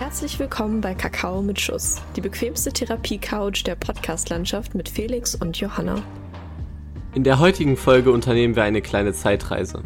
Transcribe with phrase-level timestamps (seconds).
[0.00, 6.02] Herzlich willkommen bei Kakao mit Schuss, die bequemste Therapie-Couch der Podcast-Landschaft mit Felix und Johanna.
[7.14, 9.82] In der heutigen Folge unternehmen wir eine kleine Zeitreise.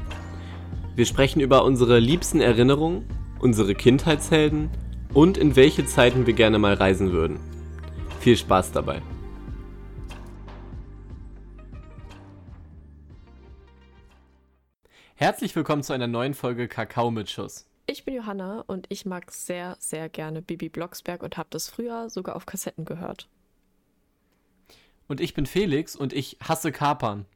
[0.94, 3.08] Wir sprechen über unsere liebsten Erinnerungen,
[3.40, 4.70] unsere Kindheitshelden
[5.12, 7.40] und in welche Zeiten wir gerne mal reisen würden.
[8.20, 9.02] Viel Spaß dabei.
[15.16, 17.66] Herzlich willkommen zu einer neuen Folge Kakao mit Schuss.
[17.86, 22.08] Ich bin Johanna und ich mag sehr, sehr gerne Bibi Blocksberg und habe das früher
[22.08, 23.28] sogar auf Kassetten gehört.
[25.06, 27.26] Und ich bin Felix und ich hasse Kapern.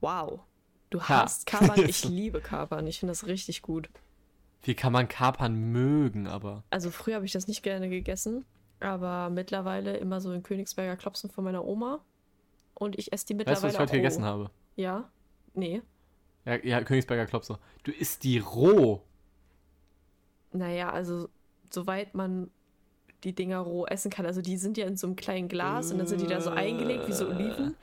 [0.00, 0.40] Wow.
[0.90, 1.58] Du hasst ja.
[1.58, 2.86] Kapern, ich liebe Kapern.
[2.88, 3.88] Ich finde das richtig gut.
[4.62, 6.64] Wie kann man Kapern mögen, aber?
[6.70, 8.44] Also früher habe ich das nicht gerne gegessen,
[8.80, 12.00] aber mittlerweile immer so in Königsberger Klopsen von meiner Oma.
[12.74, 13.98] Und ich esse die mittlerweile Weißt du, was ich heute roh.
[13.98, 14.50] gegessen habe?
[14.74, 15.10] Ja?
[15.54, 15.82] Nee.
[16.44, 17.58] Ja, ja, Königsberger Klopse.
[17.84, 19.02] Du isst die roh.
[20.52, 21.28] Naja, also
[21.70, 22.50] soweit man
[23.24, 24.26] die Dinger roh essen kann.
[24.26, 26.50] Also die sind ja in so einem kleinen Glas und dann sind die da so
[26.50, 27.76] eingelegt wie so Oliven.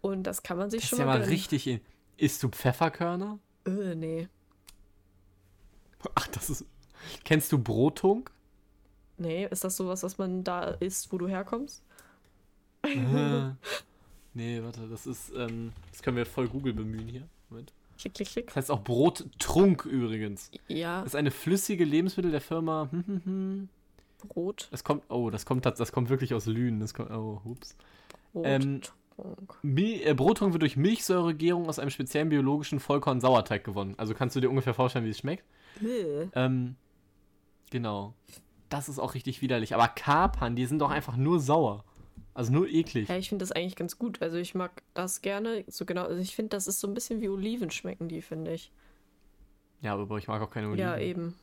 [0.00, 1.66] Und das kann man sich das schon ist ja mal mal richtig.
[1.66, 1.80] In
[2.16, 3.38] Isst du Pfefferkörner?
[3.66, 4.28] Äh, nee.
[6.14, 6.66] Ach, das ist.
[7.24, 8.30] Kennst du Brotung?
[9.18, 11.82] Nee, ist das sowas, was man da isst, wo du herkommst?
[12.82, 13.50] äh,
[14.34, 15.32] nee, warte, das ist.
[15.34, 17.28] Ähm, das können wir voll Google bemühen hier.
[17.48, 17.72] Moment.
[17.98, 18.46] Klick, klick, klick.
[18.46, 20.50] Das heißt auch Brottrunk übrigens.
[20.68, 21.00] Ja.
[21.00, 22.88] Das ist eine flüssige Lebensmittel der Firma.
[22.90, 23.68] Hm, hm, hm.
[24.28, 24.68] Brot.
[24.70, 26.80] Das kommt, oh, das kommt, das kommt wirklich aus Lünen.
[26.80, 27.76] Das kommt, oh, ups.
[28.32, 28.46] Brot.
[28.46, 28.80] Ähm,
[29.62, 33.94] äh, Brottrunk wird durch Milchsäuregärung aus einem speziellen biologischen Vollkorn-Sauerteig gewonnen.
[33.98, 35.44] Also kannst du dir ungefähr vorstellen, wie es schmeckt.
[35.82, 36.28] Äh.
[36.34, 36.76] Ähm,
[37.70, 38.14] genau.
[38.68, 39.74] Das ist auch richtig widerlich.
[39.74, 41.84] Aber Kapern, die sind doch einfach nur sauer.
[42.34, 43.08] Also nur eklig.
[43.08, 44.22] Ja, ich finde das eigentlich ganz gut.
[44.22, 45.64] Also ich mag das gerne.
[45.68, 46.04] So genau.
[46.04, 48.72] Also ich finde, das ist so ein bisschen wie Oliven schmecken die, finde ich.
[49.82, 50.80] Ja, aber ich mag auch keine Oliven.
[50.80, 51.34] Ja, eben.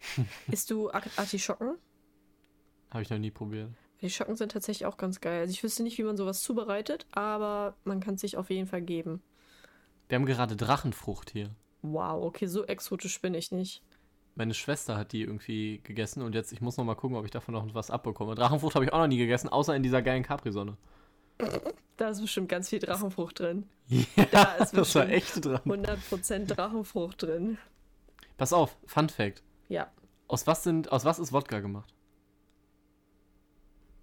[0.52, 1.76] Isst du Artischocken?
[2.90, 3.70] Habe ich noch nie probiert.
[4.00, 5.40] Die Schocken sind tatsächlich auch ganz geil.
[5.40, 8.68] Also ich wüsste nicht, wie man sowas zubereitet, aber man kann es sich auf jeden
[8.68, 9.22] Fall geben.
[10.08, 11.50] Wir haben gerade Drachenfrucht hier.
[11.82, 13.82] Wow, okay, so exotisch bin ich nicht.
[14.38, 17.32] Meine Schwester hat die irgendwie gegessen und jetzt, ich muss noch mal gucken, ob ich
[17.32, 18.36] davon noch was abbekomme.
[18.36, 20.76] Drachenfrucht habe ich auch noch nie gegessen, außer in dieser geilen Capri-Sonne.
[21.96, 23.68] Da ist bestimmt ganz viel Drachenfrucht drin.
[23.88, 25.60] Ja, da ist das war echt dran.
[25.64, 27.58] 100% Drachenfrucht drin.
[28.36, 29.42] Pass auf, Fun Fact.
[29.68, 29.90] Ja.
[30.28, 31.92] Aus was, sind, aus was ist Wodka gemacht?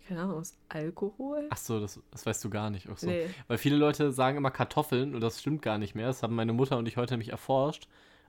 [0.09, 1.47] Keine Ahnung, aus Alkohol?
[1.49, 2.89] Ach so, das, das weißt du gar nicht.
[2.89, 3.07] Auch so.
[3.07, 3.29] Nee.
[3.47, 6.07] Weil viele Leute sagen immer Kartoffeln und das stimmt gar nicht mehr.
[6.07, 7.87] Das haben meine Mutter und ich heute nämlich erforscht.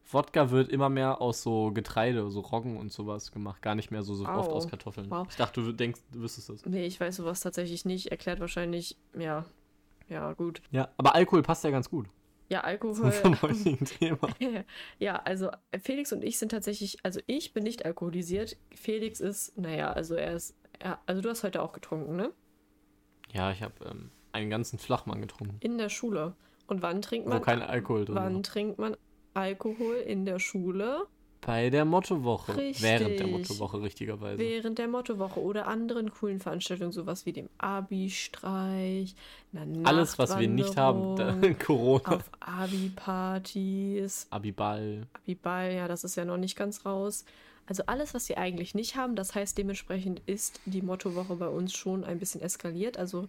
[0.08, 3.60] Wodka wird immer mehr aus so Getreide, so Roggen und sowas gemacht.
[3.62, 4.38] Gar nicht mehr so, so Au.
[4.38, 5.10] oft aus Kartoffeln.
[5.10, 5.26] Wow.
[5.28, 6.64] Ich dachte, du denkst, du wüsstest das.
[6.64, 8.06] Nee, ich weiß sowas tatsächlich nicht.
[8.08, 9.44] Erklärt wahrscheinlich, ja.
[10.08, 10.62] Ja, gut.
[10.70, 12.06] Ja, aber Alkohol passt ja ganz gut.
[12.48, 13.12] Ja, Alkohol.
[13.12, 14.28] Zum heutigen Thema.
[14.98, 15.50] ja, also
[15.82, 18.56] Felix und ich sind tatsächlich, also ich bin nicht alkoholisiert.
[18.74, 22.32] Felix ist, naja, also er ist, ja, also du hast heute auch getrunken, ne?
[23.32, 25.56] Ja, ich habe ähm, einen ganzen Flachmann getrunken.
[25.60, 26.36] In der Schule.
[26.68, 27.38] Und wann trinkt man?
[27.38, 28.42] Wo kein Alkohol drin Wann war.
[28.42, 28.96] trinkt man
[29.36, 31.06] Alkohol in der Schule?
[31.42, 32.56] Bei der Mottowoche.
[32.56, 32.82] Richtig.
[32.82, 34.38] Während der Mottowoche, richtigerweise.
[34.38, 39.14] Während der Mottowoche oder anderen coolen Veranstaltungen, sowas wie dem Abi-Streich,
[39.84, 42.16] Alles, was wir nicht haben, Corona.
[42.16, 45.06] Auf Abi-Partys, Abiball.
[45.12, 47.24] Abi-Ball, ja, das ist ja noch nicht ganz raus.
[47.66, 51.74] Also alles, was wir eigentlich nicht haben, das heißt dementsprechend ist die Mottowoche bei uns
[51.74, 52.96] schon ein bisschen eskaliert.
[52.96, 53.28] Also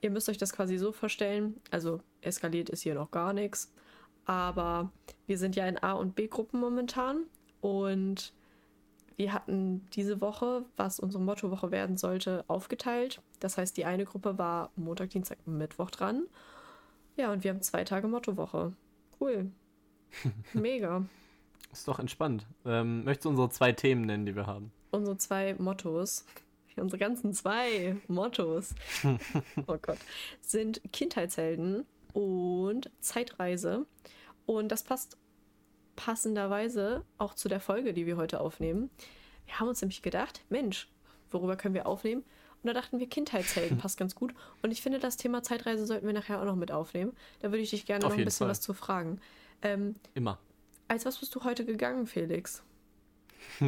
[0.00, 1.56] ihr müsst euch das quasi so vorstellen.
[1.70, 3.72] Also eskaliert ist hier noch gar nichts.
[4.28, 4.92] Aber
[5.26, 7.24] wir sind ja in A- und B-Gruppen momentan.
[7.62, 8.34] Und
[9.16, 13.22] wir hatten diese Woche, was unsere Mottowoche werden sollte, aufgeteilt.
[13.40, 16.26] Das heißt, die eine Gruppe war Montag, Dienstag, Mittwoch dran.
[17.16, 18.74] Ja, und wir haben zwei Tage Mottowoche.
[19.18, 19.50] Cool.
[20.52, 21.06] Mega.
[21.72, 22.46] Ist doch entspannt.
[22.66, 24.72] Ähm, möchtest du unsere zwei Themen nennen, die wir haben?
[24.90, 26.26] Unsere zwei Mottos,
[26.76, 28.74] unsere ganzen zwei Mottos,
[29.66, 29.98] oh Gott,
[30.42, 33.86] sind Kindheitshelden und Zeitreise.
[34.48, 35.18] Und das passt
[35.94, 38.88] passenderweise auch zu der Folge, die wir heute aufnehmen.
[39.44, 40.88] Wir haben uns nämlich gedacht, Mensch,
[41.30, 42.22] worüber können wir aufnehmen?
[42.62, 44.32] Und da dachten wir, Kindheitshelden passt ganz gut.
[44.62, 47.12] Und ich finde, das Thema Zeitreise sollten wir nachher auch noch mit aufnehmen.
[47.40, 48.48] Da würde ich dich gerne Auf noch ein bisschen Fall.
[48.48, 49.20] was zu fragen.
[49.60, 50.38] Ähm, Immer.
[50.88, 52.62] als was bist du heute gegangen, Felix?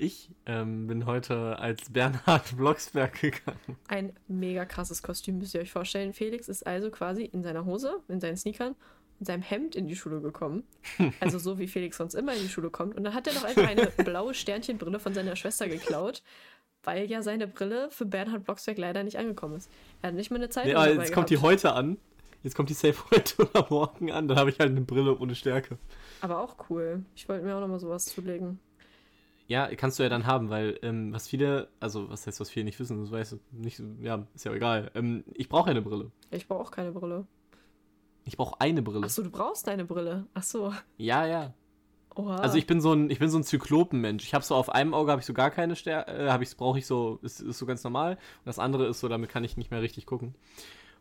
[0.00, 3.76] Ich ähm, bin heute als Bernhard Blocksberg gegangen.
[3.88, 6.12] Ein mega krasses Kostüm, müsst ihr euch vorstellen.
[6.12, 8.76] Felix ist also quasi in seiner Hose, in seinen Sneakern
[9.18, 10.64] und seinem Hemd in die Schule gekommen.
[11.20, 12.96] Also so wie Felix sonst immer in die Schule kommt.
[12.96, 16.22] Und dann hat er noch einfach eine blaue Sternchenbrille von seiner Schwester geklaut,
[16.84, 19.70] weil ja seine Brille für Bernhard Blocksberg leider nicht angekommen ist.
[20.02, 21.46] Er hat nicht mal eine Zeitung Nee, aber dabei jetzt kommt die gehabt.
[21.48, 21.98] heute an.
[22.44, 24.28] Jetzt kommt die Safe heute oder morgen an.
[24.28, 25.76] Dann habe ich halt eine Brille ohne Stärke.
[26.20, 27.04] Aber auch cool.
[27.16, 28.60] Ich wollte mir auch noch mal sowas zulegen.
[29.48, 32.64] Ja, kannst du ja dann haben, weil ähm, was viele, also was heißt, was viele
[32.66, 34.90] nicht wissen, das weiß ich nicht, ja, ist ja egal.
[34.94, 36.10] Ähm, ich brauche eine Brille.
[36.30, 37.26] Ich brauche auch keine Brille.
[38.28, 39.02] Ich brauche eine Brille.
[39.04, 40.26] Ach so, du brauchst eine Brille.
[40.34, 40.72] Ach so.
[40.98, 41.54] Ja, ja.
[42.14, 42.36] Oha.
[42.36, 44.24] Also ich bin so ein, ich bin so ein Zyklopenmensch.
[44.24, 46.56] Ich habe so auf einem Auge habe ich so gar keine Stärke, äh, habe ich,
[46.56, 48.12] brauche ich so, ist, ist so ganz normal.
[48.14, 50.34] Und das andere ist so, damit kann ich nicht mehr richtig gucken.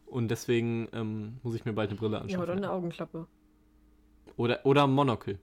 [0.06, 2.40] Und deswegen ähm, muss ich mir bald eine Brille anschauen.
[2.40, 3.28] ja, oder eine Augenklappe.
[4.38, 5.40] Oder, oder Monokel.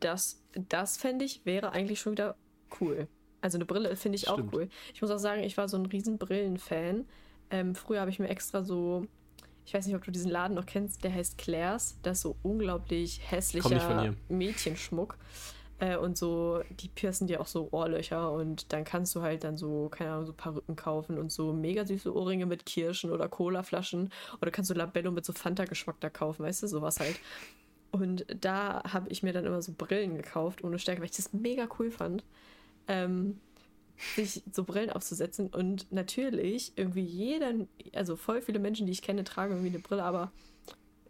[0.00, 2.36] Das, das fände ich, wäre eigentlich schon wieder
[2.80, 3.08] cool.
[3.40, 4.48] Also eine Brille finde ich Stimmt.
[4.48, 4.68] auch cool.
[4.92, 7.06] Ich muss auch sagen, ich war so ein riesen Brillenfan.
[7.50, 9.06] Ähm, früher habe ich mir extra so,
[9.64, 11.96] ich weiß nicht, ob du diesen Laden noch kennst, der heißt Claire's.
[12.02, 14.14] Das ist so unglaublich hässlicher.
[14.28, 15.16] Mädchenschmuck.
[15.78, 19.56] Äh, und so, die piercen dir auch so Ohrlöcher und dann kannst du halt dann
[19.56, 24.10] so, keine Ahnung, so Perücken kaufen und so mega süße Ohrringe mit Kirschen oder Colaflaschen.
[24.40, 27.18] Oder kannst du Labello mit so Fanta-Geschmack da kaufen, weißt du, sowas halt.
[27.90, 31.32] Und da habe ich mir dann immer so Brillen gekauft, ohne Stärke, weil ich das
[31.32, 32.24] mega cool fand,
[32.88, 33.40] ähm,
[34.16, 35.48] sich so Brillen aufzusetzen.
[35.48, 37.52] Und natürlich, irgendwie jeder,
[37.94, 40.32] also voll viele Menschen, die ich kenne, tragen irgendwie eine Brille, aber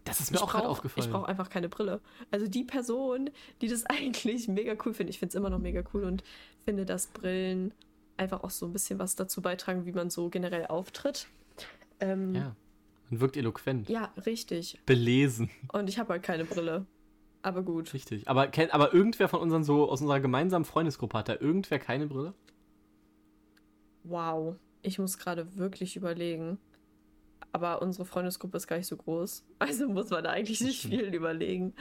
[0.05, 1.11] Das ist mir ich auch gerade brauche aufgefallen.
[1.11, 2.01] brauch einfach keine Brille.
[2.31, 3.31] Also die Person,
[3.61, 6.23] die das eigentlich mega cool findet, ich finde es immer noch mega cool und
[6.65, 7.73] finde, dass Brillen
[8.17, 11.27] einfach auch so ein bisschen was dazu beitragen, wie man so generell auftritt.
[12.01, 12.57] Ähm, ja.
[13.11, 13.89] Man wirkt eloquent.
[13.89, 14.81] ja, richtig.
[14.87, 15.51] Belesen.
[15.73, 16.87] Und ich habe halt keine Brille.
[17.43, 17.93] Aber gut.
[17.93, 18.29] Richtig.
[18.29, 22.07] Aber, kennt, aber irgendwer von unseren so, aus unserer gemeinsamen Freundesgruppe hat da irgendwer keine
[22.07, 22.35] Brille?
[24.05, 24.57] Wow.
[24.83, 26.59] Ich muss gerade wirklich überlegen.
[27.53, 29.45] Aber unsere Freundesgruppe ist gar nicht so groß.
[29.59, 31.75] Also muss man da eigentlich nicht viel überlegen.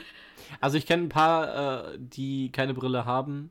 [0.60, 3.50] Also ich kenne ein paar, äh, die keine Brille haben.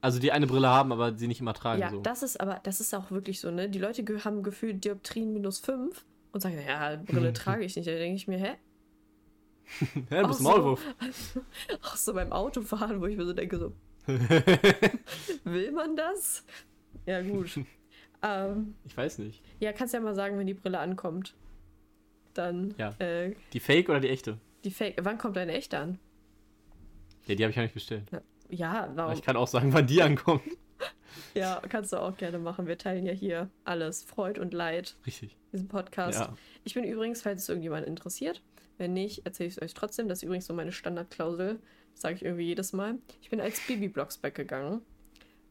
[0.00, 1.80] Also die eine Brille haben, aber sie nicht immer tragen.
[1.80, 2.00] Ja, so.
[2.00, 3.70] das ist aber, das ist auch wirklich so, ne?
[3.70, 7.88] Die Leute haben gefühlt Dioptrien minus 5 und sagen, ja, Brille trage ich nicht.
[7.88, 8.54] Da denke ich mir, hä?
[10.10, 10.44] ja, du bist so.
[10.44, 10.82] Maulwurf.
[11.82, 13.72] Auch so beim Autofahren, wo ich mir so denke, so,
[15.44, 16.44] will man das?
[17.06, 17.58] Ja, gut.
[18.24, 19.42] Ähm, Ich weiß nicht.
[19.60, 21.34] ja, kannst ja mal sagen, wenn die Brille ankommt.
[22.34, 22.90] Dann, Ja.
[22.98, 24.38] äh, Die Fake oder die echte?
[24.64, 24.96] die Fake.
[25.02, 25.98] Wann kommt deine echte an?
[27.26, 28.04] Ja, die habe ich ja nicht bestellt.
[28.48, 29.12] Ja, Aber warum?
[29.12, 30.42] ich kann auch sagen, wann die ankommt.
[31.32, 32.66] Ja, kannst du auch gerne machen.
[32.66, 35.36] Wir teilen ja hier alles, Freud und Leid, Richtig.
[35.52, 36.18] diesen Podcast.
[36.18, 36.34] Ja.
[36.64, 38.42] Ich bin übrigens, falls es irgendjemand interessiert,
[38.78, 40.08] wenn nicht, erzähle ich es euch trotzdem.
[40.08, 41.60] Das ist übrigens so meine Standardklausel.
[41.94, 42.98] Sage ich irgendwie jedes Mal.
[43.22, 44.80] Ich bin als Bibi Blocksberg gegangen.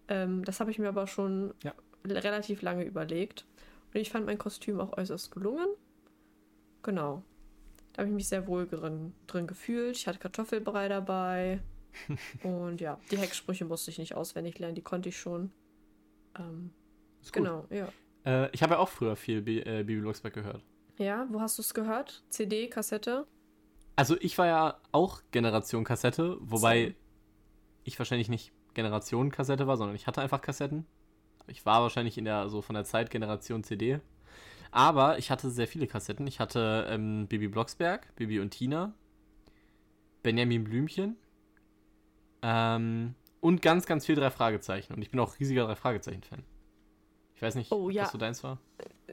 [0.10, 1.74] Ähm, das habe ich mir aber schon Ja.
[2.06, 3.46] Relativ lange überlegt.
[3.94, 5.68] Und ich fand mein Kostüm auch äußerst gelungen.
[6.82, 7.24] Genau.
[7.94, 9.96] Da habe ich mich sehr wohl drin, drin gefühlt.
[9.96, 11.62] Ich hatte Kartoffelbrei dabei.
[12.44, 15.52] Und ja, die Hecksprüche musste ich nicht auswendig lernen, die konnte ich schon.
[16.38, 16.72] Ähm,
[17.32, 17.88] genau, ja.
[18.26, 20.64] Äh, ich habe ja auch früher viel B äh, Bibi Blocksberg gehört.
[20.98, 22.24] Ja, wo hast du es gehört?
[22.30, 23.28] CD, Kassette?
[23.96, 26.96] Also ich war ja auch Generation Kassette, wobei Same.
[27.84, 30.88] ich wahrscheinlich nicht Generation Kassette war, sondern ich hatte einfach Kassetten.
[31.48, 34.00] Ich war wahrscheinlich in der so von der Zeit Generation CD.
[34.72, 36.26] Aber ich hatte sehr viele Kassetten.
[36.26, 38.94] Ich hatte ähm, Bibi Blocksberg, Bibi und Tina,
[40.24, 41.16] Benjamin Blümchen
[42.42, 44.94] ähm, und ganz, ganz viel drei Fragezeichen.
[44.94, 46.44] Und ich bin auch riesiger drei Fragezeichen-Fan.
[47.36, 48.04] Ich weiß nicht, Oh, ja.
[48.04, 48.58] was so deins war.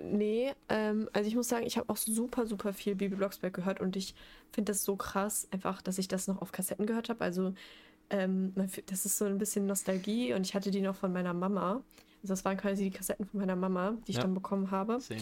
[0.02, 3.80] Nee, ähm, also ich muss sagen, ich habe auch super, super viel Bibi Blocksberg gehört
[3.80, 4.14] und ich
[4.52, 7.22] finde das so krass, einfach, dass ich das noch auf Kassetten gehört habe.
[7.22, 7.54] Also,
[8.08, 8.54] ähm,
[8.86, 11.82] das ist so ein bisschen Nostalgie und ich hatte die noch von meiner Mama.
[12.22, 14.22] Also, das waren quasi die Kassetten von meiner Mama, die ich Ja.
[14.22, 15.00] dann bekommen habe.
[15.00, 15.20] Same.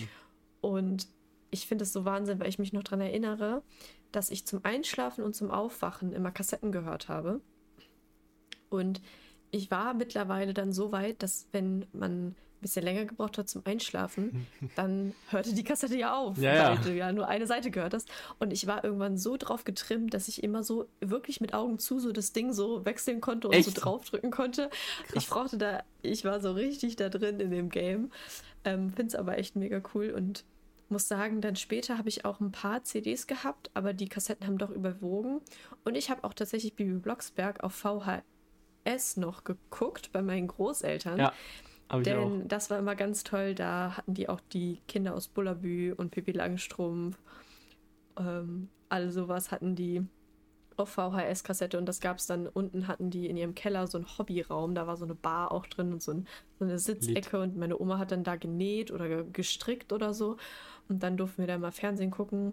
[0.61, 1.07] Und
[1.51, 3.63] ich finde es so Wahnsinn, weil ich mich noch daran erinnere,
[4.13, 7.41] dass ich zum Einschlafen und zum Aufwachen immer Kassetten gehört habe.
[8.69, 9.01] Und
[9.51, 13.63] ich war mittlerweile dann so weit, dass wenn man ein bisschen länger gebraucht hat zum
[13.65, 14.47] Einschlafen,
[14.77, 16.71] dann hörte die Kassette ja auf, Ja, ja.
[16.71, 18.09] weil du ja nur eine Seite gehört hast.
[18.39, 22.01] Und ich war irgendwann so drauf getrimmt, dass ich immer so wirklich mit Augen zu
[22.01, 23.67] so das Ding so wechseln konnte und Echt?
[23.75, 24.71] so draufdrücken konnte.
[25.15, 28.11] Ich brauchte da, ich war so richtig da drin in dem Game.
[28.65, 30.45] Ähm, Finde es aber echt mega cool und
[30.91, 34.57] muss sagen, dann später habe ich auch ein paar CDs gehabt, aber die Kassetten haben
[34.59, 35.41] doch überwogen.
[35.85, 41.19] Und ich habe auch tatsächlich Bibi Blocksberg auf VHS noch geguckt bei meinen Großeltern.
[41.19, 41.33] Ja,
[41.89, 42.03] auch.
[42.03, 43.55] Denn das war immer ganz toll.
[43.55, 47.19] Da hatten die auch die Kinder aus Bullabü und Pippi Langstrumpf.
[48.19, 50.03] Ähm, all sowas hatten die
[50.77, 52.47] auf VHS-Kassette und das gab es dann.
[52.47, 54.75] Unten hatten die in ihrem Keller so einen Hobbyraum.
[54.75, 56.27] Da war so eine Bar auch drin und so, ein,
[56.59, 57.41] so eine Sitzecke.
[57.41, 60.37] Und meine Oma hat dann da genäht oder ge- gestrickt oder so.
[60.89, 62.53] Und dann durften wir da mal Fernsehen gucken.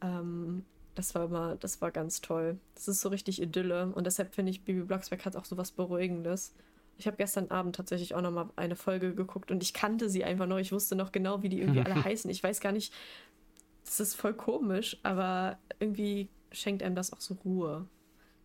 [0.00, 0.64] Ähm,
[0.94, 2.58] das war immer, das war ganz toll.
[2.74, 3.92] Das ist so richtig Idylle.
[3.92, 6.54] Und deshalb finde ich, Bibi Blocksberg hat auch so was Beruhigendes.
[6.98, 10.24] Ich habe gestern Abend tatsächlich auch noch mal eine Folge geguckt und ich kannte sie
[10.24, 10.58] einfach noch.
[10.58, 12.30] Ich wusste noch genau, wie die irgendwie alle heißen.
[12.30, 12.92] Ich weiß gar nicht,
[13.84, 17.86] das ist voll komisch, aber irgendwie schenkt einem das auch so Ruhe.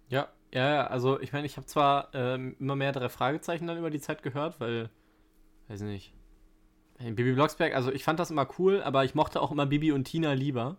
[0.10, 3.90] Ja, Ja, also ich meine, ich habe zwar ähm, immer mehr drei Fragezeichen dann über
[3.90, 4.90] die Zeit gehört, weil,
[5.70, 6.14] weiß nicht.
[7.00, 10.04] Bibi Blocksberg, also ich fand das immer cool, aber ich mochte auch immer Bibi und
[10.04, 10.78] Tina lieber.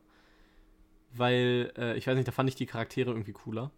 [1.14, 3.70] Weil, äh, ich weiß nicht, da fand ich die Charaktere irgendwie cooler.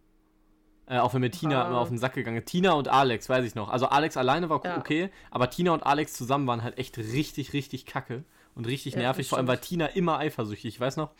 [0.87, 1.67] Äh, auch wenn mir Tina ah.
[1.67, 2.47] immer auf den Sack gegangen ist.
[2.47, 3.69] Tina und Alex, weiß ich noch.
[3.69, 4.77] Also Alex alleine war ja.
[4.77, 8.23] okay, aber Tina und Alex zusammen waren halt echt richtig, richtig kacke
[8.53, 9.27] und richtig ja, nervig.
[9.27, 10.75] Vor allem war Tina immer eifersüchtig.
[10.75, 11.11] Ich weiß noch,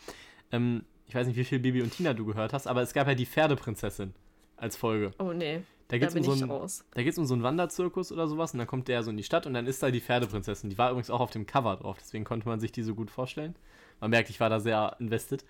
[0.52, 3.08] ähm, ich weiß nicht, wie viel Bibi und Tina du gehört hast, aber es gab
[3.08, 4.14] ja die Pferdeprinzessin
[4.56, 5.12] als Folge.
[5.18, 5.62] Oh nee.
[5.88, 8.88] Da geht es um, so ein, um so einen Wanderzirkus oder sowas und dann kommt
[8.88, 10.68] der so in die Stadt und dann ist da die Pferdeprinzessin.
[10.68, 13.10] Die war übrigens auch auf dem Cover drauf, deswegen konnte man sich die so gut
[13.10, 13.54] vorstellen.
[14.00, 15.44] Man merkt, ich war da sehr invested.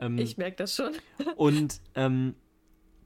[0.00, 0.92] Ähm, ich merke das schon.
[1.36, 2.34] und ähm,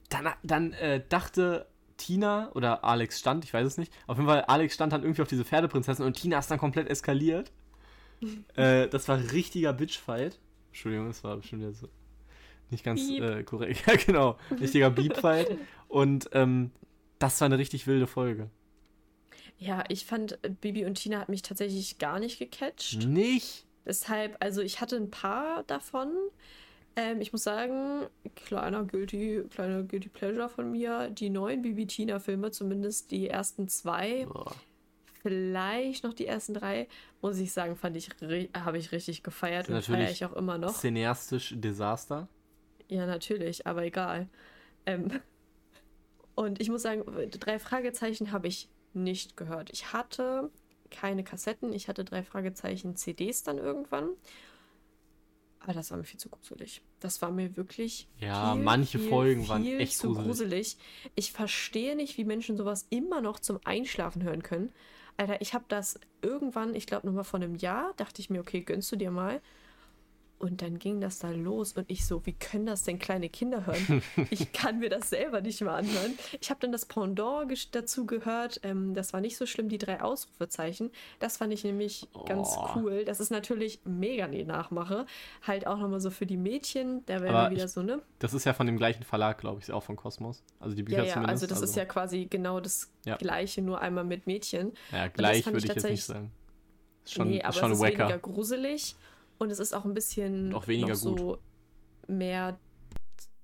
[0.09, 3.93] dann, dann äh, dachte Tina oder Alex stand, ich weiß es nicht.
[4.07, 6.89] Auf jeden Fall, Alex stand dann irgendwie auf diese Pferdeprinzessin und Tina ist dann komplett
[6.89, 7.53] eskaliert.
[8.55, 10.39] äh, das war richtiger Bitchfight.
[10.69, 11.87] Entschuldigung, das war bestimmt jetzt
[12.71, 13.85] nicht ganz äh, korrekt.
[13.87, 14.39] ja, genau.
[14.51, 15.59] Richtiger Beep-Fight.
[15.89, 16.71] Und ähm,
[17.19, 18.51] das war eine richtig wilde Folge.
[19.59, 23.07] Ja, ich fand, äh, Bibi und Tina hat mich tatsächlich gar nicht gecatcht.
[23.07, 23.65] Nicht?
[23.87, 26.13] Deshalb, also ich hatte ein paar davon.
[26.97, 32.19] Ähm, ich muss sagen, kleiner Guilty, kleiner Guilty Pleasure von mir, die neuen Bibi Tina
[32.19, 34.25] Filme, zumindest die ersten zwei.
[34.25, 34.53] Boah.
[35.23, 36.89] Vielleicht noch die ersten drei,
[37.21, 38.11] muss ich sagen, fand ich,
[38.57, 40.73] habe ich richtig gefeiert und feiere ich auch immer noch.
[40.79, 42.29] Cineastisch Desaster.
[42.89, 44.29] Ja, natürlich, aber egal.
[44.87, 45.11] Ähm,
[46.35, 49.71] und ich muss sagen, drei Fragezeichen habe ich nicht gehört.
[49.71, 50.51] Ich hatte
[50.91, 54.11] keine Kassetten, ich hatte drei Fragezeichen CDs dann irgendwann.
[55.61, 56.83] Aber das war mir viel zu gruselig.
[57.01, 58.09] Das war mir wirklich.
[58.21, 60.27] Ja, viel, manche viel, Folgen viel waren echt zu gruselig.
[60.27, 60.77] gruselig.
[61.15, 64.73] Ich verstehe nicht, wie Menschen sowas immer noch zum Einschlafen hören können.
[65.17, 68.61] Alter, ich habe das irgendwann, ich glaube nochmal vor einem Jahr, dachte ich mir, okay,
[68.61, 69.41] gönnst du dir mal.
[70.39, 73.65] Und dann ging das da los und ich so, wie können das denn kleine Kinder
[73.67, 74.03] hören?
[74.31, 76.19] Ich kann mir das selber nicht mehr anhören.
[76.41, 78.61] Ich habe dann das Pendant dazu gehört.
[78.63, 80.91] Ähm, das war nicht so schlimm, die drei Ausrufezeichen.
[81.21, 82.25] Das fand ich nämlich oh.
[82.25, 83.05] ganz cool.
[83.05, 85.07] Das ist natürlich mega die Nachmache.
[85.43, 87.05] Halt auch nochmal so für die Mädchen.
[87.07, 88.03] Da wir wieder ich, so, ne?
[88.19, 90.43] Das ist ja von dem gleichen Verlag, glaube ich, auch von Kosmos.
[90.61, 91.43] Also die Bücher ja, ja, zumindest.
[91.43, 91.71] Also das also.
[91.71, 93.17] ist ja quasi genau das ja.
[93.17, 94.73] gleiche, nur einmal mit Mädchen.
[94.93, 96.31] Ja, gleich würde ich, ich jetzt nicht sagen.
[97.05, 97.99] Ist schon, nee, aber ist schon es ist wacker.
[98.01, 98.97] weniger gruselig.
[99.39, 101.39] Und es ist auch ein bisschen auch weniger noch so gut.
[102.09, 102.59] mehr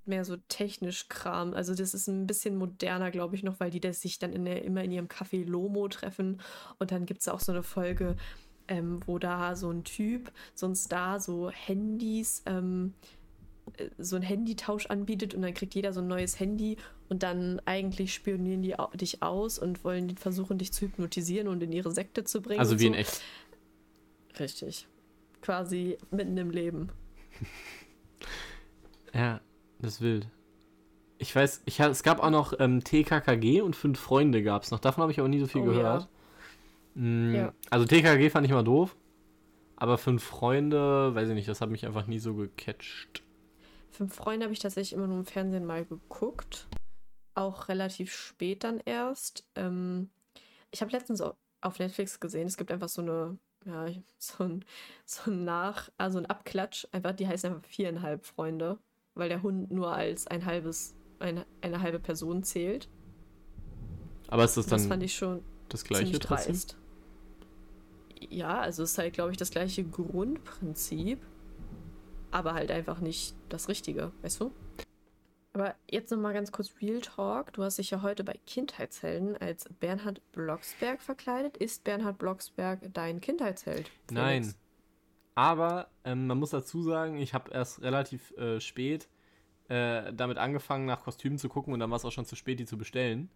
[0.05, 1.55] mehr so technisch Kram.
[1.55, 4.45] Also das ist ein bisschen moderner, glaube ich, noch, weil die das sich dann in
[4.45, 6.41] der, immer in ihrem Café Lomo treffen.
[6.79, 8.17] Und dann gibt es auch so eine Folge,
[8.69, 12.95] ähm, wo da so ein Typ, so ein Star, so Handys, ähm,
[13.77, 17.61] äh, so ein Handytausch anbietet und dann kriegt jeder so ein neues Handy und dann
[17.65, 22.25] eigentlich spionieren die dich aus und wollen versuchen, dich zu hypnotisieren und in ihre Sekte
[22.25, 22.61] zu bringen.
[22.61, 22.89] Also wie so.
[22.89, 23.21] in echt.
[24.41, 24.89] Richtig
[25.43, 26.91] quasi mitten im Leben.
[29.15, 29.41] ja,
[29.81, 30.29] das ist wild.
[31.19, 34.81] Ich weiß, ich, es gab auch noch ähm, TKKG und Fünf Freunde gab es noch.
[34.81, 36.09] Davon habe ich auch nie so viel oh, gehört.
[36.95, 37.01] Ja.
[37.01, 37.53] Mm, ja.
[37.71, 38.97] Also TKKG fand ich immer doof.
[39.77, 43.23] Aber Fünf Freunde, weiß ich nicht, das hat mich einfach nie so gecatcht.
[43.91, 46.67] Fünf Freunde habe ich tatsächlich immer nur im Fernsehen mal geguckt.
[47.35, 49.45] Auch relativ spät dann erst.
[49.55, 50.11] Ähm,
[50.71, 53.87] ich habe letztens auf Netflix gesehen, es gibt einfach so eine ja,
[54.19, 54.65] so ein,
[55.05, 56.87] so ein Nach, also ein Abklatsch.
[56.93, 58.79] Einfach, die heißen einfach viereinhalb Freunde,
[59.15, 62.89] weil der Hund nur als ein halbes, eine, eine halbe Person zählt.
[64.29, 66.77] Aber ist das dann das fand ich schon das gleiche dreist.
[68.31, 71.21] Ja, also es ist halt, glaube ich, das gleiche Grundprinzip,
[72.31, 74.53] aber halt einfach nicht das Richtige, weißt du?
[75.55, 77.53] Aber jetzt nochmal ganz kurz Real Talk.
[77.53, 81.59] Du hast dich ja heute bei Kindheitshelden als Bernhard Blocksberg verkleidet.
[81.59, 83.89] Ist Bernhard Blocksberg dein Kindheitsheld?
[83.89, 84.13] Felix?
[84.13, 84.55] Nein.
[85.35, 89.09] Aber ähm, man muss dazu sagen, ich habe erst relativ äh, spät
[89.69, 92.59] äh, damit angefangen, nach Kostümen zu gucken und dann war es auch schon zu spät,
[92.59, 93.31] die zu bestellen.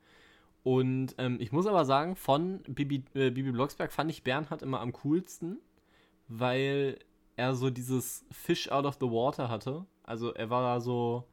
[0.62, 4.80] Und ähm, ich muss aber sagen, von Bibi, äh, Bibi Blocksberg fand ich Bernhard immer
[4.80, 5.58] am coolsten,
[6.28, 6.98] weil
[7.36, 9.86] er so dieses Fish out of the water hatte.
[10.02, 11.24] Also er war so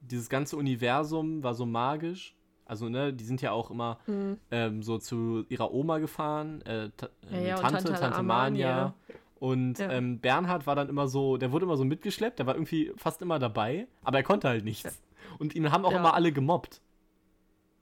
[0.00, 2.34] dieses ganze Universum war so magisch.
[2.64, 4.38] Also, ne, die sind ja auch immer mhm.
[4.50, 8.94] ähm, so zu ihrer Oma gefahren, äh, ta ja, ja, Tante, Tante, Tante Mania.
[9.40, 9.90] Und ja.
[9.90, 13.22] ähm, Bernhard war dann immer so, der wurde immer so mitgeschleppt, der war irgendwie fast
[13.22, 15.02] immer dabei, aber er konnte halt nichts.
[15.38, 16.80] Und ihn haben auch immer alle gemobbt.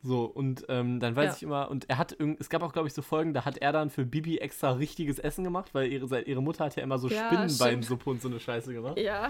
[0.01, 1.37] So, und ähm, dann weiß ja.
[1.37, 3.73] ich immer, und er hat, es gab auch, glaube ich, so Folgen, da hat er
[3.73, 7.09] dann für Bibi extra richtiges Essen gemacht, weil ihre, ihre Mutter hat ja immer so
[7.09, 8.99] ja, Spinnenbeinsuppe und so eine Scheiße gemacht.
[8.99, 9.29] Ja.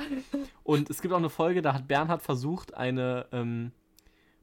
[0.65, 3.73] Und es gibt auch eine Folge, da hat Bernhard versucht, eine ähm,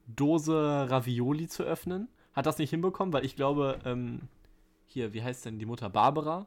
[0.08, 2.08] Dose Ravioli zu öffnen.
[2.32, 4.22] Hat das nicht hinbekommen, weil ich glaube, ähm,
[4.84, 5.88] hier, wie heißt denn die Mutter?
[5.88, 6.46] Barbara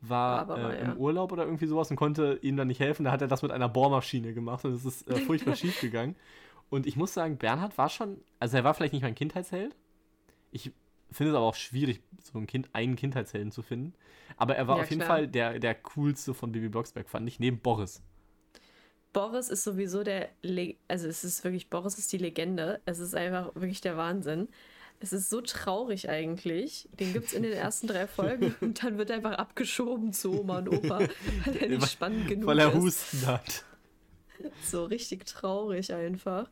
[0.00, 0.96] war Barbara, äh, im ja.
[0.96, 3.04] Urlaub oder irgendwie sowas und konnte ihm dann nicht helfen.
[3.04, 6.16] Da hat er das mit einer Bohrmaschine gemacht und es ist äh, furchtbar schief gegangen.
[6.70, 9.76] Und ich muss sagen, Bernhard war schon, also er war vielleicht nicht mein Kindheitsheld.
[10.52, 10.72] Ich
[11.10, 13.94] finde es aber auch schwierig, so ein Kind, einen Kindheitshelden zu finden.
[14.36, 15.16] Aber er war Ja, auf jeden klar.
[15.16, 18.02] Fall der, der coolste von Bibi Blocksberg, fand ich, neben Boris.
[19.12, 22.80] Boris ist sowieso der, Le also es ist wirklich, Boris ist die Legende.
[22.84, 24.48] Es ist einfach wirklich der Wahnsinn.
[25.00, 26.88] Es ist so traurig eigentlich.
[26.92, 30.38] Den gibt es in den ersten drei Folgen und dann wird er einfach abgeschoben zu
[30.40, 31.00] Oma und Opa,
[31.44, 32.74] weil er nicht spannend genug Weil er ist.
[32.76, 33.64] Husten hat.
[34.62, 36.50] So richtig traurig einfach.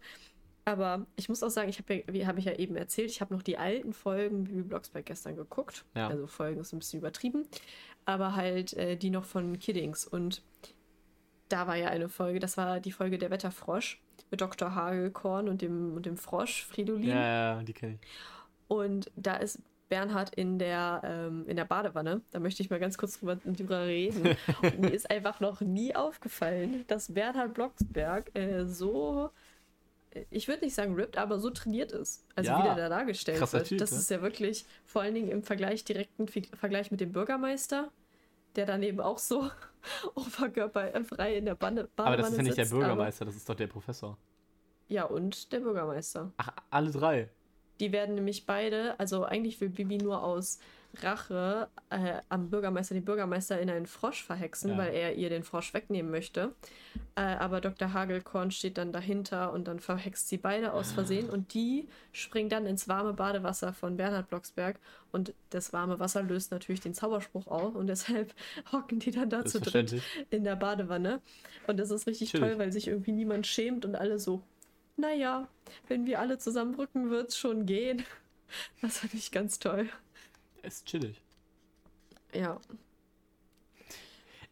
[0.65, 3.23] Aber ich muss auch sagen, ich habe ja, wie habe ich ja eben erzählt, ich
[3.23, 5.87] habe noch die alten Folgen Bibi Blocksberg gestern geguckt.
[5.95, 6.09] Ja.
[6.09, 7.47] Also Folgen ist ein bisschen übertrieben.
[8.05, 10.07] Aber halt äh, die noch von Kiddings.
[10.07, 10.43] Und
[11.49, 14.75] da war ja eine Folge, das war die Folge Der Wetterfrosch mit Dr.
[14.75, 17.09] Hagelkorn und dem, und dem Frosch Fridolin.
[17.09, 18.09] Ja, ja, die kenne ich.
[18.69, 22.23] Und da ist Bernhard in der, ähm, in der Badewanne.
[22.31, 24.37] Da möchte ich mal ganz kurz drüber, drüber reden.
[24.63, 29.31] Und mir ist einfach noch nie aufgefallen, dass Bernhard Blocksberg äh, so,
[30.11, 32.25] äh, ich würde nicht sagen ripped, aber so trainiert ist.
[32.35, 33.67] Also Ja, wie der da dargestellt wird.
[33.67, 33.99] Typ, das ne?
[33.99, 37.91] ist ja wirklich vor allen Dingen im Vergleich, direkten Vergleich mit dem Bürgermeister,
[38.57, 39.51] der daneben auch so
[40.15, 43.49] oberkörperfrei in der Bande Badewanne Aber das ist ja nicht der sitzt, Bürgermeister, das ist
[43.49, 44.19] doch der Professor.
[44.89, 46.33] Ja, und der Bürgermeister.
[46.39, 47.29] Ach, alle drei.
[47.81, 50.59] Die werden nämlich beide, also eigentlich will Bibi nur aus
[51.03, 54.79] Rache äh, am Bürgermeister den Bürgermeister in einen Frosch verhexen, Ja.
[54.79, 56.55] weil er ihr den Frosch wegnehmen möchte.
[57.15, 57.93] Äh, aber Dr.
[57.93, 62.65] Hagelkorn steht dann dahinter und dann verhext sie beide aus Versehen und die springen dann
[62.67, 64.81] ins warme Badewasser von Bernhard Blocksberg
[65.13, 68.35] und das warme Wasser löst natürlich den Zauberspruch auf und deshalb
[68.73, 70.27] hocken die dann da zu dritt Selbstverständlich.
[70.31, 71.21] in der Badewanne.
[71.67, 72.49] Und das ist richtig Chillig.
[72.49, 74.41] toll, weil sich irgendwie niemand schämt und alle so,
[74.99, 75.49] naja,
[75.89, 78.05] wenn wir alle zusammenrücken, wird es schon gehen.
[78.81, 79.91] Das fand ich ganz toll.
[80.63, 81.23] Ist chillig.
[82.33, 82.59] Ja,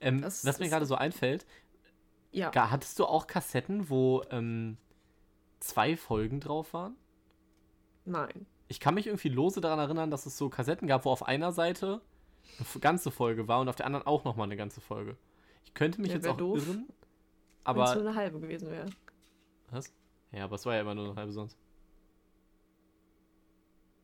[0.00, 1.46] Ähm, Das was mir gerade so einfällt,
[2.32, 2.50] ja.
[2.70, 4.76] hattest du auch Kassetten, wo ähm,
[5.60, 6.96] zwei Folgen drauf waren?
[8.04, 8.46] Nein.
[8.68, 11.52] Ich kann mich irgendwie lose daran erinnern, dass es so Kassetten gab, wo auf einer
[11.52, 12.02] Seite
[12.58, 15.16] eine ganze Folge war und auf der anderen auch nochmal eine ganze Folge.
[15.64, 16.94] Ich könnte mich Ja, jetzt auch doof, irren, Wenn es
[17.64, 17.94] aber...
[17.94, 18.90] nur eine halbe gewesen wäre.
[19.70, 19.92] Was?
[20.32, 21.58] Ja, aber es war ja immer nur eine halbe sonst.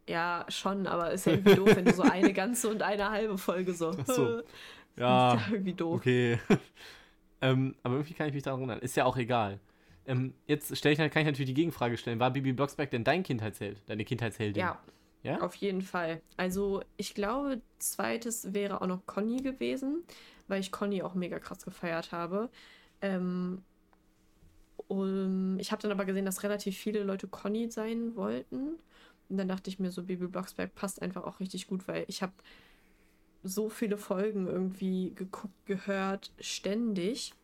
[0.09, 3.39] Ja, schon, aber ist ja irgendwie doof, wenn du so eine ganze und eine halbe
[3.39, 3.93] Folge so.
[3.97, 4.39] Ach so.
[5.07, 6.03] Ist Ja, ja irgendwie doof.
[6.03, 6.39] okay.
[7.41, 8.81] ähm, aber irgendwie kann ich mich daran erinnern.
[8.81, 9.61] Ist ja auch egal.
[10.07, 12.21] Ähm, jetzt stell ich, kann ich natürlich die Gegenfrage stellen.
[12.21, 13.83] War Bibi Blocksberg denn dein Kindheitsheld?
[13.89, 14.61] Deine Kindheitsheldin?
[14.61, 14.81] Ja,
[15.23, 15.41] Ja?
[15.41, 16.21] Auf jeden Fall.
[16.37, 20.05] Also ich glaube, zweites wäre auch noch Conny gewesen,
[20.49, 22.51] weil ich Conny auch mega krass gefeiert habe.
[23.01, 23.65] Ähm,
[24.89, 28.77] um, ich habe dann aber gesehen, dass relativ viele Leute Conny sein wollten.
[29.29, 32.23] Und dann dachte ich mir so, Bibi Blocksberg passt einfach auch richtig gut, weil ich
[32.23, 32.33] habe
[33.43, 37.35] so viele Folgen irgendwie geguckt, gehört, ständig.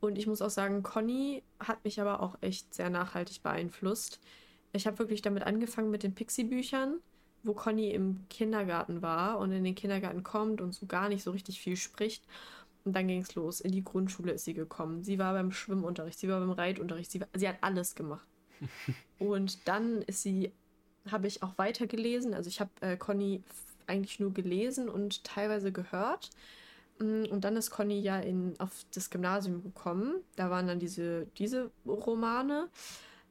[0.00, 4.20] Und ich muss auch sagen, Conny hat mich aber auch echt sehr nachhaltig beeinflusst.
[4.72, 7.00] Ich habe wirklich damit angefangen mit den Pixie-Büchern,
[7.42, 11.30] wo Conny im Kindergarten war und in den Kindergarten kommt und so gar nicht so
[11.30, 12.24] richtig viel spricht.
[12.86, 13.60] Und dann ging es los.
[13.60, 15.02] In die Grundschule ist sie gekommen.
[15.02, 18.26] Sie war beim Schwimmunterricht, sie war beim Reitunterricht, sie, war, sie hat alles gemacht.
[19.18, 20.52] und dann ist sie,
[21.10, 22.32] habe ich auch weitergelesen.
[22.32, 23.42] Also ich habe äh, Conny
[23.88, 26.30] eigentlich nur gelesen und teilweise gehört.
[27.00, 30.22] Mm, Und dann ist Conny ja in, auf das Gymnasium gekommen.
[30.36, 32.68] Da waren dann diese, diese Romane.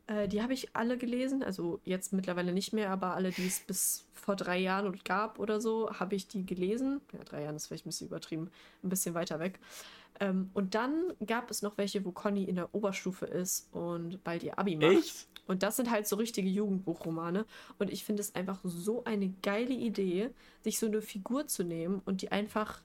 [0.08, 1.44] Äh, die habe ich alle gelesen.
[1.44, 5.40] Also jetzt mittlerweile nicht mehr, aber alle, die es bis vor drei Jahren und gab
[5.40, 7.02] oder so, habe ich die gelesen.
[7.14, 8.50] Ja, drei Jahren ist vielleicht ein bisschen übertrieben,
[8.84, 9.60] ein bisschen weiter weg.
[10.20, 14.44] Ähm, und dann gab es noch welche, wo Conny in der Oberstufe ist und bald
[14.44, 14.92] ihr Abi macht.
[14.92, 15.28] Echt?
[15.48, 17.46] Und das sind halt so richtige Jugendbuchromane.
[17.78, 20.30] Und ich finde es einfach so eine geile Idee,
[20.64, 22.82] sich so eine Figur zu nehmen und die einfach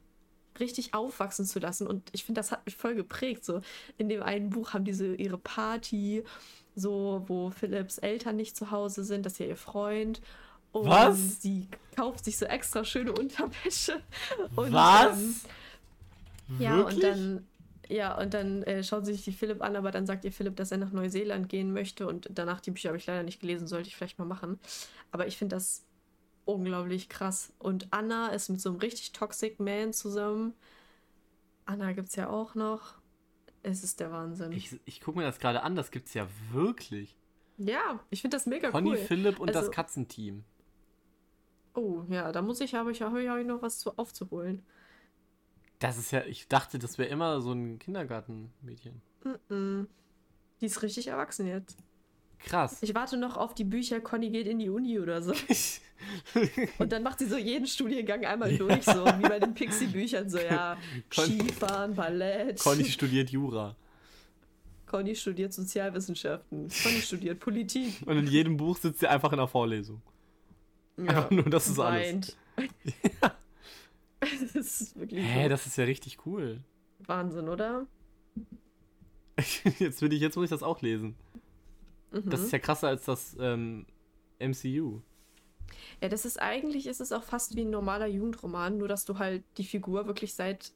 [0.59, 1.87] richtig aufwachsen zu lassen.
[1.87, 3.45] Und ich finde, das hat mich voll geprägt.
[3.45, 3.63] So
[3.97, 6.25] in dem einen Buch haben diese ihre Party,
[6.81, 10.21] so wo Philipps Eltern nicht zu Hause sind, das ist ja ihr Freund.
[10.73, 11.43] Und Was?
[11.43, 14.01] sie kauft sich so extra schöne Unterwäsche.
[14.57, 15.19] Und, Was?
[15.19, 15.35] Ähm,
[16.59, 16.97] ja, Wirklich?
[16.97, 17.47] und dann,
[17.89, 20.57] ja, und dann äh, schaut sie sich die Philipp an, aber dann sagt ihr Philipp,
[20.57, 23.69] dass er nach Neuseeland gehen möchte und danach die Bücher habe ich leider nicht gelesen,
[23.69, 24.59] sollte ich vielleicht mal machen.
[25.13, 25.85] Aber ich finde das
[26.45, 27.53] unglaublich krass.
[27.59, 30.55] Und Anna ist mit so einem richtig Toxic Man zusammen.
[31.67, 32.95] Anna gibt es ja auch noch.
[33.63, 34.53] Es ist der Wahnsinn.
[34.53, 37.17] Ich, ich gucke mir das gerade an, das gibt's ja wirklich.
[37.59, 38.97] ja, ich finde das mega Conny, cool.
[38.97, 40.45] Philipp und das Also- Katzenteam.
[41.75, 44.63] Oh, ja, da muss ich, habe ich, habe ich auch noch was zu, aufzuholen.
[45.79, 49.01] Das ist ja, ich dachte, das wäre immer so ein Kindergartenmädchen.
[49.49, 49.85] Mm.
[50.61, 51.79] Die ist richtig erwachsen jetzt.
[52.47, 52.79] Krass.
[52.83, 55.33] Ich warte noch auf die Bücher, Conny geht in die Uni oder so.
[56.79, 60.39] Und dann macht sie so jeden Studiengang einmal durch, so wie bei den Pixie-Büchern, so
[60.39, 60.77] ja,
[61.15, 62.59] Con- Skifahren, Ballett.
[62.59, 63.77] Conny studiert Jura.
[64.87, 66.69] Conny studiert Sozialwissenschaften.
[66.83, 67.95] Conny studiert Politik.
[68.07, 70.01] Und in jedem Buch sitzt sie einfach in der Vorlesung.
[70.97, 72.37] Einfach nur, das ist alles.
[73.23, 73.35] ja.
[74.21, 75.49] Das ist wirklich Hä, so.
[75.49, 76.61] das ist ja richtig cool.
[77.07, 77.87] Wahnsinn, oder?
[79.79, 81.15] Jetzt will ich, jetzt muss ich das auch lesen.
[82.13, 82.29] Mhm.
[82.31, 83.87] Das ist ja krasser als das ähm,
[84.39, 85.01] MCU.
[86.01, 89.19] Ja, das ist eigentlich, ist es auch fast wie ein normaler Jugendroman, nur dass du
[89.19, 90.73] halt die Figur wirklich seit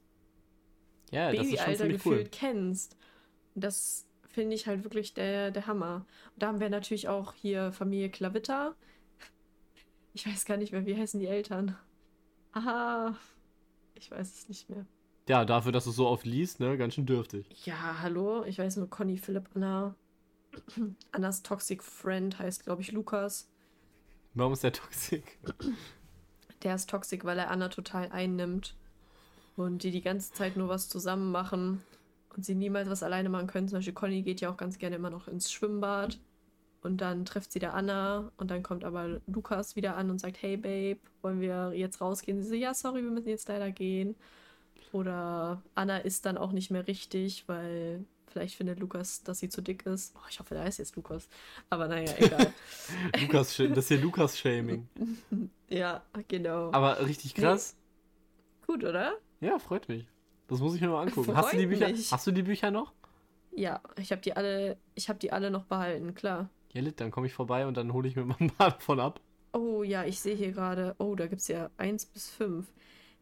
[1.11, 2.31] Ja, Babyalter gefühlt cool.
[2.31, 2.97] kennst.
[3.55, 6.07] Das finde ich halt wirklich der, der Hammer.
[6.35, 8.75] Und da haben wir natürlich auch hier Familie Klavitta.
[10.15, 11.77] Ich weiß gar nicht mehr, wie heißen die Eltern?
[12.53, 13.19] Aha,
[13.95, 14.87] ich weiß es nicht mehr.
[15.29, 17.55] Ja, dafür, dass du so oft liest, ne, ganz schön dürftig.
[17.65, 19.95] Ja, hallo, ich weiß nur Conny, Philipp, Anna.
[21.13, 23.49] Annas Toxic Friend heißt, glaube ich, Lukas.
[24.35, 25.23] Warum ist der toxisch?
[26.63, 28.75] Der ist toxisch, weil er Anna total einnimmt.
[29.57, 31.83] Und die die ganze Zeit nur was zusammen machen.
[32.37, 33.69] Und sie niemals was alleine machen können.
[33.69, 36.19] Zum Beispiel Conny geht ja auch ganz gerne immer noch ins Schwimmbad.
[36.83, 38.33] Und dann trifft sie da Anna.
[38.37, 42.43] Und dann kommt aber Lukas wieder an und sagt, hey Babe, wollen wir jetzt rausgehen?
[42.43, 44.17] Sie so, ja, sorry, wir müssen jetzt leider gehen.
[44.93, 48.05] Oder Anna ist dann auch nicht mehr richtig, weil
[48.35, 50.13] vielleicht findet Lukas, dass sie zu dick ist.
[50.17, 51.29] Oh, ich hoffe, da ist jetzt Lukas.
[51.71, 52.53] Aber naja, egal.
[53.21, 54.89] Lukas, das ist ja Lukas-Shaming.
[55.69, 56.73] ja, genau.
[56.73, 57.77] Aber richtig krass.
[58.67, 59.15] Gut, oder?
[59.41, 60.07] Ja, freut mich.
[60.49, 61.27] Das muss ich mir mal angucken.
[61.27, 61.89] Freut Hast du die Bücher?
[61.89, 62.13] mich.
[62.13, 62.93] Hast du die Bücher noch?
[63.53, 66.51] Ja, ich habe die alle, ich habe die alle noch behalten, klar.
[66.73, 68.99] Ja, lit, dann komme ich vorbei und dann hole ich mir mal ein paar davon
[68.99, 69.21] ab.
[69.53, 72.67] Oh ja, ich sehe hier gerade, oh, da gibt es ja eins bis fünf.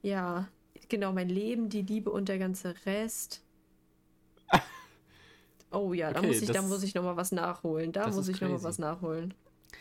[0.01, 0.49] Ja,
[0.89, 3.45] genau, mein Leben, die Liebe und der ganze Rest.
[5.73, 7.93] Oh ja, da Okay, muss ich, da muss ich noch mal was nachholen.
[7.93, 8.65] Da muss ich noch mal crazy.
[8.65, 9.35] was nachholen.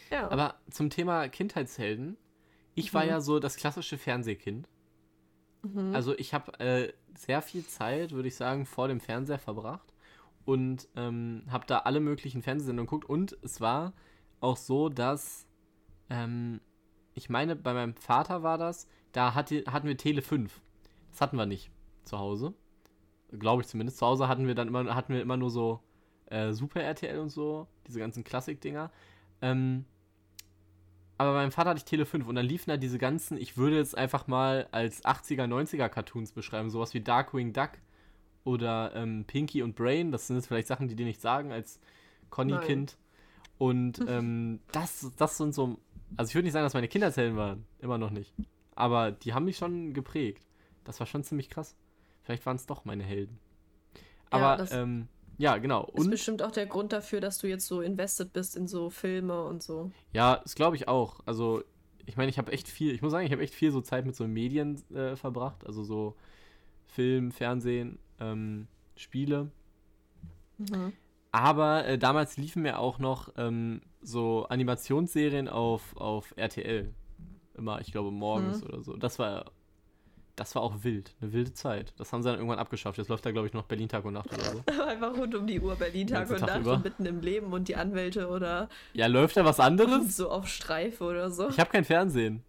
[0.10, 0.30] Ja.
[0.32, 2.18] Aber zum Thema Kindheitshelden.
[2.76, 3.10] Ich war Mhm.
[3.10, 4.68] ja so das klassische Fernsehkind.
[5.64, 5.94] Mhm.
[5.94, 9.94] Also ich habe äh, sehr viel Zeit, würde ich sagen, vor dem Fernseher verbracht
[10.46, 13.06] und ähm, habe da alle möglichen Fernsehsendungen geguckt.
[13.10, 13.94] Und es war
[14.40, 15.46] auch so, dass
[16.10, 16.62] ähm,
[17.14, 20.62] ich meine, bei meinem Vater war das, da hatte, hatten wir Tele 5.
[21.12, 21.70] Das hatten wir nicht
[22.06, 22.54] zu Hause.
[23.38, 23.98] Glaube ich zumindest.
[23.98, 25.82] Zu Hause hatten wir dann immer, hatten wir immer nur so
[26.28, 28.92] äh, Super RTL und so, diese ganzen Klassik-Dinger.
[29.42, 29.86] Ähm,
[31.18, 33.56] aber bei meinem Vater hatte ich Tele 5 und dann liefen da diese ganzen, ich
[33.56, 37.72] würde jetzt einfach mal als 80er, 90er Cartoons beschreiben, sowas wie Darkwing Duck
[38.44, 40.12] oder ähm, Pinky und Brain.
[40.12, 41.80] Das sind jetzt vielleicht Sachen, die dir nicht sagen als
[42.32, 42.98] Conny-Kind.
[43.60, 45.78] Und ähm, das, das sind so,
[46.18, 48.34] also ich würde nicht sagen, dass meine Kindheitshelden waren, immer noch nicht.
[48.74, 50.48] Aber die haben mich schon geprägt.
[50.86, 51.76] Das war schon ziemlich krass.
[52.24, 53.40] Vielleicht waren es doch meine Helden.
[54.30, 55.08] Aber das- ähm,
[55.38, 55.86] ja, genau.
[55.88, 58.90] ist Und bestimmt auch der Grund dafür, dass du jetzt so invested bist in so
[58.90, 59.92] Filme und so.
[60.14, 61.20] Ja, das glaube ich auch.
[61.26, 61.64] Also,
[62.06, 64.06] ich meine, ich habe echt viel, ich muss sagen, ich habe echt viel so Zeit
[64.06, 65.66] mit so Medien äh, verbracht.
[65.66, 66.16] Also so
[66.86, 69.50] Film, Fernsehen, ähm, Spiele.
[70.58, 70.94] Mhm.
[71.32, 76.94] Aber äh, damals liefen mir auch noch ähm, so Animationsserien auf, auf RTL.
[77.56, 78.68] Immer, ich glaube, morgens Mhm.
[78.68, 78.96] oder so.
[78.98, 79.52] Das war,
[80.36, 81.14] das war auch wild.
[81.22, 81.94] Eine wilde Zeit.
[81.98, 82.98] Das haben sie dann irgendwann abgeschafft.
[82.98, 84.64] Jetzt läuft da, glaube ich, noch Berlin Tag und Nacht oder so.
[84.88, 86.74] Einfach rund um die Uhr Berlin Tag und Tag Nacht über.
[86.76, 90.16] und mitten im Leben und die Anwälte oder Ja, läuft da was anderes?
[90.18, 91.50] so auf Streife oder so.
[91.50, 92.44] Ich habe kein Fernsehen.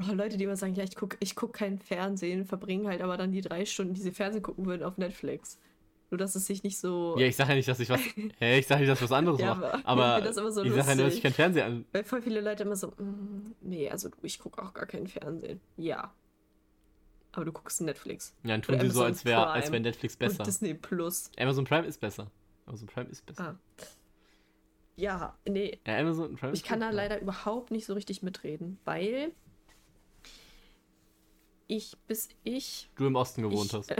[0.00, 3.16] Oh, Leute, die immer sagen, ja, ich gucke ich guck kein Fernsehen, verbringen halt aber
[3.16, 5.58] dann die drei Stunden, die sie Fernsehen gucken würden, auf Netflix.
[6.10, 7.16] Nur, dass es sich nicht so.
[7.18, 8.00] Ja, ich sage ja nicht, dass ich was.
[8.38, 9.80] Hä, ich sage nicht, dass ich was anderes Ja, mache.
[9.84, 11.84] aber ich so ich sage ja nur, dass ich kein Fernsehen an.
[11.92, 15.06] Weil voll viele Leute immer so, "Mm, nee, also du, ich gucke auch gar kein
[15.08, 15.60] Fernsehen.
[15.76, 16.12] Ja.
[17.36, 18.34] Aber du guckst Netflix.
[18.44, 20.40] Ja, dann tun sie so, als wäre als wär Netflix besser.
[20.40, 21.30] Und Disney Plus.
[21.38, 22.30] Amazon Prime ist besser.
[22.64, 23.58] Amazon Prime ist besser.
[23.58, 23.84] Ah.
[24.96, 29.32] Ja, nee, Ja, Amazon Prime Ich kann da leider überhaupt nicht so richtig mitreden, weil
[31.66, 32.88] ich, bis ich.
[32.96, 33.94] Du im Osten gewohnt ich, hast.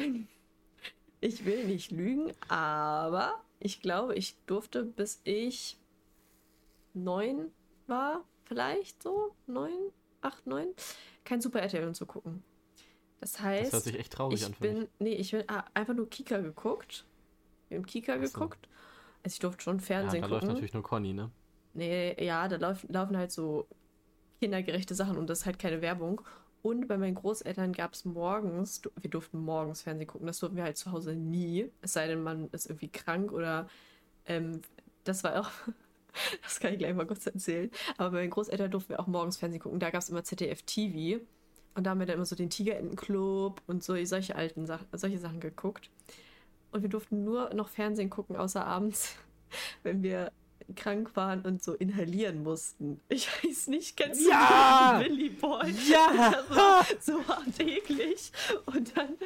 [1.21, 5.77] ich will nicht lügen, aber ich glaube, ich durfte, bis ich
[6.95, 7.51] neun
[7.87, 10.69] war, vielleicht so, neun, acht, neun,
[11.25, 12.43] kein Super RTL zu gucken.
[13.21, 14.89] Das heißt, Das hört sich echt traurig ich an bin, mich.
[14.99, 17.07] nee, ich bin ah, einfach nur Kika geguckt.
[17.69, 18.49] Wir haben Kika so.
[18.49, 18.69] geguckt.
[19.23, 20.31] Also ich durfte schon Ja, Fernsehen da gucken.
[20.31, 21.31] läuft natürlich nur Conny, ne?
[21.75, 23.69] Nee, ja, da lauf, laufen halt so
[24.41, 26.23] kindergerechte Sachen und das ist halt keine Werbung.
[26.63, 30.65] Und bei meinen Großeltern gab es morgens, wir durften morgens Fernsehen gucken, das durften wir
[30.65, 31.71] halt zu Hause nie.
[31.83, 33.69] Es sei denn, man ist irgendwie krank oder
[34.27, 34.63] ähm,
[35.05, 35.51] das war auch,
[36.43, 37.71] das kann ich gleich mal kurz erzählen.
[37.99, 39.81] Aber bei meinen Großeltern durften wir auch morgens Fernsehen gucken.
[39.81, 41.23] Da gab es immer ZDF TV
[41.77, 45.19] und da haben wir dann immer so den Tigerentenclub und so solche alten Sachen, solche
[45.19, 45.91] Sachen geguckt.
[46.73, 49.17] Und wir durften nur noch Fernsehen gucken, außer abends,
[49.83, 50.33] wenn wir
[50.75, 53.01] krank waren und so inhalieren mussten.
[53.09, 54.99] Ich weiß nicht, kennst du Ja!
[55.01, 55.73] den Willy Boy?
[55.89, 56.35] Ja!
[56.97, 58.33] Das so hart eklig.
[58.67, 59.17] Und dann,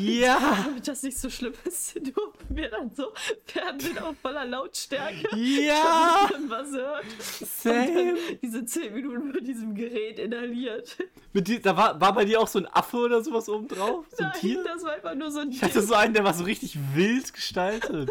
[0.00, 0.64] Ja!
[0.66, 3.12] damit das nicht so schlimm ist, durften wir dann so
[3.46, 5.36] Fernsehen auf voller Lautstärke.
[5.36, 6.28] Ja!
[6.48, 7.04] Was hört.
[7.20, 8.16] Same!
[8.42, 10.96] Diese 10 Minuten mit diesem Gerät inhaliert.
[11.32, 14.06] Mit die, da war, war bei dir auch so ein Affe oder sowas oben drauf?
[14.10, 14.64] So ein Nein, Tier?
[14.64, 17.32] das war einfach nur so ein Ich hatte so einen, der war so richtig wild
[17.32, 18.10] gestaltet.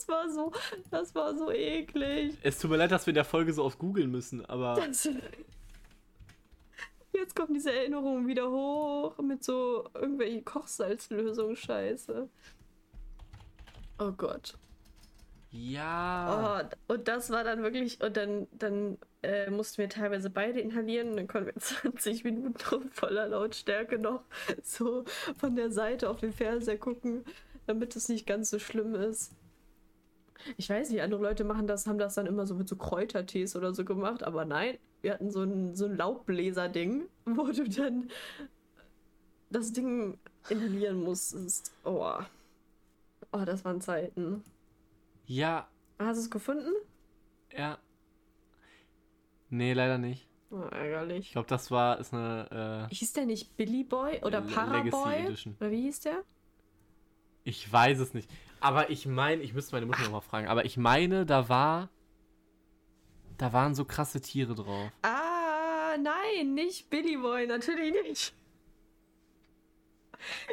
[0.00, 0.52] Das war so,
[0.90, 2.34] das war so eklig.
[2.42, 5.08] es tut mir leid, dass wir in der Folge so oft googeln müssen, aber Das,
[7.12, 12.28] jetzt kommen diese Erinnerungen wieder hoch mit so irgendwelche Kochsalzlösungen, Scheiße.
[13.98, 14.54] Oh Gott.
[15.50, 16.64] ja.
[16.88, 21.10] Oh, und das war dann wirklich, und dann, dann äh, mussten wir teilweise beide inhalieren
[21.10, 24.22] und dann konnten wir 20 Minuten auf voller Lautstärke noch
[24.62, 25.04] so
[25.36, 27.24] von der Seite auf den Fernseher gucken,
[27.66, 29.32] damit es nicht ganz so schlimm ist.
[30.56, 33.56] Ich weiß nicht, andere Leute machen das, haben das dann immer so mit so Kräutertees
[33.56, 38.10] oder so gemacht, aber nein, wir hatten so ein, so ein Laubbläser-Ding, wo du dann
[39.50, 41.72] das Ding inhalieren musstest.
[41.84, 42.12] Oh.
[43.32, 44.42] Oh, das waren Zeiten.
[45.26, 46.72] Ja, Hast du es gefunden?
[47.56, 47.78] ja.
[49.52, 50.28] Nee, leider nicht.
[50.52, 51.26] Oh, ärgerlich.
[51.26, 52.86] Ich glaube, das war ist eine.
[52.88, 55.36] Äh, Hieß der nicht Billy Boy oder Paraboy?
[55.58, 56.22] Oder wie hieß der?
[57.42, 58.30] ich weiß es nicht.
[58.60, 60.46] Aber ich meine, ich müsste meine Mutter nochmal fragen.
[60.48, 61.88] Aber ich meine, da war.
[63.38, 64.92] Da waren so krasse Tiere drauf.
[65.02, 68.34] Ah, nein, nicht Billy Boy, natürlich nicht.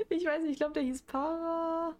[0.09, 1.93] Ich weiß nicht, ich glaube, der hieß Para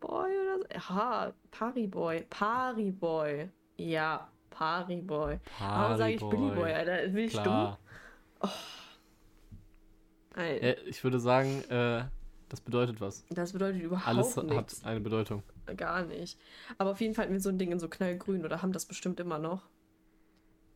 [0.00, 0.64] Boy oder so.
[0.74, 2.22] Aha, Pariboy.
[2.30, 3.50] Pariboy.
[3.76, 5.38] Ja, Pariboy.
[5.58, 7.12] Warum sage ich Billy Boy, Alter?
[7.12, 7.78] Will ich Klar.
[8.40, 8.50] dumm?
[10.36, 12.04] Nein, Ja, ich würde sagen, äh,
[12.48, 13.24] das bedeutet was.
[13.30, 14.82] das bedeutet überhaupt Alles nichts.
[14.82, 15.42] hat eine Bedeutung.
[15.76, 16.38] Gar nicht.
[16.78, 18.84] Aber auf jeden Fall hatten wir so ein Ding in so knallgrün oder haben das
[18.86, 19.62] bestimmt immer noch.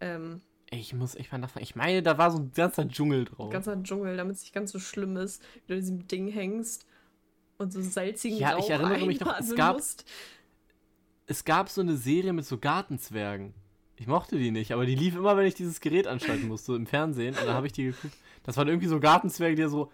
[0.00, 1.64] Ähm, Ich muss echt mal nachfragen.
[1.64, 3.50] Ich meine, da war so ein ganzer Dschungel drauf.
[3.50, 6.87] ganzer Dschungel, damit es nicht ganz so schlimm ist, wie du in diesem Ding hängst
[7.59, 10.04] und so salzigen Ja, ich Rauch erinnere mich noch, es gab- musst.
[11.26, 13.54] es gab so eine Serie mit so Gartenzwergen.
[13.96, 16.87] Ich mochte die nicht, aber die lief immer, wenn ich dieses Gerät anschalten musste im
[16.87, 17.35] Fernsehen.
[17.37, 18.14] Und dann habe ich die geguckt.
[18.44, 19.90] Das waren irgendwie so Gartenzwerge, die da so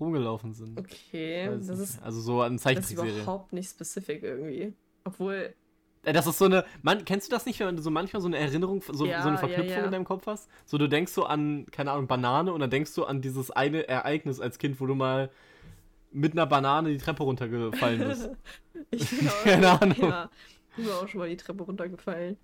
[0.00, 0.78] rumgelaufen sind.
[0.78, 1.80] Okay, das nicht.
[1.80, 3.22] ist, also so eine das ist Zeichentrickserie.
[3.22, 4.74] überhaupt nicht specific irgendwie.
[5.04, 5.54] Obwohl,
[6.02, 6.64] Äh, Das ist so eine.
[6.82, 9.28] Man, kennst du das nicht, wenn du so manchmal so eine Erinnerung, so, Ja, so
[9.28, 9.84] eine ja, Verknüpfung ja.
[9.84, 10.48] in deinem Kopf hast?
[10.64, 13.88] So, du denkst so an, keine Ahnung, Banane und dann denkst du an dieses eine
[13.88, 15.30] Ereignis als Kind, wo du mal
[16.12, 18.30] mit einer Banane die Treppe runtergefallen bist.
[18.90, 19.96] ich bin auch, Keine Ahnung.
[20.00, 20.30] Ja,
[20.70, 22.36] ich bin auch schon mal die Treppe runtergefallen.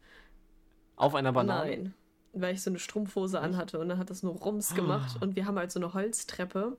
[0.97, 1.71] Auf einer Banane.
[1.71, 1.95] Nein,
[2.35, 5.47] weil ich so eine Strumpfhose anhatte und dann hat das nur Rums gemacht und wir
[5.47, 6.77] haben halt so eine Holztreppe.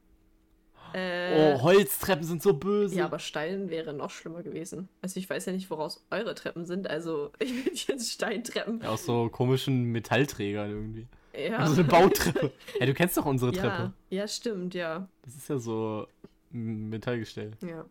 [0.94, 2.96] Äh, Oh, Holztreppen sind so böse.
[2.96, 4.90] Ja, aber Stein wäre noch schlimmer gewesen.
[5.02, 6.88] Also ich weiß ja nicht, woraus eure Treppen sind.
[6.90, 8.82] Also ich bin jetzt Steintreppen.
[8.82, 11.08] Ja, aus so komischen Metallträgern irgendwie.
[11.36, 11.58] Ja.
[11.58, 12.52] Also eine Bautreppe.
[12.80, 13.94] ja, du kennst doch unsere ja, Treppe.
[14.10, 15.08] ja, stimmt, ja.
[15.24, 16.08] Das ist ja so
[16.52, 17.52] Metallgestell.
[17.62, 17.86] Ja.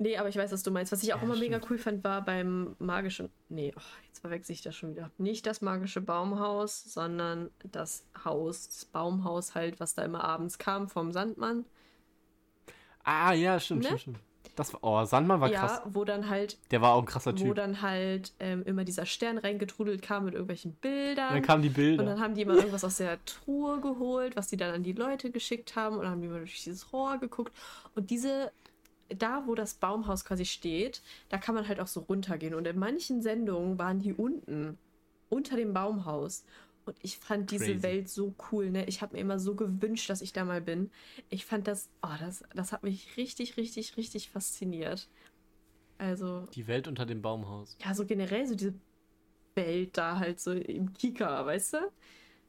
[0.00, 0.92] Nee, aber ich weiß, was du meinst.
[0.92, 1.70] Was ich auch Ja, immer mega stimmt.
[1.72, 3.30] cool fand, war beim magischen.
[3.48, 5.10] Nee, oh, jetzt verwechsel ich das schon wieder.
[5.18, 10.88] Nicht das magische Baumhaus, sondern das Haus, das Baumhaus halt, was da immer abends kam
[10.88, 11.64] vom Sandmann.
[13.08, 13.86] Ah, ja, stimmt, Ne?
[13.86, 14.18] stimmt, stimmt.
[14.56, 15.82] Das war, oh, Sandmann war ja, krass.
[15.86, 17.54] wo dann halt, Der war auch ein krasser wo Typ.
[17.54, 21.28] dann halt ähm, immer dieser Stern reingetrudelt kam mit irgendwelchen Bildern.
[21.28, 22.02] Und dann kamen die Bilder.
[22.02, 24.92] Und dann haben die immer irgendwas aus der Truhe geholt, was die dann an die
[24.94, 25.96] Leute geschickt haben.
[25.96, 27.52] Und dann haben die immer durch dieses Rohr geguckt.
[27.94, 28.50] Und diese,
[29.08, 32.54] da wo das Baumhaus quasi steht, da kann man halt auch so runtergehen.
[32.54, 34.76] Und in manchen Sendungen waren die unten,
[35.30, 36.44] unter dem Baumhaus.
[36.88, 37.82] Und ich fand diese Crazy.
[37.82, 38.86] Welt so cool, ne?
[38.86, 40.90] Ich habe mir immer so gewünscht, dass ich da mal bin.
[41.28, 45.08] Ich fand das, oh, das, das hat mich richtig, richtig, richtig fasziniert.
[45.98, 47.76] Also, die Welt unter dem Baumhaus.
[47.84, 48.72] ja, so generell so diese
[49.54, 51.78] Welt da halt so im Kika, weißt du?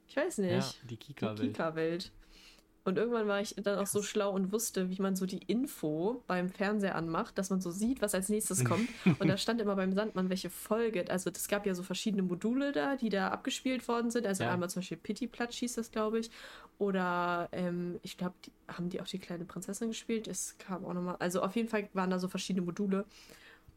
[0.08, 0.52] Ich weiß nicht.
[0.52, 2.12] Ja, die die Kika-Welt.
[2.82, 6.24] Und irgendwann war ich dann auch so schlau und wusste, wie man so die Info
[6.26, 8.88] beim Fernseher anmacht, dass man so sieht, was als nächstes kommt.
[9.18, 11.04] und da stand immer beim Sandmann, welche Folge.
[11.10, 14.26] Also es gab ja so verschiedene Module da, die da abgespielt worden sind.
[14.26, 14.52] Also Ja.
[14.52, 16.30] einmal zum Beispiel Pity Platsch hieß das, glaube ich.
[16.78, 18.34] Oder ähm, ich glaube,
[18.68, 20.26] haben die auch die kleine Prinzessin gespielt?
[20.26, 21.16] Es kam auch nochmal.
[21.18, 23.04] Also auf jeden Fall waren da so verschiedene Module.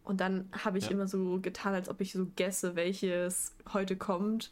[0.04, 0.92] Und dann habe ich Ja.
[0.92, 4.52] immer so getan, als ob ich so gesse, welches heute kommt,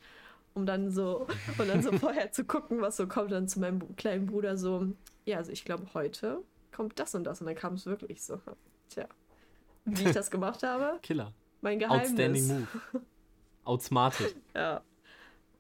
[0.53, 3.95] um dann so und dann so vorher zu gucken, was so kommt, dann zu meinem
[3.95, 4.87] kleinen Bruder so,
[5.25, 7.41] ja, also ich glaube, heute kommt das und das.
[7.41, 8.39] Und dann kam es wirklich so.
[8.89, 9.07] Tja.
[9.85, 11.33] Wie ich das gemacht habe, Killer.
[11.61, 12.67] mein Outstanding Geheimnis.
[12.93, 13.05] Move.
[13.63, 14.35] Outsmarted.
[14.55, 14.81] Ja.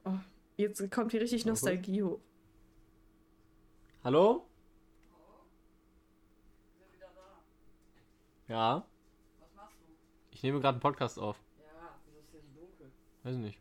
[0.03, 0.17] Oh,
[0.57, 2.19] jetzt kommt hier richtig Nostalgie hoch.
[4.03, 4.47] Hallo?
[8.47, 8.85] Ja?
[9.39, 9.85] Was machst du?
[10.31, 11.37] Ich nehme gerade einen Podcast auf.
[11.59, 12.91] Ja, wieso ist hier so dunkel?
[13.23, 13.59] Weiß nicht.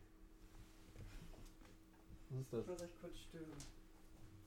[2.31, 2.61] Was ist das?
[2.63, 3.57] Ich muss euch kurz stören.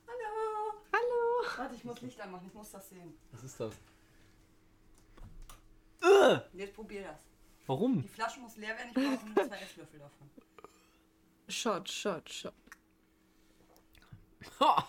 [0.07, 1.49] Hallo!
[1.57, 3.15] Warte, ich muss Licht anmachen, ich muss das sehen.
[3.33, 3.75] Was ist das?
[6.03, 7.19] Äh, Jetzt probier das.
[7.67, 8.03] warum?
[8.03, 10.31] Die Flasche muss leer werden, ich brauche nur zwei Esslöffel davon.
[11.49, 12.55] Shot, shot, shot.
[14.61, 14.87] Ha!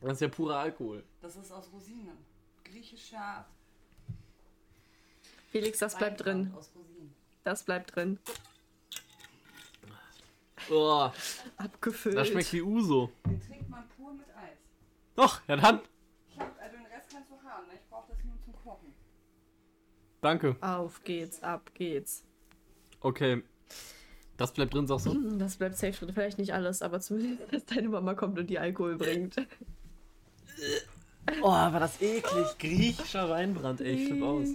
[0.00, 1.04] Das ist ja purer Alkohol.
[1.20, 2.16] Das ist aus Rosinen.
[2.64, 3.44] Griechischer
[5.50, 6.54] Felix, das bleibt Weinbrand drin.
[6.58, 7.14] Aus Rosinen.
[7.44, 8.18] Das bleibt drin.
[10.70, 11.10] Oh,
[11.56, 12.16] Abgefüllt.
[12.16, 13.10] das schmeckt wie Uso.
[13.26, 14.58] Den trinkt man pur mit Eis.
[15.14, 15.80] Doch, ja dann.
[16.28, 17.74] Ich hab, also den Rest kannst du haben, ne?
[17.74, 18.92] ich brauche das nur zum Kochen.
[20.20, 20.56] Danke.
[20.60, 22.24] Auf geht's, ab geht's.
[23.00, 23.42] Okay.
[24.36, 25.12] Das bleibt drin, sagst du?
[25.12, 26.14] Hm, Das bleibt safe drin.
[26.14, 29.36] Vielleicht nicht alles, aber zumindest, dass deine Mama kommt und die Alkohol bringt.
[31.40, 32.46] Oh, war das eklig.
[32.58, 34.48] Griechischer Weinbrand, ey, ich flipp aus.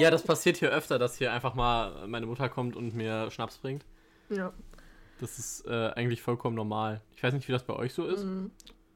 [0.00, 3.56] Ja, das passiert hier öfter, dass hier einfach mal meine Mutter kommt und mir Schnaps
[3.58, 3.84] bringt.
[4.30, 4.52] Ja,
[5.20, 7.00] Das ist äh, eigentlich vollkommen normal.
[7.14, 8.24] Ich weiß nicht, wie das bei euch so ist.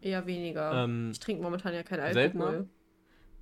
[0.01, 0.85] eher weniger.
[0.85, 2.15] Ähm, ich trinke momentan ja keinen Alkohol.
[2.23, 2.67] seltener?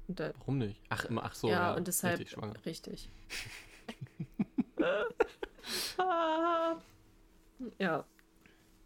[0.09, 0.81] Da, Warum nicht?
[0.89, 1.49] Ach, immer, ach so.
[1.49, 2.55] ja, Ja, und deshalb Richtig, schwanger.
[2.67, 3.09] richtig.
[7.79, 8.05] ja.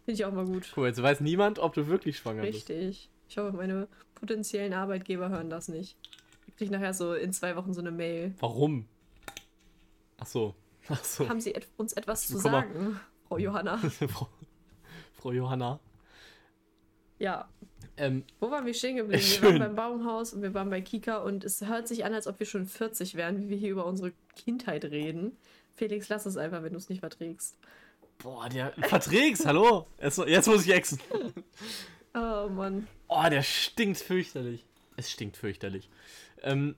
[0.05, 0.71] Finde ich auch mal gut.
[0.75, 2.69] Mal, jetzt weiß niemand, ob du wirklich schwanger bist.
[2.69, 3.09] Richtig.
[3.27, 5.97] Ich hoffe, meine potenziellen Arbeitgeber hören das nicht.
[6.47, 8.33] Ich kriege nachher so in zwei Wochen so eine Mail.
[8.39, 8.87] Warum?
[10.17, 10.53] Ach so.
[11.03, 11.27] So.
[11.27, 12.43] Haben Sie et uns etwas zu mal.
[12.43, 13.77] sagen, Frau Johanna?
[14.07, 14.29] Frau,
[15.13, 15.79] Frau Johanna.
[17.19, 17.49] Ja.
[17.97, 19.21] Ähm, Wo waren wir stehen geblieben?
[19.21, 19.43] Wir Schön.
[19.43, 22.39] waren beim Baumhaus und wir waren bei Kika und es hört sich an, als ob
[22.39, 25.37] wir schon 40 wären, wie wir hier über unsere Kindheit reden.
[25.75, 27.57] Felix, lass es einfach, wenn du es nicht verträgst.
[28.19, 29.87] boah, der verträgst, hallo?
[30.01, 30.99] Jetzt, jetzt muss ich exen.
[32.13, 32.87] Oh Mann.
[33.07, 34.65] Oh, der stinkt fürchterlich.
[34.97, 35.89] Es stinkt fürchterlich.
[36.43, 36.75] Ähm,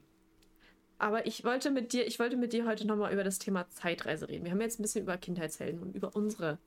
[0.99, 4.27] Aber ich wollte mit dir, ich wollte mit dir heute nochmal über das Thema Zeitreise
[4.29, 4.45] reden.
[4.45, 6.57] Wir haben jetzt ein bisschen über Kindheitshelden und über unsere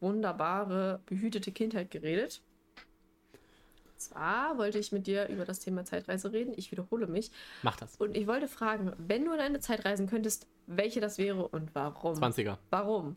[0.00, 2.42] wunderbare, behütete Kindheit geredet.
[3.96, 6.52] Zwar wollte ich mit dir über das Thema Zeitreise reden.
[6.56, 7.30] Ich wiederhole mich.
[7.62, 7.96] mach das.
[7.96, 11.74] Und ich wollte fragen, wenn du in eine Zeit reisen könntest, welche das wäre und
[11.74, 12.14] warum?
[12.14, 12.58] 20er.
[12.70, 13.16] Warum?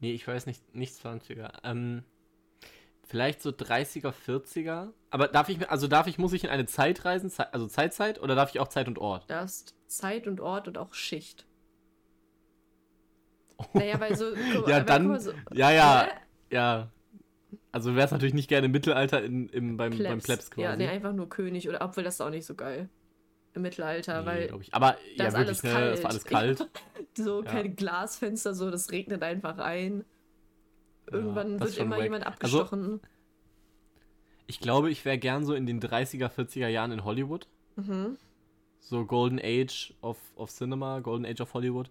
[0.00, 1.52] Nee, ich weiß nicht, nicht 20er.
[1.62, 2.04] Ähm,
[3.10, 4.88] vielleicht so 30er, 40er.
[5.10, 8.20] Aber darf ich, mir- also darf ich, muss ich in eine Zeit reisen, also Zeitzeit,
[8.22, 9.24] oder darf ich auch Zeit und Ort?
[9.28, 11.44] Da ist Zeit und Ort und auch Schicht.
[13.74, 14.26] Naja, weil so.
[14.54, 16.54] guck Ja, dann- so, Ja, ja, Hä?
[16.54, 16.88] ja.
[17.72, 20.62] Also wäre es natürlich nicht gerne im Mittelalter in, im, beim, beim Plebs quasi.
[20.62, 22.88] Ja, nee, einfach nur König oder obwohl das ist auch nicht so geil.
[23.54, 24.72] Im Mittelalter, Nee, weil ich.
[24.74, 25.70] Aber ja, wirklich, alles ne?
[25.90, 26.24] Es war alles
[26.60, 26.68] kalt.
[27.16, 27.50] so Ja.
[27.50, 30.04] keine Glasfenster, so das regnet einfach ein.
[31.10, 32.04] Irgendwann ist wird immer wack.
[32.04, 33.00] jemand Also- abgestochen.
[34.46, 37.46] Ich glaube, ich wäre gern so in den 30er, 40er Jahren in Hollywood.
[38.80, 41.88] So Golden Age of, of Cinema, Golden Age of Hollywood.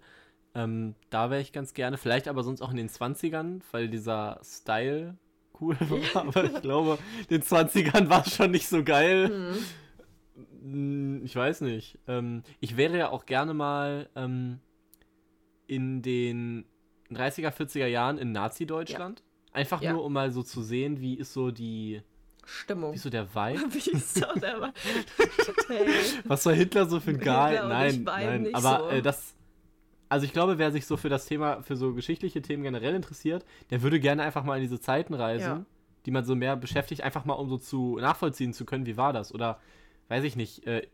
[0.55, 1.97] Ähm, da wäre ich ganz gerne.
[1.97, 5.15] Vielleicht aber sonst auch in den 20ern, weil dieser Style
[5.61, 5.77] cool
[6.13, 6.15] war.
[6.27, 6.97] aber ich glaube,
[7.29, 9.53] in den 20ern war es schon nicht so geil.
[10.61, 11.97] Hm, Ich weiß nicht.
[12.07, 14.59] Ähm, ich wäre ja auch gerne mal ähm,
[15.67, 16.65] in den
[17.11, 19.23] 30er, 40er Jahren in Nazi-Deutschland.
[19.51, 19.93] Einfach Ja.
[19.93, 22.01] nur, um mal so zu sehen, wie ist so die,
[22.45, 22.91] Stimmung.
[22.91, 23.61] wie ist so der Vibe?
[23.73, 24.73] Wie ist doch der
[25.67, 25.87] hey.
[26.25, 27.63] Was war Hitler so für ein Geil?
[27.67, 28.49] Nein, nein.
[28.53, 28.89] Aber so.
[28.97, 29.35] äh, das.
[30.11, 33.45] Also ich glaube, wer sich so für das Thema, für so geschichtliche Themen generell interessiert,
[33.69, 35.65] der würde gerne einfach mal in diese Zeiten reisen, Ja.
[36.07, 39.13] die man so mehr beschäftigt, einfach mal um so zu nachvollziehen zu können, wie war
[39.13, 39.31] das?
[39.31, 39.59] Oder
[40.07, 40.87] weiß ich nicht, äh,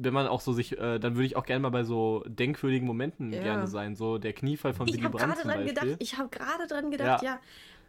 [0.00, 2.86] wenn man auch so sich, äh, dann würde ich auch gerne mal bei so denkwürdigen
[2.86, 3.42] Momenten Ja.
[3.42, 3.96] gerne sein.
[3.96, 5.74] So der Kniefall von Ich Willy Brandt gerade zum dran Beispiel.
[5.74, 7.34] gedacht, ich habe gerade dran gedacht, Ja.
[7.34, 7.40] ja.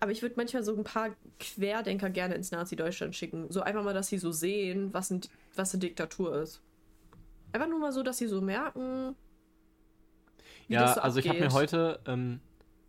[0.02, 3.48] Aber ich würde manchmal so ein paar Querdenker gerne ins Nazi-Deutschland schicken.
[3.50, 5.22] So einfach mal, dass sie so sehen, was, ein,
[5.56, 6.62] was eine Diktatur ist.
[7.52, 9.16] Einfach nur mal so, dass sie so merken,
[10.70, 12.40] Ja, so also ich habe mir heute, ähm,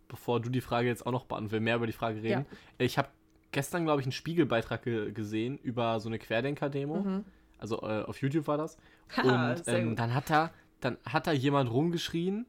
[0.07, 2.45] bevor du die Frage jetzt auch noch beantworten will, mehr über die Frage reden.
[2.77, 3.09] Ich habe
[3.51, 7.23] gestern, glaube ich, einen Spiegelbeitrag ge gesehen über so eine Querdenker-Demo.
[7.61, 8.77] Also äh, auf YouTube war das.
[9.15, 12.45] Haha, Und ähm, dann hat da, dann hat da jemand rumgeschrien,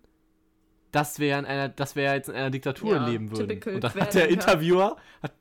[0.91, 3.75] dass wir in einer, dass wir jetzt in einer Diktatur Ja, leben würden.
[3.75, 4.29] Und dann hat der.
[4.29, 5.33] Interviewer, hat,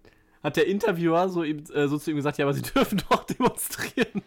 [0.43, 4.21] hat der Interviewer so, äh, so zu ihm gesagt, ja, aber sie dürfen doch demonstrieren.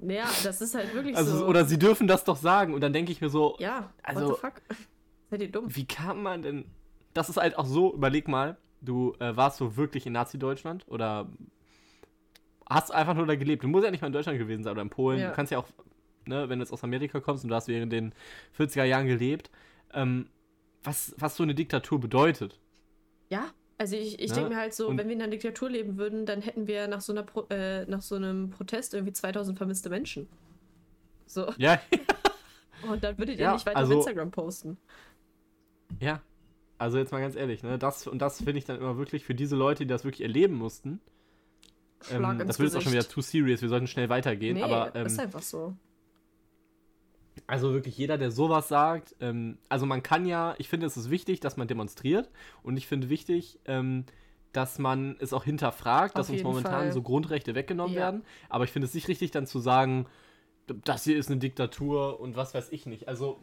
[0.00, 1.46] Ja, das ist halt wirklich Also, so.
[1.46, 2.74] oder sie dürfen das doch sagen.
[2.74, 4.54] Und dann denke ich mir so, ja, also- what the fuck?
[5.30, 5.64] Seid ihr dumm?
[5.68, 6.66] Wie kann man denn.
[7.14, 11.28] Das ist halt auch so, überleg mal, du äh, warst so wirklich in Nazi-Deutschland oder
[12.74, 13.62] hast einfach nur da gelebt.
[13.64, 15.20] Du musst ja nicht mal in Deutschland gewesen sein oder in Polen.
[15.20, 15.28] Ja.
[15.30, 15.66] Du kannst ja auch,
[16.26, 18.12] ne, wenn du jetzt aus Amerika kommst und du hast während den
[18.58, 19.50] 40er Jahren gelebt,
[19.92, 20.28] ähm,
[20.82, 22.58] was, was so eine Diktatur bedeutet.
[23.30, 23.46] Ja,
[23.78, 24.34] also ich, ich Ne?
[24.36, 26.86] denke mir halt so, Und- wenn wir in einer Diktatur leben würden, dann hätten wir
[26.88, 30.28] nach so, einer Pro äh, nach so einem Protest irgendwie 2000 vermisste Menschen.
[31.26, 31.80] So, Ja,
[32.90, 34.76] und dann würdet ihr Ja, nicht weiter also- auf Instagram posten.
[36.00, 36.20] ja.
[36.76, 39.34] Also jetzt mal ganz ehrlich, ne, das und das finde ich dann immer wirklich für
[39.34, 41.00] diese Leute, die das wirklich erleben mussten.
[42.06, 44.62] Schlag Ähm, das wird jetzt auch schon wieder too serious, wir sollten schnell weitergehen, Nee,
[44.62, 45.74] aber ähm, ist einfach so.
[47.46, 51.10] Also wirklich jeder, der sowas sagt, ähm, also man kann ja, ich finde, es ist
[51.10, 52.30] wichtig, dass man demonstriert
[52.62, 54.04] und ich finde wichtig, ähm,
[54.52, 56.92] dass man es auch hinterfragt, Auf dass uns momentan Fall.
[56.92, 58.02] so Grundrechte weggenommen Ja.
[58.02, 58.22] werden.
[58.48, 60.06] Aber ich finde es nicht richtig, dann zu sagen,
[60.66, 63.08] das hier ist eine Diktatur und was weiß ich nicht.
[63.08, 63.40] Also,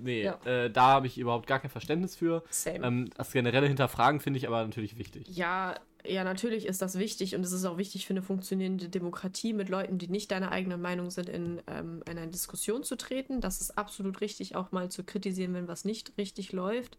[0.00, 0.38] nee, Ja.
[0.44, 2.42] äh, da habe ich überhaupt gar kein Verständnis für.
[2.50, 2.86] Same.
[2.86, 5.28] Ähm, das generelle Hinterfragen finde ich aber natürlich wichtig.
[5.28, 5.74] Ja,
[6.04, 9.68] ja, natürlich ist das wichtig und es ist auch wichtig für eine funktionierende Demokratie, mit
[9.68, 13.40] Leuten, die nicht deiner eigenen Meinung sind, in, ähm, in eine Diskussion zu treten.
[13.40, 16.96] Das ist absolut richtig, auch mal zu kritisieren, wenn was nicht richtig läuft.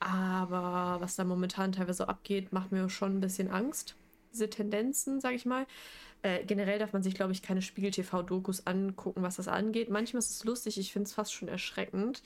[0.00, 3.96] Aber was da momentan teilweise abgeht, macht mir schon ein bisschen Angst.
[4.32, 5.66] Diese Tendenzen, sag ich mal.
[6.22, 9.90] Äh, generell darf man sich, glaube ich, keine Spiegel-TV-Dokus angucken, was das angeht.
[9.90, 12.22] Manchmal ist es lustig, ich finde es fast schon erschreckend.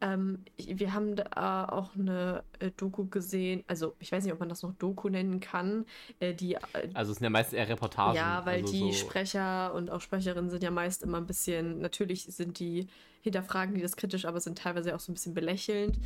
[0.00, 4.48] Ähm, wir haben da auch eine äh, Doku gesehen, also ich weiß nicht, ob man
[4.48, 5.86] das noch Doku nennen kann,
[6.20, 6.56] äh, die
[6.94, 8.14] Also es sind ja meistens eher Reportagen.
[8.16, 11.78] ja, weil also die so, Sprecher und auch Sprecherinnen sind ja meist immer ein bisschen,
[11.78, 12.88] natürlich sind die,
[13.22, 15.98] hinterfragen die das kritisch, aber sind teilweise auch so ein bisschen belächelnd.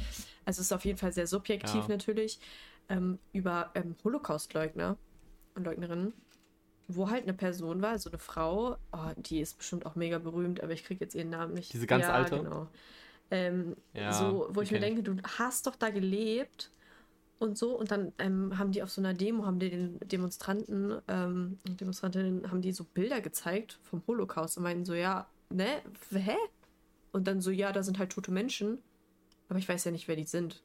[0.44, 1.88] Also es ist auf jeden Fall sehr subjektiv Ja.
[1.88, 2.38] natürlich,
[2.88, 4.98] ähm, über ähm, Holocaust-Leugner
[5.54, 6.12] und Leugnerinnen,
[6.88, 10.62] wo halt eine Person war, also eine Frau, oh, die ist bestimmt auch mega berühmt,
[10.62, 11.72] aber ich kriege jetzt ihren Namen nicht.
[11.72, 12.36] Diese ganz ja, alte?
[12.38, 12.68] Genau.
[13.30, 16.70] Ähm, Ja, so, wo ich mir denke, du hast doch da gelebt
[17.38, 17.78] und so.
[17.78, 22.50] Und dann ähm, haben die auf so einer Demo, haben die den Demonstranten ähm, Demonstrantinnen,
[22.50, 25.82] haben die so Bilder gezeigt vom Holocaust und meinten so, ja, ne,
[26.12, 26.36] hä?
[27.12, 28.78] Und dann so, ja, da sind halt tote Menschen,
[29.48, 30.62] aber ich weiß ja nicht, wer die sind.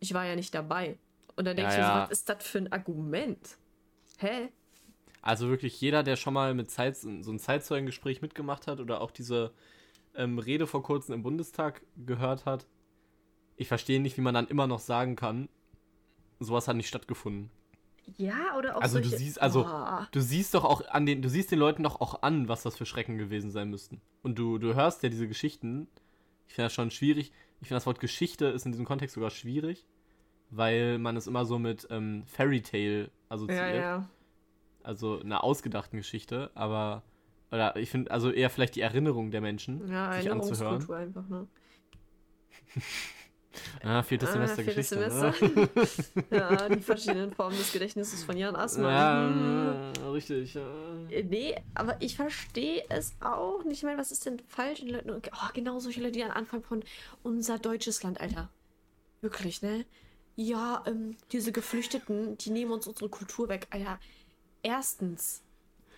[0.00, 0.98] Ich war ja nicht dabei.
[1.36, 3.58] Und dann denke Ja, ich mir so, was ist das für ein Argument?
[4.18, 4.50] Hä?
[5.22, 9.10] Also wirklich jeder, der schon mal mit Zeit, so ein Zeitzeugengespräch mitgemacht hat oder auch
[9.10, 9.52] diese
[10.14, 12.66] ähm, Rede vor kurzem im Bundestag gehört hat,
[13.56, 15.48] ich verstehe nicht, wie man dann immer noch sagen kann,
[16.40, 17.50] sowas hat nicht stattgefunden.
[18.16, 20.08] Ja, oder auch Also du solche, siehst, also Boah.
[20.12, 22.76] du siehst doch auch an den, du siehst den Leuten doch auch an, was das
[22.76, 24.00] für Schrecken gewesen sein müssten.
[24.22, 25.88] Und du, du hörst ja diese Geschichten.
[26.46, 27.32] Ich finde das schon schwierig.
[27.60, 29.86] Ich finde das Wort Geschichte ist in diesem Kontext sogar schwierig,
[30.50, 33.74] weil man es immer so mit ähm, Fairy Tale assoziiert.
[33.74, 34.08] Ja, ja.
[34.86, 37.02] Also einer ausgedachten Geschichte, aber
[37.50, 40.88] oder ich finde also eher vielleicht die Erinnerung der Menschen Ja, sich anzuhören.
[40.88, 41.46] Erinnerungskultur einfach, ne?
[43.82, 45.10] Ah, viertes Ah, Semester viertes Geschichte.
[45.10, 45.46] Semester.
[45.48, 45.68] Ne?
[46.30, 48.84] ja, die verschiedenen Formen des Gedächtnisses von Jan Assmann.
[48.92, 50.12] Ja, Hm.
[50.12, 50.54] richtig.
[50.54, 50.66] Ja.
[51.10, 53.78] Äh, Nee, aber ich verstehe es auch nicht.
[53.78, 55.10] Ich meine, was ist denn falsch in Leuten?
[55.10, 56.82] Oh, genau solche Leute, die am Anfang von
[57.22, 58.50] unser deutsches Land, Alter.
[59.22, 59.86] Wirklich, ne?
[60.34, 63.68] Ja, ähm, diese Geflüchteten, die nehmen uns unsere Kultur weg.
[63.70, 63.98] Alter,
[64.66, 65.42] erstens,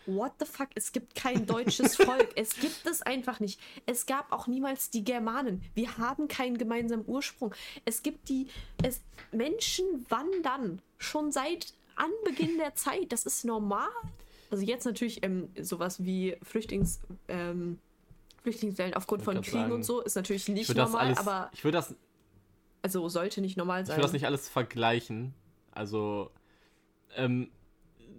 [0.07, 0.69] what the fuck?
[0.75, 2.29] Es gibt kein deutsches Volk.
[2.37, 3.61] Es gibt es einfach nicht.
[3.87, 5.63] Es gab auch niemals die Germanen.
[5.75, 7.55] Wir haben keinen gemeinsamen Ursprung.
[7.85, 8.49] Es gibt die.
[8.83, 9.01] Es,
[9.33, 13.13] Menschen wandern schon seit Anbeginn der Zeit.
[13.13, 13.89] Das ist normal.
[14.51, 17.79] Also jetzt natürlich ähm, sowas wie Flüchtlings, ähm,
[18.43, 21.51] Flüchtlingswellen aufgrund Ich von Kriegen sagen, und so ist natürlich Ich nicht normal, alles, aber
[21.53, 21.95] ich würde das,
[22.81, 23.97] also sollte nicht normal ich sein.
[23.97, 25.35] würde das nicht alles vergleichen.
[25.73, 26.31] Also
[27.15, 27.51] ähm,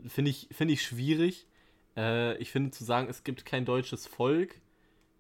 [0.08, 1.48] finde ich, finde ich schwierig.
[1.98, 4.62] Äh, ich finde zu sagen, es gibt kein deutsches Volk,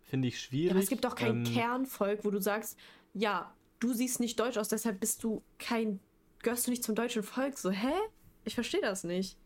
[0.03, 0.67] finde ich schwierig.
[0.67, 2.77] Ja, aber es gibt doch kein Ähm, Kernvolk, wo du sagst,
[3.13, 5.99] ja, du siehst nicht deutsch aus, deshalb bist du kein,
[6.41, 7.57] gehörst du nicht zum deutschen Volk.
[7.57, 7.93] So, hä?
[8.45, 9.37] Ich verstehe das nicht.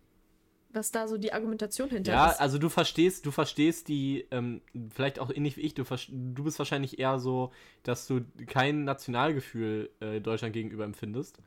[0.69, 2.41] Was da so die Argumentation hinter Ja, ist.
[2.41, 6.57] also du verstehst, du verstehst die, ähm, vielleicht auch ähnlich wie ich, du, du bist
[6.57, 7.51] wahrscheinlich eher so,
[7.84, 11.38] dass du kein Nationalgefühl äh, Deutschland gegenüber empfindest.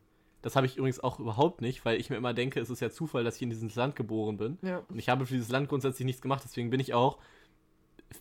[0.46, 2.88] Das habe ich übrigens auch überhaupt nicht, weil ich mir immer denke, es ist ja
[2.88, 4.58] Zufall, dass ich in dieses Land geboren bin.
[4.62, 4.84] Ja.
[4.88, 7.18] Und ich habe für dieses Land grundsätzlich nichts gemacht, deswegen bin ich auch,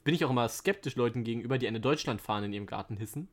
[0.03, 3.27] bin ich auch immer skeptisch Leuten gegenüber, die eine Deutschlandfahne in ihrem Garten hissen.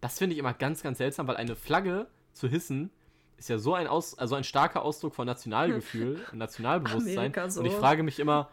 [0.00, 2.90] Das finde ich immer ganz, ganz seltsam, weil eine Flagge zu hissen
[3.38, 7.32] ist ja so ein, Aus, also ein starker Ausdruck von Nationalgefühl und Nationalbewusstsein.
[7.50, 7.58] So.
[7.58, 8.50] Und ich frage mich immer,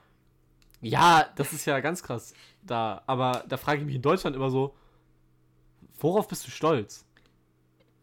[0.81, 2.33] ja, das ist ja ganz krass
[2.63, 4.73] da, aber da frage ich mich in Deutschland immer so,
[5.99, 7.05] worauf bist du stolz?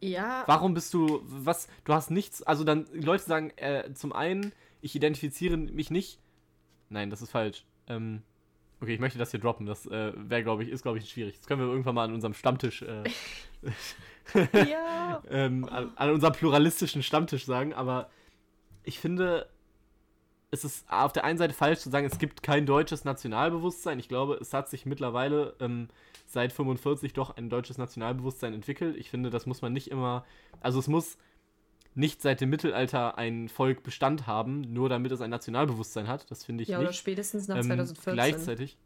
[0.01, 4.13] Ja, Warum bist du, was, du hast nichts, also dann, die Leute sagen, äh, zum
[4.13, 6.19] einen, ich identifiziere mich nicht,
[6.89, 8.23] nein, das ist falsch, ähm,
[8.81, 11.37] okay, ich möchte das hier droppen, das äh, wäre, glaube ich, ist, glaube ich, schwierig,
[11.37, 13.05] das können wir irgendwann mal an unserem Stammtisch, äh,
[14.71, 15.23] ja.
[15.31, 18.09] ähm, an, an unserem pluralistischen Stammtisch sagen, aber
[18.85, 19.51] ich finde,
[20.51, 23.99] es ist auf der einen Seite falsch zu sagen, es gibt kein deutsches Nationalbewusstsein.
[23.99, 25.89] Ich glaube, es hat sich mittlerweile ähm,
[26.27, 28.97] seit 45 doch ein deutsches Nationalbewusstsein entwickelt.
[28.97, 30.25] Ich finde, das muss man nicht immer,
[30.61, 31.19] also es muss
[31.95, 36.31] nicht seit dem Mittelalter ein Volk Bestand haben, nur damit es ein Nationalbewusstsein hat.
[36.31, 36.99] Das finde ich ja, oder nicht.
[36.99, 38.13] spätestens nach Ähm, 2014.
[38.15, 38.77] gleichzeitig.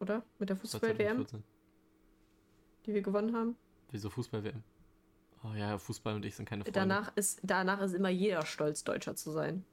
[0.00, 0.22] Oder?
[0.38, 0.96] Mit der Fußball-WM,
[1.26, 1.42] 2014.
[2.86, 3.56] die wir gewonnen haben.
[3.90, 4.62] Wieso Fußball-WM?
[5.50, 6.78] Oh ja, Fußball und ich sind keine Freunde.
[6.78, 9.64] Danach ist, danach ist immer jeder stolz, Deutscher zu sein.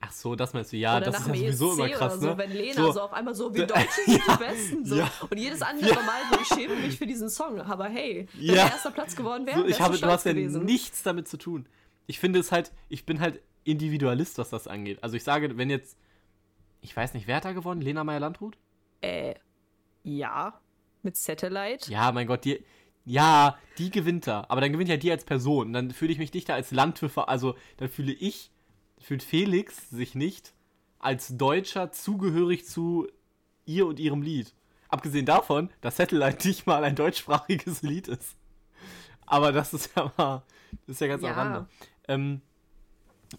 [0.00, 2.20] Ach so, das meinst du, ja, oder das ist ja sowieso ESC immer krass, oder
[2.20, 2.38] so, ne?
[2.38, 3.00] wenn Lena so, So.
[3.02, 4.36] auf einmal so, wir Deutschen sind Ja.
[4.36, 4.84] die Besten.
[4.84, 4.94] So.
[4.96, 5.10] Ja.
[5.28, 7.60] Und jedes andere Mal so, ich schäme mich für diesen Song.
[7.60, 8.52] Aber hey, wenn Ja.
[8.54, 10.64] der erster Platz geworden wäre, So, ich habe, du du hast ja gewesen.
[10.64, 11.66] nichts damit zu tun.
[12.06, 15.02] Ich finde es halt, ich bin halt Individualist, was das angeht.
[15.02, 15.98] Also ich sage, wenn jetzt,
[16.80, 17.80] ich weiß nicht, wer hat da gewonnen?
[17.80, 18.56] Lena Meyer-Landrut?
[19.00, 19.34] Äh,
[20.04, 20.60] ja,
[21.02, 21.90] mit Satellite.
[21.90, 22.64] Ja, mein Gott, die,
[23.08, 24.44] ja, die gewinnt da.
[24.48, 25.72] Aber dann gewinnt ja die als Person.
[25.72, 28.50] Dann fühle ich mich nicht da als Land für, ver- also dann fühle ich,
[28.98, 30.52] fühlt Felix sich nicht
[30.98, 33.08] als Deutscher zugehörig zu
[33.64, 34.52] ihr und ihrem Lied.
[34.88, 38.36] Abgesehen davon, dass Satellite nicht mal ein deutschsprachiges Lied ist.
[39.26, 40.42] Aber das ist ja mal,
[40.86, 41.30] das ist ja ganz Ja.
[41.30, 41.68] am Rande.
[42.08, 42.40] Ähm,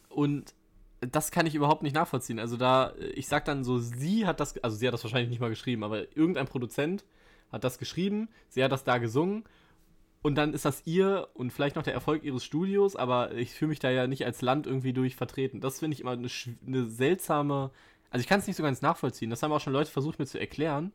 [0.09, 0.53] und
[1.01, 2.39] das kann ich überhaupt nicht nachvollziehen.
[2.39, 5.39] Also da, ich sag dann so, sie hat das, also sie hat das wahrscheinlich nicht
[5.39, 7.05] mal geschrieben, aber irgendein Produzent
[7.51, 9.43] hat das geschrieben, sie hat das da gesungen
[10.21, 13.69] und dann ist das ihr und vielleicht noch der Erfolg ihres Studios, aber ich fühle
[13.69, 15.61] mich da ja nicht als Land irgendwie durch vertreten.
[15.61, 16.27] Das finde ich immer eine,
[16.65, 17.71] eine seltsame,
[18.09, 19.29] also ich kann es nicht so ganz nachvollziehen.
[19.29, 20.91] Das haben auch schon Leute versucht mir zu erklären,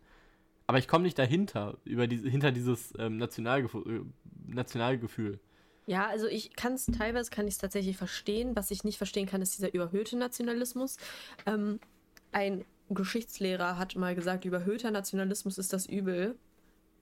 [0.66, 5.40] aber ich komme nicht dahinter, über diese, hinter dieses ähm, Nationalgefühl, äh, Nationalgefühl.
[5.86, 8.56] Ja, also ich kann es teilweise kann ich tatsächlich verstehen.
[8.56, 10.96] Was ich nicht verstehen kann, ist dieser überhöhte Nationalismus.
[11.46, 11.80] Ähm,
[12.32, 16.36] ein Geschichtslehrer hat mal gesagt, überhöhter Nationalismus ist das Übel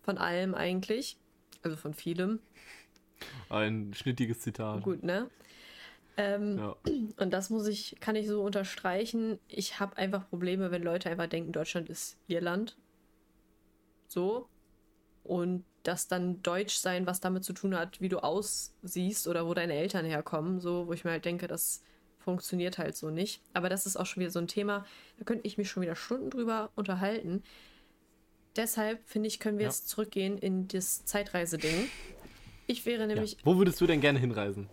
[0.02, 1.16] von allem eigentlich.
[1.62, 2.40] Also von vielem.
[3.48, 4.82] Ein schnittiges Zitat.
[4.82, 5.30] Gut, ne?
[6.16, 6.76] Ähm, Ja.
[7.18, 9.38] Und das muss ich, kann ich so unterstreichen.
[9.48, 12.76] Ich habe einfach Probleme, wenn Leute einfach denken, Deutschland ist ihr Land.
[14.08, 14.48] So.
[15.24, 19.54] Und das dann Deutsch sein, was damit zu tun hat, wie du aussiehst oder wo
[19.54, 20.60] deine Eltern herkommen.
[20.60, 21.82] So, wo ich mir halt denke, das
[22.18, 23.42] funktioniert halt so nicht.
[23.52, 24.84] Aber das ist auch schon wieder so ein Thema,
[25.18, 27.42] da könnte ich mich schon wieder Stunden drüber unterhalten.
[28.56, 29.70] Deshalb finde ich, können wir Ja.
[29.70, 31.88] jetzt zurückgehen in das Zeitreiseding.
[32.66, 33.38] Ich wäre nämlich Ja.
[33.44, 34.68] Wo würdest du denn gerne hinreisen?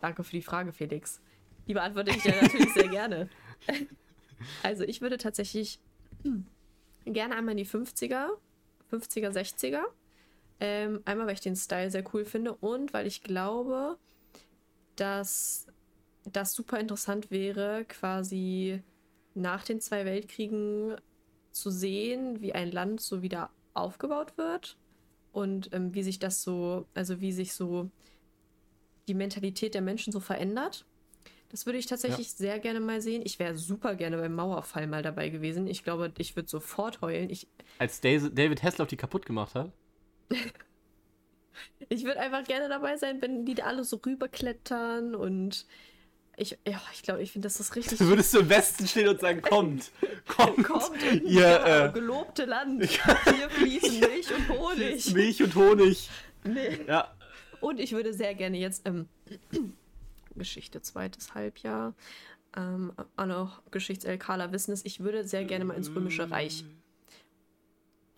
[0.00, 1.20] Danke für die Frage, Felix.
[1.68, 3.28] Die beantworte ich ja natürlich sehr gerne.
[4.64, 5.78] Also, ich würde tatsächlich
[6.24, 6.46] hm,
[7.04, 8.26] gerne einmal in die 50er,
[8.90, 9.82] 50er, 60er.
[10.58, 13.98] Ähm, einmal, weil ich den Style sehr cool finde und weil ich glaube,
[14.96, 15.66] dass
[16.24, 18.82] das super interessant wäre, quasi
[19.34, 20.96] nach den zwei Weltkriegen
[21.52, 24.76] zu sehen, wie ein Land so wieder aufgebaut wird
[25.32, 27.90] und ähm, wie sich das so, also wie sich so
[29.08, 30.84] die Mentalität der Menschen so verändert.
[31.50, 33.20] Das würde ich tatsächlich sehr gerne mal sehen.
[33.26, 35.66] Ich wäre super gerne beim Mauerfall mal dabei gewesen.
[35.66, 37.28] Ich glaube, ich würde sofort heulen.
[37.28, 37.46] Ich,
[37.78, 39.70] Als David Hasselhoff die kaputt gemacht hat?
[41.90, 45.66] ich würde einfach gerne dabei sein, wenn die da alle so rüberklettern und
[46.42, 47.98] ich, ja, ich glaube, ich finde, das ist richtig.
[48.00, 49.90] Würdest du im Westen stehen und sagen, kommt,
[50.26, 52.84] kommt, Kommt in ihr ja, äh, gelobte Land.
[52.84, 55.14] Hier fließen Milch und Honig.
[55.14, 56.10] Milch und Honig.
[56.44, 56.80] Nee.
[56.86, 57.14] Ja,
[57.60, 59.08] Und ich würde sehr gerne jetzt ähm,
[60.34, 61.94] Geschichte zweites Halbjahr,
[62.56, 66.64] ähm, auch noch Geschichts-LKler wissen es, ich würde sehr gerne mal ins Römische Reich,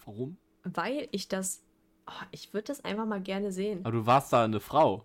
[0.04, 0.36] warum?
[0.64, 1.62] weil ich das,
[2.06, 3.80] oh, ich würde das einfach mal gerne sehen.
[3.84, 5.04] Aber du warst da eine Frau.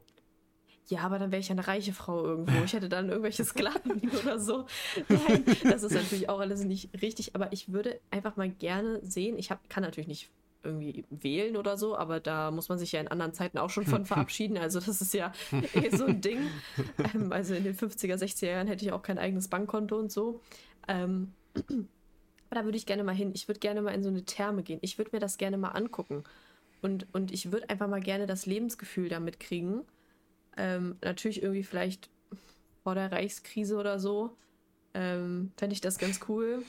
[0.90, 2.64] Ja, aber dann wäre ich eine reiche Frau irgendwo.
[2.66, 4.66] Ich hätte dann irgendwelche Sklaven oder so.
[5.08, 9.38] Nein, das ist natürlich auch alles nicht richtig, aber ich würde einfach mal gerne sehen.
[9.38, 10.30] Ich hab, kann natürlich nicht
[10.64, 13.86] irgendwie wählen oder so, aber da muss man sich ja in anderen Zeiten auch schon
[13.86, 14.58] von verabschieden.
[14.58, 15.32] Also das ist ja
[15.76, 16.40] eh so ein Ding.
[17.14, 20.42] Ähm, also in den 50er, 60er Jahren hätte ich auch kein eigenes Bankkonto und so.
[20.88, 23.32] Ähm, aber da würde ich gerne mal hin.
[23.36, 24.80] Ich würde gerne mal in so eine Therme gehen.
[24.82, 26.24] Ich würde mir das gerne mal angucken.
[26.82, 29.84] Und, und ich würde einfach mal gerne das Lebensgefühl damit kriegen.
[30.60, 32.10] Ähm, natürlich irgendwie vielleicht
[32.84, 34.36] vor der Reichskrise oder so.
[34.94, 36.64] Ähm, Fände ich das ganz cool.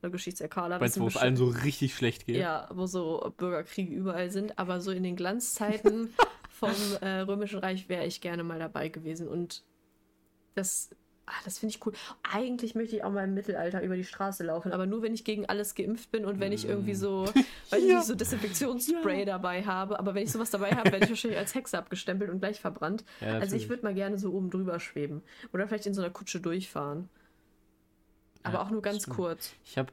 [0.00, 0.80] Oder Geschichtserkaler.
[0.80, 2.36] Weißt du, wo es allen so richtig schlecht geht?
[2.36, 4.58] Ja, wo so Bürgerkriege überall sind.
[4.58, 6.14] Aber so in den Glanzzeiten
[6.50, 6.70] vom
[7.00, 9.26] äh, Römischen Reich wäre ich gerne mal dabei gewesen.
[9.26, 9.64] Und
[10.54, 10.90] das,
[11.32, 11.92] ah, das finde ich cool.
[12.32, 15.24] Eigentlich möchte ich auch mal im Mittelalter über die Straße laufen, aber nur wenn ich
[15.24, 17.24] gegen alles geimpft bin und wenn ich irgendwie so,
[17.70, 17.96] weiß ich Ja.
[17.98, 19.98] nicht, so Desinfektionsspray dabei habe.
[19.98, 23.04] Aber wenn ich sowas dabei habe, werde ich wahrscheinlich als Hexe abgestempelt und gleich verbrannt.
[23.20, 25.22] Ja, also ich würde mal gerne so oben drüber schweben.
[25.52, 27.08] Oder vielleicht in so einer Kutsche durchfahren.
[28.42, 29.16] Aber Ja, auch nur ganz stimmt.
[29.16, 29.52] kurz.
[29.64, 29.92] Ich habe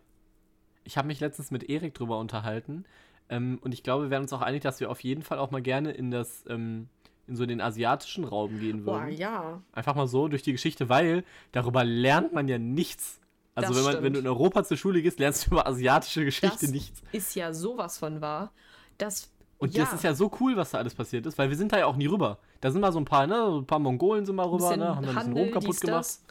[0.84, 2.86] ich hab mich letztens mit Erik drüber unterhalten.
[3.30, 5.52] Ähm, und ich glaube, wir werden uns auch einig, dass wir auf jeden Fall auch
[5.52, 6.88] mal gerne in das, ähm,
[7.30, 9.18] in so den asiatischen Raum gehen Boah, würden.
[9.18, 9.62] ja.
[9.72, 13.20] Einfach mal so durch die Geschichte, weil darüber lernt man ja nichts.
[13.56, 16.58] Also wenn, man, wenn du in Europa zur Schule gehst, lernst du über asiatische Geschichte
[16.62, 17.02] Das nichts.
[17.12, 18.52] ist ja sowas von wahr.
[18.98, 21.58] Das, Und ja, das ist ja so cool, was da alles passiert ist, weil wir
[21.58, 22.40] sind da ja auch nie rüber.
[22.62, 24.96] Da sind mal so ein paar, ne, so ein paar Mongolen sind mal rüber, ne,
[24.96, 26.00] haben dann ein bisschen Handel, Rom kaputt dies, gemacht.
[26.00, 26.24] das.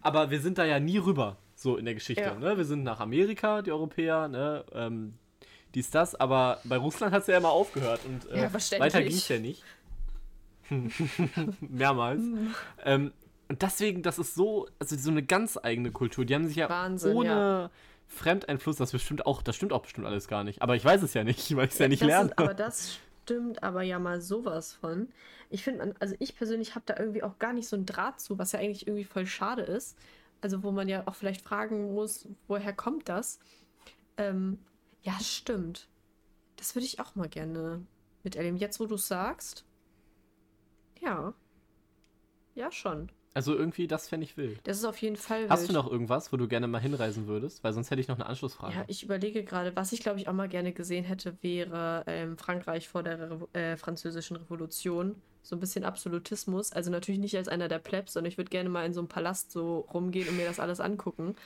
[0.00, 2.22] Aber wir sind da ja nie rüber, so in der Geschichte.
[2.22, 2.34] Ja.
[2.34, 2.56] Ne?
[2.56, 4.64] Wir sind nach Amerika, die Europäer, ne?
[4.72, 5.14] Ähm,
[5.74, 9.12] dies, das, aber bei Russland hat es ja immer aufgehört und äh, Ja, weiter ging
[9.12, 9.62] es ja nicht.
[11.60, 12.20] Mehrmals.
[12.20, 12.54] Hm.
[12.84, 13.12] ähm,
[13.48, 16.24] Und deswegen, das ist so, also so eine ganz eigene Kultur.
[16.24, 17.70] Die haben sich ja Wahnsinn, ohne ja.
[18.06, 20.62] Fremdeinfluss, das bestimmt auch, das stimmt auch bestimmt alles gar nicht.
[20.62, 22.30] Aber ich weiß es ja nicht, weil ich es ja nicht das lerne.
[22.30, 25.08] Ist, aber das stimmt aber ja mal sowas von.
[25.50, 28.38] Ich finde, also ich persönlich habe da irgendwie auch gar nicht so einen Draht zu,
[28.38, 29.96] was ja eigentlich irgendwie voll schade ist.
[30.40, 33.40] Also wo man ja auch vielleicht fragen muss, woher kommt das?
[34.16, 34.58] Ähm,
[35.02, 35.88] ja, stimmt.
[36.56, 37.82] Das würde ich auch mal gerne
[38.24, 38.58] miterleben.
[38.58, 39.64] Jetzt, wo du es sagst.
[41.00, 41.34] Ja.
[42.54, 43.10] Ja, schon.
[43.34, 44.58] Also irgendwie, das fände ich wild.
[44.64, 45.70] Das ist auf jeden Fall Hast wild.
[45.70, 47.62] du noch irgendwas, wo du gerne mal hinreisen würdest?
[47.62, 48.74] Weil sonst hätte ich noch eine Anschlussfrage.
[48.74, 52.36] Ja, ich überlege gerade, was ich glaube ich auch mal gerne gesehen hätte, wäre ähm,
[52.36, 55.14] Frankreich vor der Revo äh, französischen Revolution.
[55.42, 56.72] So ein bisschen Absolutismus.
[56.72, 59.08] Also natürlich nicht als einer der Plebs, sondern ich würde gerne mal in so einem
[59.08, 61.36] Palast so rumgehen und mir das alles angucken.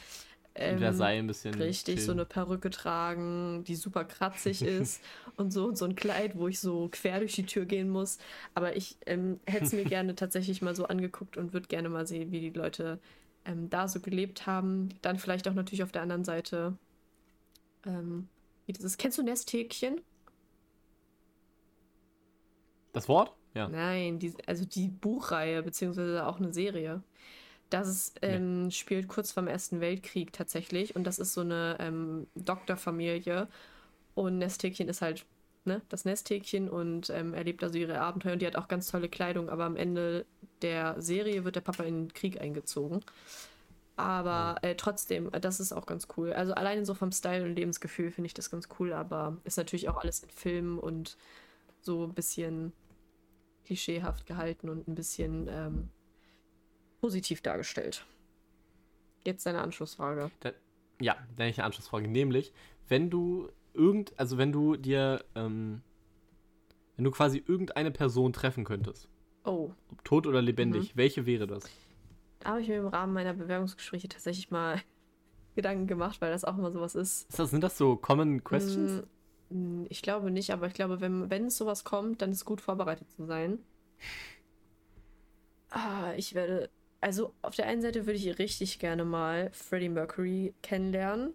[0.55, 1.55] In Versailles ein bisschen.
[1.55, 2.19] Richtig, so chillen.
[2.19, 5.03] eine Perücke tragen, die super kratzig ist
[5.37, 8.19] und so und so ein Kleid, wo ich so quer durch die Tür gehen muss.
[8.55, 12.07] Aber ich ähm, hätte es mir gerne tatsächlich mal so angeguckt und würde gerne mal
[12.07, 12.99] sehen, wie die Leute
[13.47, 14.91] ähm, da so gelebt haben.
[15.01, 16.77] Dann vielleicht auch natürlich auf der anderen Seite.
[17.87, 18.29] Ähm,
[18.67, 18.99] wie das ist.
[18.99, 20.01] Kennst du Nesthäkchen?
[22.93, 23.35] Das Wort?
[23.55, 23.69] Ja.
[23.69, 27.03] Nein, die, also die Buchreihe, beziehungsweise auch eine Serie.
[27.73, 30.95] Das ist, ähm, spielt kurz vorm Ersten Weltkrieg tatsächlich.
[30.95, 33.49] Und das ist so eine ähm, Doktorfamilie.
[34.15, 35.25] Und Nesthäkchen ist halt
[35.65, 38.35] ne, das Nesthäkchen und ähm, erlebt also ihre Abenteuer.
[38.35, 39.49] Und die hat auch ganz tolle Kleidung.
[39.49, 40.27] Aber am Ende
[40.61, 43.01] der Serie wird der Papa in den Krieg eingezogen.
[43.97, 46.35] Aber äh, trotzdem, das ist auch ganz cool.
[46.35, 48.93] Also alleine so vom Style und Lebensgefühl finde ich das ganz cool.
[48.93, 51.17] Aber ist natürlich auch alles in Filmen und
[51.81, 52.75] so ein bisschen
[53.65, 55.89] klischeehaft gehalten und ein bisschen ähm,
[57.03, 58.07] positiv dargestellt.
[59.27, 60.31] Jetzt deine Anschlussfrage.
[60.41, 60.53] Da,
[61.01, 62.07] ja, dann ich eine Anschlussfrage.
[62.09, 62.53] Nämlich,
[62.89, 65.83] wenn du irgend, also wenn du dir, ähm,
[66.97, 69.09] wenn du quasi irgendeine Person treffen könntest,
[69.45, 71.65] Oh, ob tot oder lebendig, welche wäre das?
[72.39, 74.81] da habe ich mir im Rahmen meiner Bewerbungsgespräche tatsächlich mal
[75.57, 77.29] Gedanken gemacht, weil das auch immer sowas ist.
[77.29, 79.05] Ist das, sind das so Common Questions?
[79.51, 82.61] Mm, Ich glaube nicht, aber ich glaube, wenn, wenn es sowas kommt, dann ist gut
[82.61, 83.59] vorbereitet zu sein.
[85.71, 86.71] Ah, ich werde.
[87.03, 91.35] Also auf der einen Seite würde ich richtig gerne mal Freddie Mercury kennenlernen.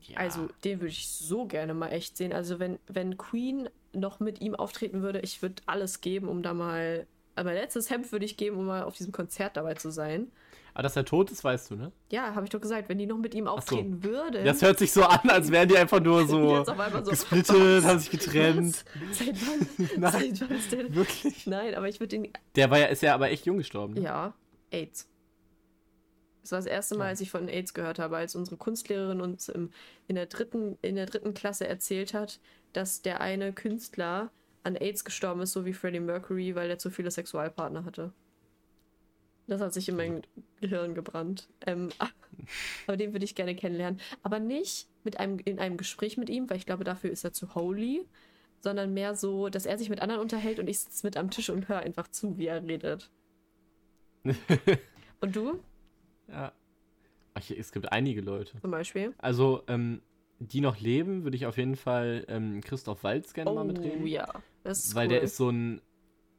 [0.00, 0.16] Ja.
[0.16, 2.32] Also den würde ich so gerne mal echt sehen.
[2.32, 6.54] Also wenn, wenn Queen noch mit ihm auftreten würde, ich würde alles geben, um da
[6.54, 7.06] mal.
[7.34, 10.32] Aber mein letztes Hemd würde ich geben, um mal auf diesem Konzert dabei zu sein.
[10.72, 11.92] Aber dass er tot ist, weißt du, ne?
[12.10, 14.44] Ja, habe ich doch gesagt, wenn die noch mit ihm auftreten würde.
[14.44, 16.74] Das hört sich so an, als wären die einfach nur so so,
[17.10, 17.84] gesplittet, was?
[17.84, 18.84] haben sich getrennt.
[19.08, 19.18] Was?
[19.18, 19.90] Seit wann?
[20.00, 20.34] Nein.
[20.34, 20.94] Seit wann ist der?
[20.94, 21.46] Wirklich?
[21.46, 22.32] Nein, aber ich würde den.
[22.54, 23.94] Der war ja, ist ja aber echt jung gestorben.
[23.94, 24.00] Ne?
[24.00, 24.34] Ja,
[24.70, 25.08] AIDS.
[26.42, 29.48] Das war das erste Mal, als ich von AIDS gehört habe, als unsere Kunstlehrerin uns
[29.48, 29.70] im,
[30.06, 32.38] in, der dritten, in der dritten Klasse erzählt hat,
[32.72, 34.30] dass der eine Künstler
[34.62, 38.12] an AIDS gestorben ist, so wie Freddie Mercury, weil er zu viele Sexualpartner hatte.
[39.48, 40.22] Das hat sich in mein
[40.60, 41.48] Gehirn gebrannt.
[41.66, 41.90] Ähm,
[42.86, 44.00] aber den würde ich gerne kennenlernen.
[44.22, 47.32] Aber nicht mit einem, in einem Gespräch mit ihm, weil ich glaube, dafür ist er
[47.32, 48.06] zu holy,
[48.60, 51.50] sondern mehr so, dass er sich mit anderen unterhält und ich sitze mit am Tisch
[51.50, 53.10] und höre einfach zu, wie er redet.
[55.20, 55.60] Und du
[56.28, 56.52] Ja.
[57.34, 58.58] Ach, es gibt einige Leute.
[58.60, 59.14] zum Beispiel?
[59.18, 60.00] Also, ähm,
[60.38, 64.02] die noch leben, würde ich auf jeden Fall ähm, Christoph Waltz gerne mal mitreden.
[64.02, 64.26] Oh ja,
[64.64, 65.14] das ist Weil cool.
[65.14, 65.80] der ist so ein,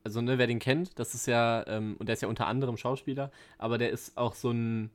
[0.03, 2.77] also ne, wer den kennt, das ist ja, ähm, und der ist ja unter anderem
[2.77, 4.91] Schauspieler, aber der ist auch so ein,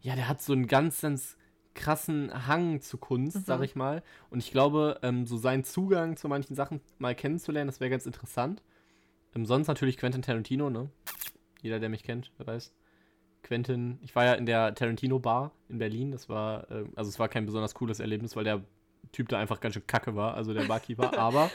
[0.00, 1.36] ja, der hat so einen ganz, ganz
[1.74, 3.42] krassen Hang zu Kunst, Mhm.
[3.44, 4.02] sag ich mal.
[4.30, 8.06] Und ich glaube, ähm, so seinen Zugang zu manchen Sachen mal kennenzulernen, das wäre ganz
[8.06, 8.62] interessant.
[9.34, 10.90] Ähm, sonst natürlich Quentin Tarantino, ne?
[11.62, 12.72] Jeder, der mich kennt, wer weiß.
[13.42, 17.18] Quentin, ich war ja in der Tarantino Bar in Berlin, das war, äh, also es
[17.18, 18.62] war kein besonders cooles Erlebnis, weil der
[19.10, 21.50] Typ da einfach ganz schön kacke war, also der Barkeeper, aber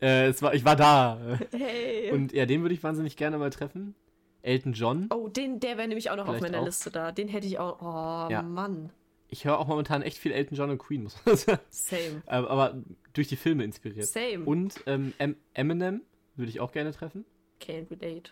[0.00, 1.18] äh, es war, ich war da.
[1.52, 2.12] Hey.
[2.12, 3.94] Und ja, den würde ich wahnsinnig gerne mal treffen.
[4.42, 5.08] Elton John.
[5.10, 6.66] oh, den, der wäre nämlich auch noch auf Vielleicht meiner auch.
[6.66, 7.12] Liste da.
[7.12, 7.80] Den hätte ich auch.
[7.80, 8.42] Oh, Ja.
[8.42, 8.90] Mann.
[9.28, 11.58] Ich höre auch momentan echt viel Elton John und Queen, muss man sagen.
[11.70, 12.22] Same.
[12.26, 12.74] aber, aber
[13.14, 14.06] durch die Filme inspiriert.
[14.06, 14.44] Same.
[14.44, 16.02] Und ähm, Em- Eminem
[16.36, 17.24] würde ich auch gerne treffen.
[17.60, 18.30] Can't relate.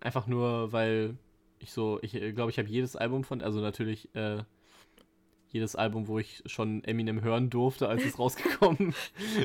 [0.00, 1.16] Einfach nur, weil
[1.58, 4.42] ich so, ich äh, glaube, ich habe jedes Album von, also natürlich äh,
[5.48, 8.94] jedes Album, wo ich schon Eminem hören durfte, als es rausgekommen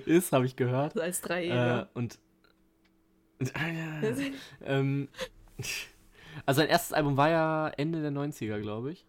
[0.06, 0.94] ist, habe ich gehört.
[0.94, 1.90] Also als Äh, Dreijähriger.
[1.94, 2.20] und
[4.66, 5.08] ähm,
[6.46, 9.06] also sein erstes Album war ja Ende der 90er, glaube ich.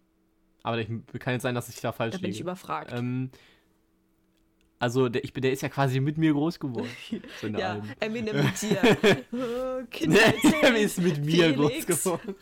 [0.63, 0.87] Aber ich,
[1.19, 2.43] kann jetzt sein, dass ich da falsch da bin ich liege.
[2.45, 2.91] überfragt.
[2.93, 3.29] Ähm,
[4.83, 6.89] also der, ich bin, der ist ja quasi mit mir groß geworden.
[7.41, 7.89] So ja, Alben.
[8.01, 8.79] Eminem mit dir.
[9.31, 11.85] oh, Kindheitsheld, ist mit mir Felix.
[11.85, 12.35] groß geworden.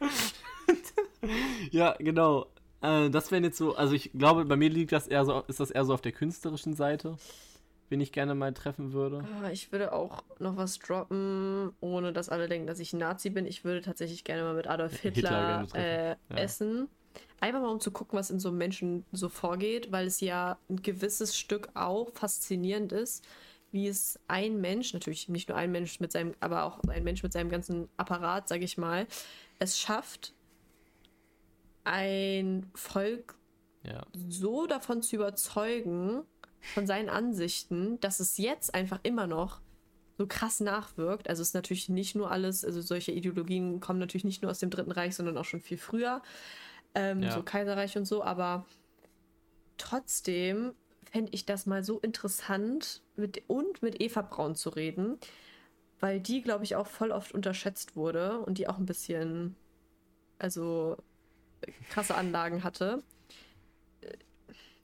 [1.70, 2.46] ja, genau.
[2.82, 5.60] Äh, das wären jetzt so, also ich glaube, bei mir liegt das eher so, ist
[5.60, 7.16] das eher so auf der künstlerischen Seite.
[7.88, 9.24] wen ich gerne mal treffen würde.
[9.42, 13.30] Ah, Ich würde auch noch was droppen, ohne dass alle denken, dass ich ein Nazi
[13.30, 13.46] bin.
[13.46, 16.16] Ich würde tatsächlich gerne mal mit Adolf Hitler Hitler, äh, ja.
[16.36, 16.88] essen.
[17.40, 20.58] Einfach mal, um zu gucken, was in so einem Menschen so vorgeht, weil es ja
[20.68, 23.24] ein gewisses Stück auch faszinierend ist,
[23.70, 27.22] wie es ein Mensch, natürlich nicht nur ein Mensch mit seinem, aber auch ein Mensch
[27.22, 29.06] mit seinem ganzen Apparat, sage ich mal,
[29.58, 30.34] es schafft,
[31.84, 33.36] ein Volk
[33.82, 34.04] Ja.
[34.12, 36.24] so davon zu überzeugen,
[36.74, 39.60] von seinen Ansichten, dass es jetzt einfach immer noch
[40.18, 41.28] so krass nachwirkt.
[41.28, 44.58] Also es ist natürlich nicht nur alles, also solche Ideologien kommen natürlich nicht nur aus
[44.58, 46.22] dem Dritten Reich, sondern auch schon viel früher,
[46.94, 47.30] ähm, Ja.
[47.30, 48.66] so Kaiserreich und so, aber
[49.76, 50.72] trotzdem
[51.10, 55.18] fände ich das mal so interessant mit, und mit Eva Braun zu reden,
[56.00, 59.56] weil die, glaube ich, auch voll oft unterschätzt wurde und die auch ein bisschen,
[60.38, 60.96] also
[61.90, 63.02] krasse Anlagen hatte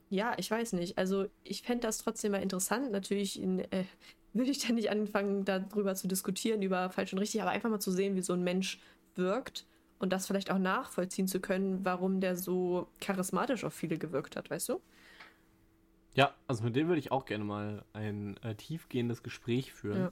[0.09, 0.97] ja, ich weiß nicht.
[0.97, 2.91] Also ich fände das trotzdem mal interessant.
[2.91, 3.85] Natürlich in, äh,
[4.33, 7.79] würde ich dann nicht anfangen, darüber zu diskutieren, über falsch und richtig, aber einfach mal
[7.79, 8.79] zu sehen, wie so ein Mensch
[9.15, 9.65] wirkt
[9.99, 14.49] und das vielleicht auch nachvollziehen zu können, warum der so charismatisch auf viele gewirkt hat,
[14.49, 14.81] weißt du?
[16.15, 19.99] Ja, also mit dem würde ich auch gerne mal ein äh, tiefgehendes Gespräch führen.
[19.99, 20.11] Ja.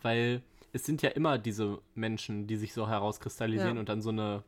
[0.00, 3.80] Weil es sind ja immer diese Menschen, die sich so herauskristallisieren Ja.
[3.80, 4.42] und dann so eine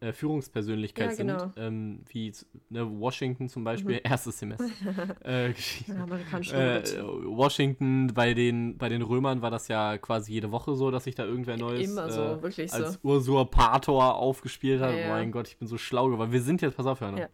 [0.00, 1.38] äh, Führungspersönlichkeit Ja, genau.
[1.38, 1.52] sind.
[1.56, 2.32] Ähm, wie
[2.70, 4.68] ne, Washington zum Beispiel, erstes Semester.
[5.24, 7.02] äh, Äh.
[7.24, 11.14] Washington, bei den, bei den Römern war das ja quasi jede Woche so, dass sich
[11.14, 12.84] da irgendwer Neues Immer so, äh, wirklich so.
[12.84, 14.94] als Usurpator aufgespielt hat.
[14.96, 15.08] Ja.
[15.08, 16.32] Mein Gott, ich bin so schlau geworden.
[16.32, 17.18] Wir sind jetzt, pass auf, Hörner.
[17.20, 17.28] Ja.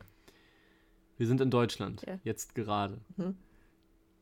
[1.16, 2.98] Wir sind in Deutschland, jetzt gerade.
[3.16, 3.36] Mhm.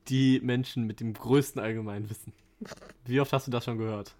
[0.08, 2.32] Die Menschen mit dem größten Allgemeinwissen.
[3.04, 4.14] Wie oft hast du das schon gehört?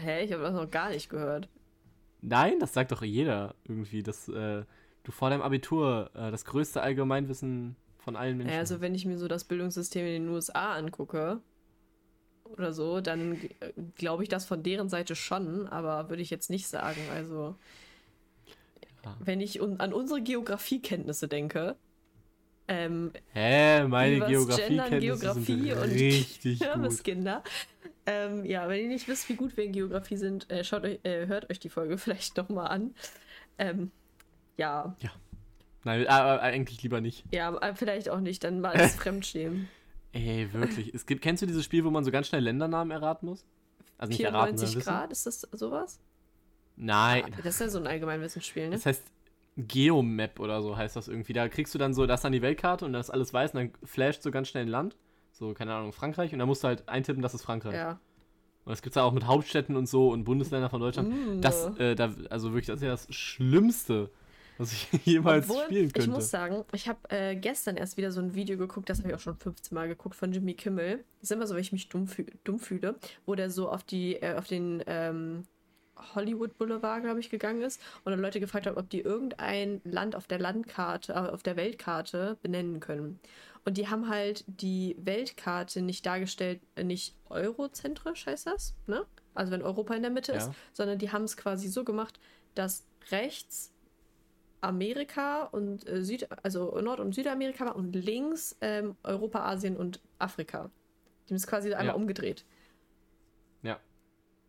[0.00, 1.48] Hä, ich habe das noch gar nicht gehört.
[2.26, 4.64] Nein, das sagt doch jeder irgendwie, dass äh,
[5.02, 9.18] du vor deinem Abitur äh, das größte Allgemeinwissen von allen Menschen also wenn ich mir
[9.18, 11.40] so das Bildungssystem in den USA angucke
[12.44, 13.38] oder so, dann
[13.96, 17.00] glaube ich das von deren Seite schon, aber würde ich jetzt nicht sagen.
[17.12, 17.56] Also
[19.04, 19.16] Ja.
[19.20, 21.76] wenn ich un an unsere Geografiekenntnisse denke,
[22.68, 27.04] ähm, Hä, meine Gendern, Geografiekenntnisse Geografie sind und richtig gut.
[28.06, 30.98] Ähm, ja, wenn ihr nicht wisst, wie gut wir in Geografie sind, äh, schaut euch,
[31.04, 32.94] äh, hört euch die Folge vielleicht nochmal an.
[33.58, 33.90] Ähm,
[34.56, 34.96] ja,
[35.84, 37.24] Nein, äh, äh, eigentlich lieber nicht.
[37.30, 39.68] ja, äh, vielleicht auch nicht, dann mal als Fremdschämen.
[40.12, 40.94] Ey, wirklich.
[40.94, 43.44] Es gibt, kennst du dieses Spiel, wo man so ganz schnell Ländernamen erraten muss?
[43.98, 44.88] Also nicht erraten, 94 sondern wissen?
[44.88, 46.00] Grad, ist das sowas?
[46.76, 47.34] Nein.
[47.36, 48.76] Das ist ja so ein Allgemeinwissensspiel, ne?
[48.76, 49.02] Das heißt
[49.56, 51.32] Geomap oder so heißt das irgendwie.
[51.32, 53.72] Da kriegst du dann so das an die Weltkarte und das alles weiß und dann
[53.84, 54.96] flasht so ganz schnell ein Land.
[55.34, 56.32] So, keine Ahnung, Frankreich.
[56.32, 57.74] Und dann musst du halt eintippen, das ist Frankreich.
[57.74, 57.98] Ja.
[58.64, 61.10] Und das gibt's ja auch mit Hauptstädten und so und Bundesländern von Deutschland.
[61.10, 61.40] Mm.
[61.40, 64.10] Das, äh, da, also wirklich, das ist ja das Schlimmste,
[64.58, 66.10] was ich jemals Obwohl, spielen Ich könnte.
[66.10, 69.14] muss sagen, ich habe äh, gestern erst wieder so ein Video geguckt, das habe ich
[69.14, 71.04] auch schon 15 Mal geguckt, von Jimmy Kimmel.
[71.20, 72.94] Das ist immer so, wenn ich mich dumm, fühl dumm fühle,
[73.26, 75.42] wo der so auf, die, äh, auf den ähm,
[76.14, 80.16] Hollywood Boulevard, glaube ich, gegangen ist und dann Leute gefragt haben, ob die irgendein Land
[80.16, 83.20] auf der Landkarte, äh, auf der Weltkarte benennen können.
[83.64, 89.06] Und die haben halt die Weltkarte nicht dargestellt, äh, nicht eurozentrisch heißt das, ne?
[89.34, 90.54] Also wenn Europa in der Mitte ist, Ja.
[90.72, 92.20] sondern die haben es quasi so gemacht,
[92.54, 93.72] dass rechts
[94.60, 100.00] Amerika und äh, Süd, also Nord- und Südamerika war und links ähm, Europa, Asien und
[100.18, 100.70] Afrika.
[101.26, 101.94] Die haben es quasi einmal Ja.
[101.94, 102.44] umgedreht.
[103.62, 103.80] Ja.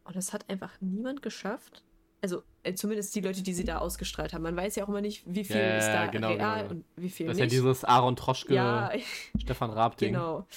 [0.04, 1.84] Und das hat einfach niemand geschafft.
[2.26, 4.42] Also äh, zumindest die Leute, die sie da ausgestrahlt haben.
[4.42, 6.72] Man weiß ja auch immer nicht, wie viel Ja, ist da genau, real genau.
[6.72, 7.52] und wie viel Das ist ja nicht.
[7.54, 8.90] dieses Aaron Troschke, ja,
[9.40, 10.14] Stefan Raab-Ding.
[10.14, 10.48] genau.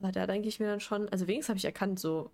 [0.00, 2.30] Aber da denke ich mir dann schon, also wenigstens habe ich erkannt, so,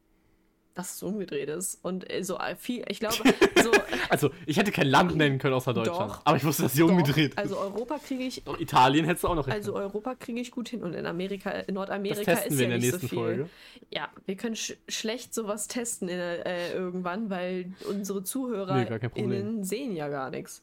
[0.74, 1.78] dass es umgedreht ist.
[1.82, 3.16] Und äh, so äh, viel, ich glaube,
[3.62, 3.70] so.
[4.08, 6.12] Also, ich hätte kein Land nennen können außer Deutschland.
[6.12, 6.20] Doch.
[6.24, 9.34] Aber ich wusste, dass sie umgedreht also Europa kriege ich Doch, Italien hättest du auch
[9.34, 12.58] noch Also Europa kriege ich gut hin und in Amerika, in Das Nordamerika testen ist
[12.58, 13.16] wir ja in der nächsten so.
[13.16, 13.48] Folge.
[13.90, 19.94] Ja, wir können sch schlecht sowas testen in, äh, irgendwann, weil unsere Zuhörer Nee, sehen
[19.94, 20.62] ja gar nichts.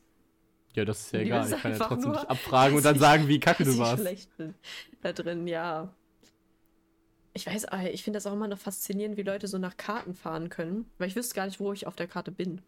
[0.76, 1.51] Ja, das ist ja egal.
[1.51, 4.01] Ich kann ja trotzdem nur, dich abfragen und dann sagen, wie kacke du warst.
[4.01, 4.53] schlecht bin
[5.01, 5.93] da drin, ja.
[7.34, 10.13] Ich weiß, äh, ich finde das auch immer noch faszinierend, wie Leute so nach Karten
[10.15, 12.61] fahren können, weil ich wüsste gar nicht, wo ich auf der Karte bin.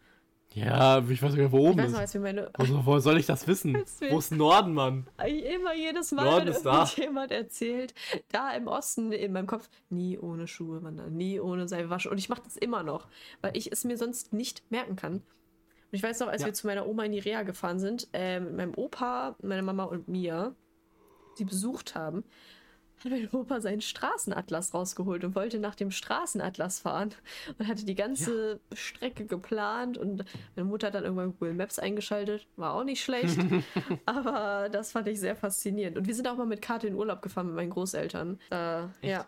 [0.53, 1.93] Ja, ich weiß sogar, wo Ich oben weiß ist.
[1.93, 3.73] noch, als wir meine Also, woher soll ich das wissen?
[3.73, 5.07] Als Wo ist Norden, Mann?
[5.25, 7.93] Immer jedes Mal, Norden wenn ist jemand erzählt,
[8.29, 12.11] da im Osten in meinem Kopf, nie ohne Schuhe, man, nie ohne Seife waschen.
[12.11, 13.07] Und ich mache das immer noch,
[13.39, 15.13] weil ich es mir sonst nicht merken kann.
[15.13, 15.23] Und
[15.97, 16.47] ich weiß noch, als Ja.
[16.47, 19.85] wir zu meiner Oma in die Reha gefahren sind, äh, mit meinem Opa, meiner Mama
[19.85, 20.53] und mir,
[21.35, 22.25] sie besucht haben,
[23.03, 27.13] hat mein Opa seinen Straßenatlas rausgeholt und wollte nach dem Straßenatlas fahren
[27.57, 30.25] und hatte die ganze Strecke geplant und
[30.55, 33.37] meine Mutter hat dann irgendwann Google Maps eingeschaltet, war auch nicht schlecht,
[34.05, 35.97] aber das fand ich sehr faszinierend.
[35.97, 38.39] Und wir sind auch mal mit Karte in Urlaub gefahren mit meinen Großeltern.
[38.51, 39.25] Äh, ja.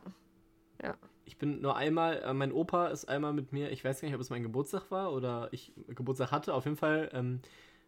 [0.81, 0.95] Ja.
[1.25, 4.15] Ich bin nur einmal, äh, mein Opa ist einmal mit mir, ich weiß gar nicht,
[4.15, 6.53] ob es mein Geburtstag war oder ich Geburtstag hatte.
[6.53, 7.41] Auf jeden Fall ähm,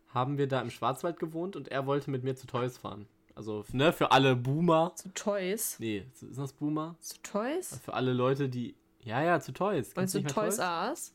[0.08, 3.08] haben wir da im Schwarzwald gewohnt und er wollte mit mir zu Toys fahren.
[3.36, 4.94] Also, ne, für alle Boomer.
[4.96, 5.78] Zu Toys.
[5.80, 6.96] Nee, ist das Boomer?
[7.00, 7.80] Zu Toys?
[7.84, 8.76] Für alle Leute, die.
[9.02, 9.94] Ja, ja, zu Toys.
[9.96, 11.14] Meinst du Toys Us?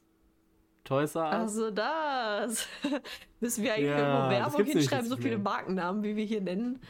[0.85, 1.25] Toys R?
[1.31, 2.67] Also das.
[3.41, 5.39] Müssen wir eigentlich Ja, irgendwo Werbung hinschreiben, so viele.
[5.39, 6.81] Markennamen, wie wir hier nennen?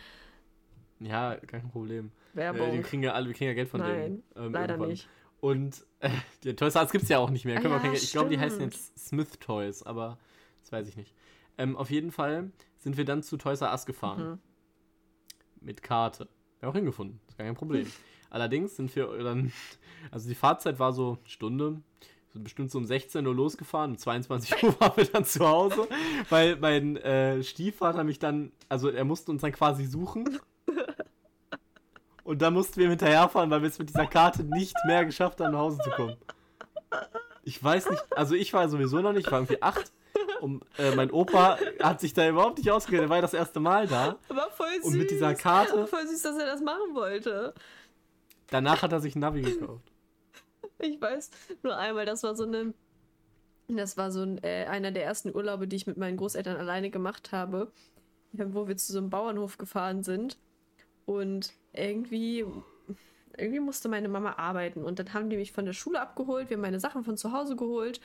[1.01, 2.11] Ja, kein Problem.
[2.35, 2.73] Äh, Werbung.
[2.73, 4.23] die kriegen ja alle, wir kriegen ja Geld von Nein, denen.
[4.37, 4.91] ähm, leider irgendwann.
[4.91, 5.09] nicht.
[5.41, 6.11] Und äh,
[6.45, 7.59] die Toys R Us gibt es ja auch nicht mehr.
[7.59, 10.19] Ah wir ja, ich glaube, die heißen jetzt Smith Toys, aber
[10.61, 11.15] das weiß ich nicht.
[11.59, 14.31] Ähm, auf jeden Fall sind wir dann zu Toys R Us gefahren.
[14.33, 14.39] Mhm.
[15.61, 16.29] Mit Karte.
[16.61, 17.21] Haben auch hingefunden.
[17.29, 17.87] Ist gar kein Problem.
[18.31, 19.53] Allerdings sind wir dann,
[20.11, 21.83] also die Fahrzeit war so eine Stunde,
[22.29, 25.89] sind bestimmt so um 16 Uhr losgefahren, um 22 Uhr waren wir dann zu Hause,
[26.29, 30.39] weil mein äh, Stiefvater mich dann, also er musste uns dann quasi suchen.
[32.23, 35.41] Und dann mussten wir ihm hinterherfahren, weil wir es mit dieser Karte nicht mehr geschafft
[35.41, 36.17] haben, nach Hause zu kommen.
[37.43, 39.91] Ich weiß nicht, also ich war sowieso noch nicht, ich war irgendwie acht.
[40.41, 43.61] Und äh, mein Opa hat sich da überhaupt nicht ausgekannt, er war ja das erste
[43.61, 44.17] Mal da.
[44.29, 44.85] Aber voll süß.
[44.87, 47.55] Und mit dieser Karte- Voll süß, dass er das machen wollte.
[48.49, 49.85] Danach hat er sich ein Navi gekauft.
[50.83, 51.31] Ich weiß
[51.63, 52.73] nur einmal, das war so eine.
[53.69, 56.89] Das war so ein, äh, einer der ersten Urlaube, die ich mit meinen Großeltern alleine
[56.91, 57.71] gemacht habe,
[58.33, 60.39] wo wir zu so einem Bauernhof gefahren sind.
[61.05, 62.47] Und irgendwie,
[63.37, 64.83] irgendwie musste meine Mama arbeiten.
[64.83, 67.31] Und dann haben die mich von der Schule abgeholt, wir haben meine Sachen von zu
[67.33, 68.01] Hause geholt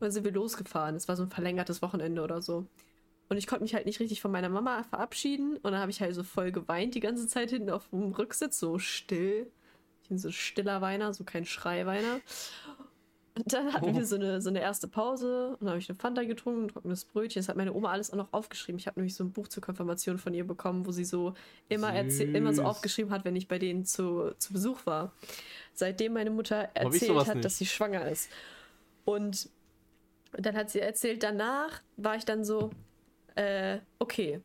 [0.00, 0.94] und dann sind wir losgefahren.
[0.94, 2.66] Es war so ein verlängertes Wochenende oder so.
[3.28, 5.56] Und ich konnte mich halt nicht richtig von meiner Mama verabschieden.
[5.56, 8.58] Und dann habe ich halt so voll geweint die ganze Zeit hinten auf dem Rücksitz,
[8.58, 9.50] so still.
[10.02, 12.20] Ich bin so stiller Weiner, so kein Schreiweiner.
[13.34, 13.94] Und dann hatten Oh.
[13.96, 16.68] wir so eine, so eine erste Pause und dann habe ich eine Fanta getrunken, ein
[16.68, 17.40] trockenes Brötchen.
[17.40, 18.78] Das hat meine Oma alles auch noch aufgeschrieben.
[18.80, 21.34] Ich habe nämlich so ein Buch zur Konfirmation von ihr bekommen, wo sie so
[21.68, 25.12] immer, immer so aufgeschrieben hat, wenn ich bei denen zu, zu Besuch war.
[25.74, 27.44] Seitdem meine Mutter erzählt hat, nicht.
[27.44, 28.28] dass sie schwanger ist.
[29.04, 29.50] Und
[30.46, 32.70] dann hat sie erzählt, danach war ich dann so,
[33.34, 34.40] äh, okay,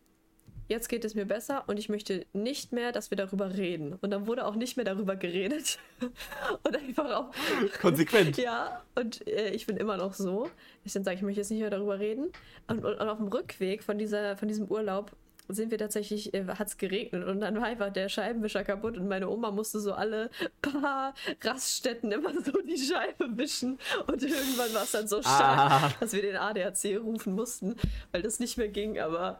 [0.68, 3.94] jetzt geht es mir besser und ich möchte nicht mehr, dass wir darüber reden.
[4.02, 5.78] Und dann wurde auch nicht mehr darüber geredet.
[6.64, 7.32] und einfach auch.
[7.82, 8.38] Konsequent.
[8.38, 10.50] Ja, und äh, ich bin immer noch so.
[10.84, 12.32] Ich dann sage, ich möchte jetzt nicht mehr darüber reden.
[12.68, 15.12] Und, und, und auf dem Rückweg von, dieser, von diesem Urlaub
[15.50, 19.08] sind wir tatsächlich, äh, hat es geregnet und dann war einfach der Scheibenwischer kaputt und
[19.08, 20.30] meine Oma musste so alle
[20.62, 23.78] paar Raststätten immer so die Scheibe wischen
[24.08, 25.94] und irgendwann war es dann so stark, Ah.
[26.00, 27.76] dass wir den ADAC rufen mussten,
[28.12, 29.40] weil das nicht mehr ging, aber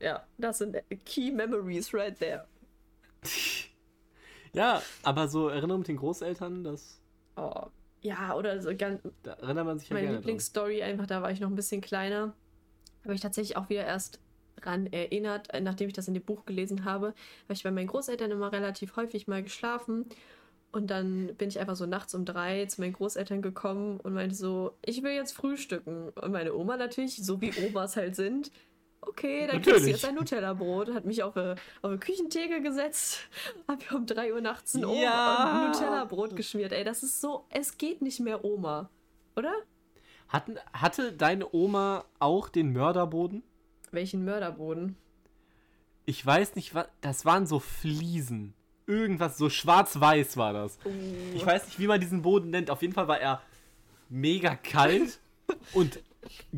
[0.00, 2.46] ja, das sind Key Memories right there.
[4.52, 7.00] Ja, aber so Erinnerung mit den Großeltern, das
[7.36, 7.66] Oh.
[8.02, 10.12] Ja, oder so ganz, da erinnert man sich ja meine.
[10.12, 12.34] Lieblingsstory, einfach da war ich noch ein bisschen kleiner.
[13.04, 14.20] Habe ich tatsächlich auch wieder erst
[14.56, 17.86] dran erinnert, äh, nachdem ich das in dem Buch gelesen habe, habe ich bei meinen
[17.88, 20.06] Großeltern immer relativ häufig mal geschlafen.
[20.72, 24.36] Und dann bin ich einfach so nachts um drei zu meinen Großeltern gekommen und meinte
[24.36, 26.10] so, ich will jetzt frühstücken.
[26.10, 28.52] Und meine Oma natürlich, so wie Omas halt sind,
[29.00, 30.94] okay, dann kriegst du jetzt ein Nutella-Brot.
[30.94, 33.18] Hat mich auf eine, auf eine Küchentheke gesetzt,
[33.68, 35.72] hab um drei Uhr nachts ein, Ja.
[35.72, 36.72] Nutella-Brot geschmiert.
[36.72, 38.90] Ey, das ist so, es geht nicht mehr Oma,
[39.34, 39.52] oder?
[40.28, 43.42] Hatten, hatte deine Oma auch den Mörderboden?
[43.92, 44.96] Welchen Mörderboden?
[46.06, 46.86] Ich weiß nicht, was.
[47.00, 48.54] Das waren so Fliesen.
[48.86, 50.78] Irgendwas, so schwarz-weiß war das.
[51.34, 52.70] Ich weiß nicht, wie man diesen Boden nennt.
[52.70, 53.40] Auf jeden Fall war er
[54.08, 55.20] mega kalt
[55.72, 56.00] und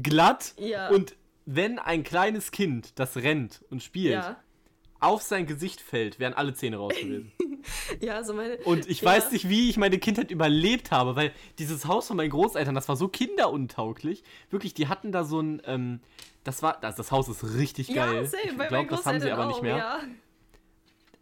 [0.01, 0.55] glatt.
[0.57, 0.89] Ja.
[0.89, 1.15] Und
[1.45, 4.37] wenn ein kleines Kind, das rennt und spielt, Ja.
[5.03, 7.33] Auf sein Gesicht fällt, wären alle Zähne raus gewesen.
[8.01, 8.57] Ja, also meine.
[8.65, 9.11] Und ich ja.
[9.11, 11.31] weiß nicht, wie ich meine Kindheit überlebt habe, weil
[11.61, 14.25] dieses Haus von meinen Großeltern, das war so kinderuntauglich.
[14.51, 16.01] Wirklich, die hatten da so ein, ähm,
[16.43, 18.15] das war, das, das Haus ist richtig geil.
[18.17, 19.77] Ja, same, ich glaube, das haben sie aber nicht auch, mehr.
[19.77, 20.01] Ja.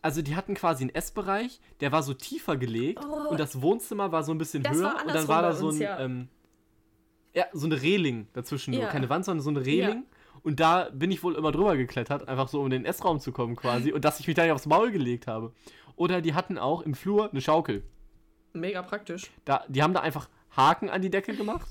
[0.00, 3.28] Also die hatten quasi einen Essbereich, der war so tiefer gelegt Oh.
[3.28, 5.76] und das Wohnzimmer war so ein bisschen Das höher und dann war da so uns,
[5.76, 6.00] ein, ja.
[6.00, 6.28] ähm,
[7.34, 10.04] ja, so eine Reling dazwischen, keine Wand, sondern so eine Reling.
[10.42, 13.32] Und da bin ich wohl immer drüber geklettert, einfach so um in den Essraum zu
[13.32, 15.52] kommen quasi und dass ich mich da nicht aufs Maul gelegt habe.
[15.96, 17.82] Oder die hatten auch im Flur eine Schaukel.
[18.52, 19.30] Mega praktisch.
[19.44, 21.68] Da, die haben da einfach Haken an die Decke gemacht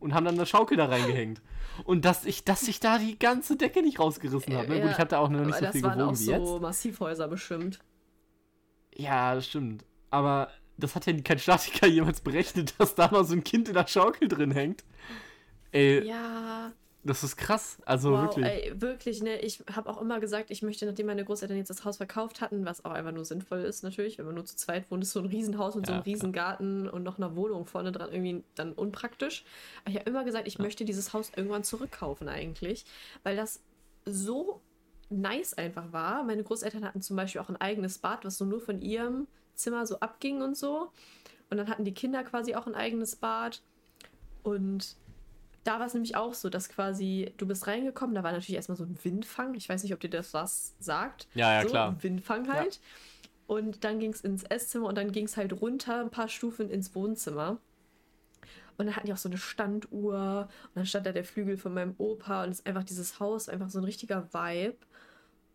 [0.00, 1.40] und haben dann eine Schaukel da reingehängt.
[1.84, 4.68] Und dass ich, dass ich da die ganze Decke nicht rausgerissen habe.
[4.68, 4.78] Ne?
[4.78, 6.32] Ja, Gut, ich da auch noch nicht so das viel waren gewogen auch wie so
[6.32, 6.62] jetzt.
[6.62, 7.80] Massivhäuser bestimmt.
[8.94, 9.84] Ja, das stimmt.
[10.10, 13.74] Aber das hat ja kein Statiker jemals berechnet, dass da noch so ein Kind in
[13.74, 14.84] der Schaukel drin hängt.
[15.72, 16.72] Ey, Ja.
[17.02, 17.78] Das ist krass.
[17.86, 18.46] Also Wow, wirklich.
[18.46, 19.38] ey, wirklich, ne?
[19.40, 22.66] Ich habe auch immer gesagt, ich möchte, nachdem meine Großeltern jetzt das Haus verkauft hatten,
[22.66, 25.20] was auch einfach nur sinnvoll ist, natürlich, wenn man nur zu zweit wohnt, ist so
[25.20, 26.04] ein Riesenhaus mit so einem Ja.
[26.04, 29.44] Riesengarten und noch einer Wohnung vorne dran irgendwie dann unpraktisch.
[29.82, 32.84] Aber ich habe immer gesagt, ich möchte dieses Haus irgendwann zurückkaufen eigentlich,
[33.22, 33.62] weil das
[34.04, 34.60] so
[35.08, 36.22] nice einfach war.
[36.22, 39.86] Meine Großeltern hatten zum Beispiel auch ein eigenes Bad, was so nur von ihrem Zimmer
[39.86, 40.90] so abging und so.
[41.48, 43.62] Und dann hatten die Kinder quasi auch ein eigenes Bad.
[44.42, 44.96] Und
[45.64, 48.76] da war es nämlich auch so, dass quasi du bist reingekommen, da war natürlich erstmal
[48.76, 49.54] so ein Windfang.
[49.54, 51.28] Ich weiß nicht, ob dir das was sagt.
[51.34, 51.88] Ja, ja, so, klar.
[51.90, 52.80] Ein Windfang halt.
[53.46, 56.70] Und dann ging es ins Esszimmer und dann ging es halt runter ein paar Stufen
[56.70, 57.58] ins Wohnzimmer.
[58.78, 61.74] Und dann hatten die auch so eine Standuhr und dann stand da der Flügel von
[61.74, 64.78] meinem Opa und es ist einfach dieses Haus, einfach so ein richtiger Vibe.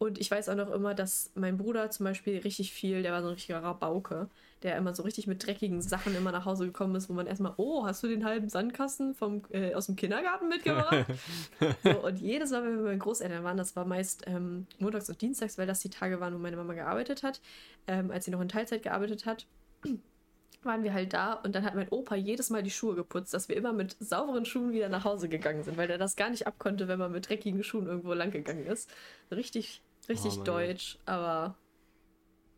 [0.05, 3.21] Und ich weiß auch noch immer, dass mein Bruder zum Beispiel richtig viel, der war
[3.21, 4.29] so ein richtiger Rabauke,
[4.61, 7.53] der immer so richtig mit dreckigen Sachen immer nach Hause gekommen ist, wo man erstmal,
[7.57, 11.05] oh, hast du den halben Sandkasten vom, äh, aus dem Kindergarten mitgebracht?
[11.83, 15.09] so, und jedes Mal, wenn wir bei meinen Großeltern waren, das war meist ähm, montags
[15.09, 17.41] und dienstags, weil das die Tage waren, wo meine Mama gearbeitet hat,
[17.87, 19.47] ähm, als sie noch in Teilzeit gearbeitet hat,
[20.65, 23.49] waren wir halt da und dann hat mein Opa jedes Mal die Schuhe geputzt, dass
[23.49, 26.47] wir immer mit sauberen Schuhen wieder nach Hause gegangen sind, weil der das gar nicht
[26.47, 28.89] abkonnte, wenn man mit dreckigen Schuhen irgendwo lang gegangen ist.
[29.31, 31.55] Richtig, richtig Oh deutsch, aber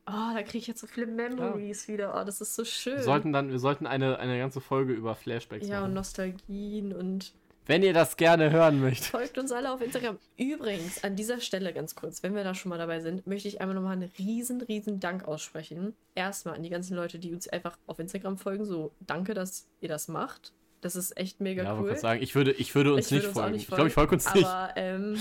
[0.08, 2.20] oh, da kriege ich jetzt so viele Memories wieder.
[2.20, 2.98] Oh, das ist so schön.
[2.98, 5.94] Wir sollten dann, wir sollten eine, eine ganze Folge über Flashbacks ja, und machen.
[5.96, 7.34] Nostalgien und
[7.66, 9.08] Wenn ihr das gerne hören möchtet.
[9.08, 10.18] folgt uns alle auf Instagram.
[10.38, 13.60] Übrigens, an dieser Stelle ganz kurz, wenn wir da schon mal dabei sind, möchte ich
[13.60, 15.94] einmal nochmal einen riesen, riesen Dank aussprechen.
[16.16, 18.64] Erstmal an die ganzen Leute, die uns einfach auf Instagram folgen.
[18.66, 20.54] So, danke, dass ihr das macht.
[20.80, 21.88] Das ist echt mega Ja, cool.
[21.88, 23.54] gerade sagen, ich würde, ich würde uns Ich nicht würde uns auch folgen.
[23.56, 24.48] nicht ich glaube, ich folge uns folgen, nicht.
[24.48, 25.18] Aber, ähm,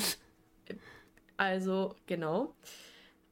[1.37, 2.55] also, genau.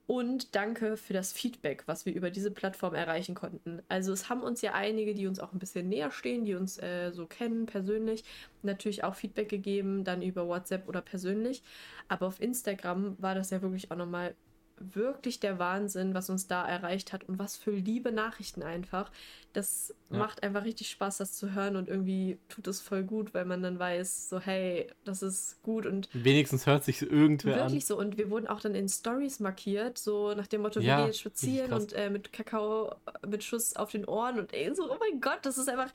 [0.07, 3.81] Und danke für das Feedback, was wir über diese Plattform erreichen konnten.
[3.89, 6.77] Also es haben uns ja einige, die uns auch ein bisschen näher stehen, die uns
[6.79, 8.23] äh, so kennen persönlich,
[8.63, 11.63] natürlich auch Feedback gegeben, dann über WhatsApp oder persönlich.
[12.09, 14.35] Aber auf Instagram war das ja wirklich auch nochmal
[14.79, 19.11] wirklich der Wahnsinn, was uns da erreicht hat und was für liebe Nachrichten einfach.
[19.53, 20.19] Das Ja.
[20.19, 23.63] macht einfach richtig Spaß, das zu hören und irgendwie tut es voll gut, weil man
[23.63, 27.61] dann weiß, so hey, das ist gut und Wenigstens hört sich irgendwer an.
[27.71, 27.97] Wirklich so.
[27.99, 31.07] Und wir wurden auch dann in Stories markiert, so nach dem Motto, Ja, wir gehen
[31.07, 32.95] jetzt spazieren und äh, mit Kakao,
[33.27, 35.93] mit Schuss auf den Ohren und ey, so, oh mein Gott, das ist einfach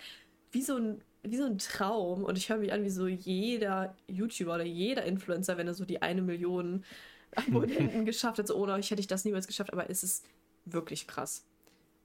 [0.51, 2.23] wie so ein, wie so ein Traum.
[2.23, 5.85] Und ich höre mich an wie so jeder YouTuber oder jeder Influencer, wenn er so
[5.85, 6.83] die eine Million
[7.35, 8.47] Abonnenten geschafft hat.
[8.47, 10.25] So, ohne euch hätte ich das niemals geschafft, aber es ist
[10.65, 11.45] wirklich krass.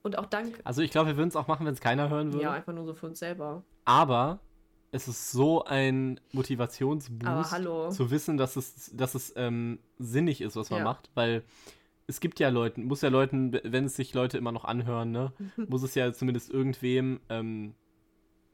[0.03, 2.33] Und auch dank, Also ich glaube, wir würden es auch machen, wenn es keiner hören
[2.33, 2.43] würde.
[2.45, 3.65] ja, einfach nur so für uns selber.
[3.87, 4.41] Aber
[4.93, 10.71] es ist so ein Motivationsboost, zu wissen, dass es, dass es ähm, sinnig ist, was
[10.71, 10.85] man Ja.
[10.85, 11.43] macht, weil
[12.07, 15.33] es gibt ja Leuten, muss ja Leuten, wenn es sich Leute immer noch anhören, ne,
[15.69, 17.75] muss es ja zumindest irgendwem ähm,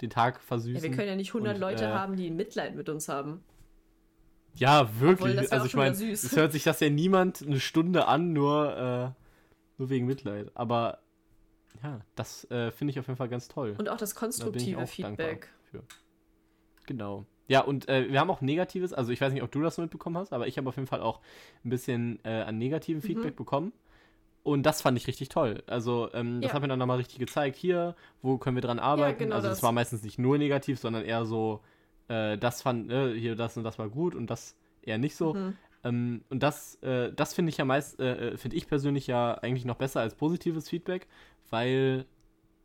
[0.00, 0.76] den Tag versüßen.
[0.76, 3.42] Ja, wir können ja nicht 100 Und, Leute äh, haben, die Mitleid mit uns haben.
[4.54, 5.36] Ja, Obwohl, wirklich.
[5.36, 8.76] das wär also ich meine, es hört sich das ja niemand eine Stunde an, nur,
[9.16, 9.22] äh,
[9.78, 10.50] nur wegen Mitleid.
[10.54, 10.98] Aber
[11.82, 13.74] ja, das äh, finde ich auf jeden Fall ganz toll.
[13.78, 15.48] Und auch das Da konstruktive auch Feedback.
[16.86, 17.24] Genau.
[17.48, 19.82] Ja, und äh, wir haben auch Negatives, also ich weiß nicht, ob du das so
[19.82, 21.20] mitbekommen hast, aber ich habe auf jeden Fall auch
[21.64, 22.58] ein bisschen äh, an Mhm.
[22.58, 23.72] negativen Feedback bekommen.
[24.42, 25.62] Und das fand ich richtig toll.
[25.66, 26.54] Also, ähm, das Ja.
[26.54, 29.18] hat mir dann nochmal richtig gezeigt, hier, wo können wir dran arbeiten.
[29.18, 29.58] genau also, das.
[29.58, 31.60] es war meistens nicht nur negativ, sondern eher so,
[32.10, 35.34] äh, das fand, äh, hier, das und das war gut und das eher nicht so.
[35.34, 35.56] Mhm.
[35.84, 39.64] Ähm, und das, äh, das finde ich ja meist, äh, finde ich persönlich ja eigentlich
[39.64, 41.06] noch besser als positives Feedback,
[41.48, 42.04] weil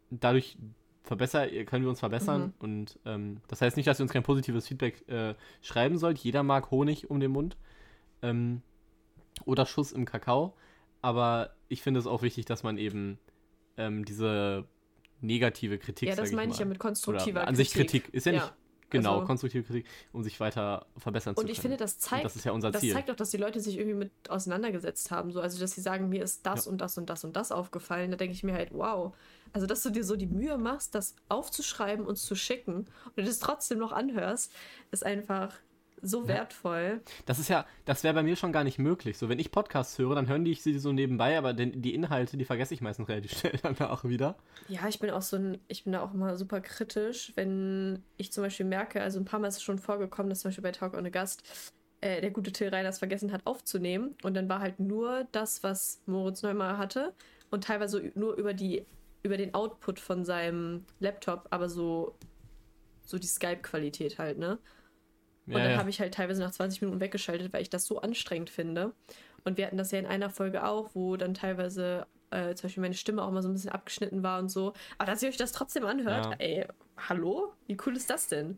[0.09, 0.57] dadurch
[1.03, 2.41] verbessern, können wir uns verbessern.
[2.41, 2.53] Mhm.
[2.59, 6.17] Und ähm, das heißt nicht, dass ihr uns kein positives Feedback äh, schreiben sollt.
[6.17, 7.55] Jeder mag Honig um den Mund.
[8.23, 8.63] Ähm,
[9.45, 10.55] oder Schuss im Kakao.
[11.01, 13.19] Aber ich finde es auch wichtig, dass man eben
[13.77, 14.65] ähm, diese
[15.21, 16.09] negative Kritik.
[16.09, 18.09] Ja, das ich meine ich mal, ja mit konstruktiver oder an sich Kritik.
[18.11, 18.53] Ist ja, Ja, nicht
[18.89, 21.53] genau also- konstruktive Kritik, um sich weiter verbessern zu Und können.
[21.53, 22.93] ich finde, das zeigt, das ist ja unser das Ziel.
[22.93, 25.31] zeigt auch, dass die Leute sich irgendwie mit auseinandergesetzt haben.
[25.31, 26.71] So, also, dass sie sagen, mir ist das Ja.
[26.71, 28.11] und das und das und das aufgefallen.
[28.11, 29.13] Da denke ich mir halt, wow.
[29.53, 33.23] Also, dass du dir so die Mühe machst, das aufzuschreiben und zu schicken und du
[33.23, 34.51] das trotzdem noch anhörst,
[34.91, 35.53] ist einfach
[36.05, 37.01] so wertvoll.
[37.25, 39.17] Das ist ja, das wäre bei mir schon gar nicht möglich.
[39.17, 41.93] So, wenn ich Podcasts höre, dann hören die ich sie so nebenbei, aber den, die
[41.93, 44.35] Inhalte, die vergesse ich meistens relativ schnell danach wieder.
[44.67, 48.31] Ja, ich bin auch so ein, ich bin da auch immer super kritisch, wenn ich
[48.31, 50.71] zum Beispiel merke, also ein paar Mal ist es schon vorgekommen, dass zum Beispiel bei
[50.71, 51.43] Talk ohne Gast
[52.01, 56.01] äh, der gute Till Reiners vergessen hat aufzunehmen und dann war halt nur das, was
[56.05, 57.13] Moritz Neumar hatte
[57.51, 58.85] und teilweise nur über die
[59.23, 62.15] über den Output von seinem Laptop, aber so
[63.05, 64.59] so die Skype-Qualität halt, ne?
[65.47, 65.77] Und Ja, dann ja.
[65.77, 68.93] habe ich halt teilweise nach 20 Minuten weggeschaltet, weil ich das so anstrengend finde.
[69.43, 72.81] Und wir hatten das ja in einer Folge auch, wo dann teilweise äh, zum Beispiel
[72.81, 74.73] meine Stimme auch mal so ein bisschen abgeschnitten war und so.
[74.97, 76.31] Aber dass ihr euch das trotzdem anhört, Ja.
[76.39, 76.65] ey,
[76.97, 77.53] hallo?
[77.67, 78.57] Wie cool ist das denn?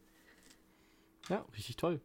[1.30, 2.00] ja, richtig toll.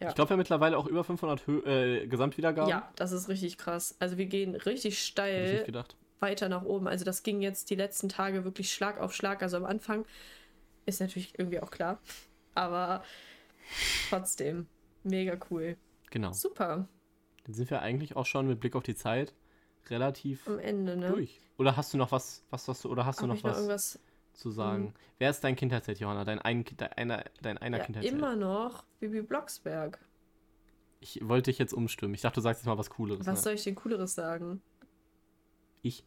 [0.00, 0.08] Ja.
[0.08, 2.68] Ich glaube, wir haben mittlerweile auch über 500 Hö äh, Gesamtwiedergaben.
[2.68, 3.94] Ja, das ist richtig krass.
[4.00, 5.64] Also wir gehen richtig steil
[6.18, 6.88] weiter nach oben.
[6.88, 9.42] Also das ging jetzt die letzten Tage wirklich Schlag auf Schlag.
[9.44, 10.04] Also am Anfang
[10.86, 12.00] ist natürlich irgendwie auch klar.
[12.56, 13.04] Aber
[14.08, 14.66] trotzdem,
[15.02, 15.76] mega cool.
[16.10, 16.32] Genau.
[16.32, 16.88] Super.
[17.44, 19.34] Dann sind wir eigentlich auch schon mit Blick auf die Zeit
[19.88, 21.10] relativ Am Ende, ne?
[21.10, 21.40] durch.
[21.58, 23.50] Oder hast du noch was, was hast du, oder hast du Hab noch ich noch
[23.50, 23.98] was irgendwas?
[24.32, 24.94] zu sagen?
[25.18, 26.24] Wer ist dein Kindheitsheld, Johanna?
[26.24, 28.14] Dein, ein, dein einer, dein einer Ja, Kindheitsheld?
[28.16, 29.98] immer noch Bibi Blocksberg.
[31.00, 32.14] Ich wollte dich jetzt umstimmen.
[32.14, 33.26] Ich dachte, du sagst jetzt mal was Cooleres.
[33.26, 33.42] Was ne?
[33.42, 34.62] soll ich denn Cooleres sagen?
[35.82, 36.04] Ich.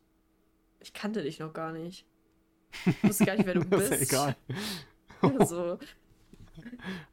[0.80, 2.05] Ich kannte dich noch gar nicht.
[2.86, 4.01] Ich wusste gar nicht, wer du Das bist.
[4.01, 4.36] ist ja
[5.22, 5.45] egal.
[5.47, 5.78] so.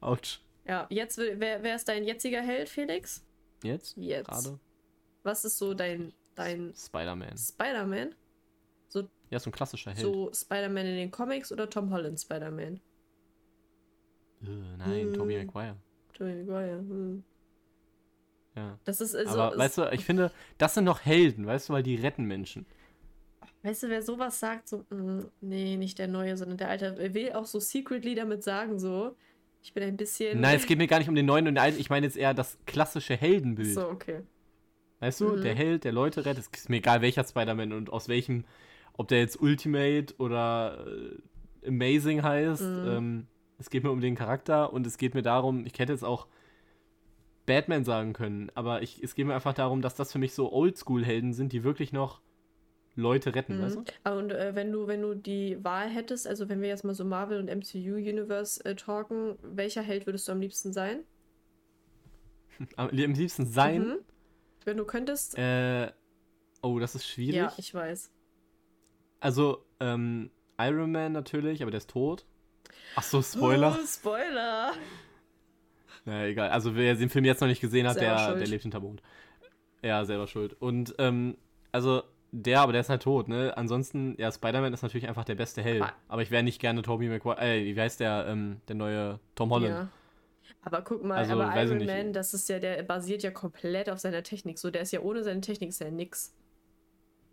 [0.01, 0.41] Autsch.
[0.67, 3.25] Ja, jetzt, will- wer, wer ist dein jetziger Held, Felix?
[3.63, 3.97] Jetzt?
[3.97, 4.29] Jetzt.
[4.29, 4.59] Gerade?
[5.23, 7.37] Was ist so dein, dein Spider-Man.
[7.37, 8.15] Spider-Man?
[9.31, 10.01] Ja, so ein klassischer Held.
[10.01, 12.81] So Spider-Man in den Comics oder Tom Holland Spider-Man?
[14.43, 14.47] Äh,
[14.79, 15.15] nein, Hm.
[15.15, 15.77] Tobey Maguire.
[16.13, 16.79] Tobey Maguire.
[16.79, 17.25] Hm.
[18.55, 18.79] Ja.
[18.85, 19.41] Das ist äh, so.
[19.41, 22.67] Aber weißt du, ich finde, das sind noch Helden, weißt du, weil die retten Menschen.
[23.63, 27.15] Weißt du, wer sowas sagt, so, mm, nee, nicht der Neue, sondern der Alte, er
[27.15, 29.17] will auch so secretly damit sagen, so,
[29.65, 30.41] ich bin ein bisschen.
[30.41, 31.81] Nein, es geht mir gar nicht um den neuen und den alten.
[31.81, 33.75] Ich meine jetzt eher das klassische Heldenbild.
[33.75, 34.21] So, okay.
[35.01, 35.43] Weißt du, Mhm.
[35.43, 36.45] der Held, der Leute rettet.
[36.53, 38.45] Es ist mir egal, welcher Spider-Man und aus welchem,
[38.93, 42.63] ob der jetzt Ultimate oder äh, Amazing heißt.
[42.63, 42.87] Mhm.
[42.89, 43.27] Ähm,
[43.59, 46.27] es geht mir um den Charakter und es geht mir darum, ich hätte jetzt auch
[47.47, 50.53] Batman sagen können, aber ich, es geht mir einfach darum, dass das für mich so
[50.53, 52.21] Oldschool-Helden sind, die wirklich noch
[52.97, 53.81] Leute retten, weißt du?
[53.81, 54.17] Mhm.
[54.19, 57.05] Und äh, wenn du, wenn du die Wahl hättest, also wenn wir jetzt mal so
[57.05, 61.01] Marvel und MCU Universe äh, talken, welcher Held würdest du am liebsten sein?
[62.77, 63.83] Am, am liebsten sein.
[63.83, 63.99] Mhm.
[64.65, 65.37] Wenn du könntest.
[65.37, 65.91] Äh,
[66.63, 67.35] oh, das ist schwierig.
[67.35, 68.13] Ja, ich weiß.
[69.19, 72.25] Also, ähm, Iron Man natürlich, aber der ist tot.
[72.95, 73.77] Ach so, Spoiler.
[73.77, 74.73] Oh, Spoiler.
[76.05, 76.51] Na egal.
[76.51, 78.41] Also wer den Film jetzt noch nicht gesehen hat, Selber der, schuld.
[78.41, 79.03] der lebt hinter Mond.
[79.83, 80.55] Ja, selber schuld.
[80.61, 81.37] Und ähm,
[81.73, 82.03] also
[82.35, 83.57] der, aber der ist halt tot, ne?
[83.57, 85.83] Ansonsten, ja, Spider-Man ist natürlich einfach der beste Held.
[85.83, 85.93] Ah.
[86.09, 89.51] Aber ich wäre nicht gerne Tobey Maguire, äh, wie heißt der, ähm, der neue Tom
[89.51, 89.75] Holland.
[89.75, 89.89] Ja.
[90.63, 91.87] Aber guck mal, Also, aber Iron nicht.
[91.87, 94.59] Man, das ist ja, der basiert ja komplett auf seiner Technik.
[94.59, 96.35] So, der ist ja ohne seine Technik ist ja nix.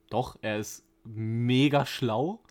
[0.09, 2.41] Doch, er ist mega schlau.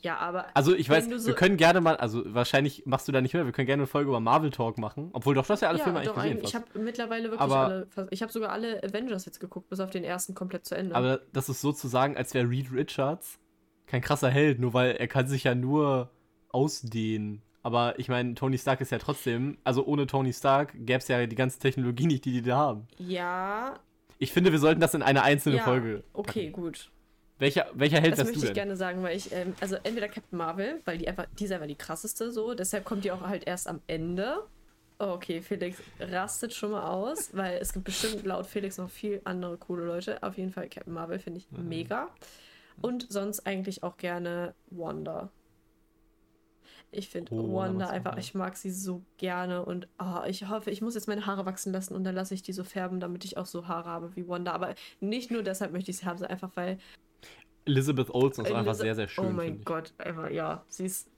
[0.00, 3.20] Ja, aber Also ich weiß, so- wir können gerne mal, also wahrscheinlich machst du da
[3.20, 5.10] nicht mehr, wir können gerne eine Folge über Marvel Talk machen.
[5.12, 6.40] Obwohl doch, du hast ja alle ja, Filme eigentlich gesehen.
[6.44, 7.88] Ich habe mittlerweile wirklich Aber- alle.
[8.10, 10.94] Ich habe sogar alle Avengers jetzt geguckt, bis auf den ersten komplett zu Ende.
[10.94, 13.38] Aber das ist sozusagen, als wäre Reed Richards
[13.86, 16.10] kein krasser Held, nur weil er kann sich ja nur
[16.50, 17.42] ausdehnen.
[17.62, 21.26] Aber ich meine, Tony Stark ist ja trotzdem, also ohne Tony Stark gäbe es ja
[21.26, 22.86] die ganze Technologie nicht, die die da haben.
[22.98, 23.74] ja,
[24.20, 25.62] Ich finde, wir sollten das in eine einzelne ja.
[25.64, 26.02] Folge.
[26.12, 26.90] Okay, gut.
[27.38, 28.54] Welcher, welcher Held Das wärst möchte du ich denn?
[28.54, 31.66] gerne sagen, weil ich, ähm, also entweder Captain Marvel, weil die einfach, die ist einfach
[31.68, 34.38] die krasseste so, deshalb kommt die auch halt erst am Ende.
[34.98, 39.20] Oh, okay, Felix rastet schon mal aus, weil es gibt bestimmt laut Felix noch viel
[39.24, 40.20] andere coole Leute.
[40.24, 41.68] Auf jeden Fall Captain Marvel finde ich Mhm.
[41.68, 42.08] mega.
[42.80, 45.30] Und sonst eigentlich auch gerne Wanda.
[46.90, 50.80] Ich finde Oh, Wanda einfach, ich mag sie so gerne und ah, ich hoffe, ich
[50.80, 53.36] muss jetzt meine Haare wachsen lassen und dann lasse ich die so färben, damit ich
[53.36, 54.52] auch so Haare habe wie Wanda.
[54.52, 56.78] Aber nicht nur deshalb möchte ich sie haben, sondern einfach weil
[57.68, 59.26] Elizabeth Olsen ist einfach Elisa- sehr, sehr schön.
[59.26, 59.62] Oh mein.
[59.64, 60.64] Gott, einfach, ja.
[60.68, 61.08] Sie ist.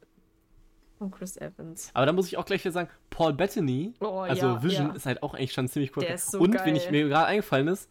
[0.99, 1.91] Und Chris Evans.
[1.95, 4.95] Aber da muss ich auch gleich wieder sagen, Paul Bettany, Oh, also ja, Vision, ja.
[4.95, 6.03] ist halt auch eigentlich schon ziemlich cool.
[6.05, 6.67] Der ist so Und geil.
[6.67, 7.89] wenn ich mir gerade eingefallen ist,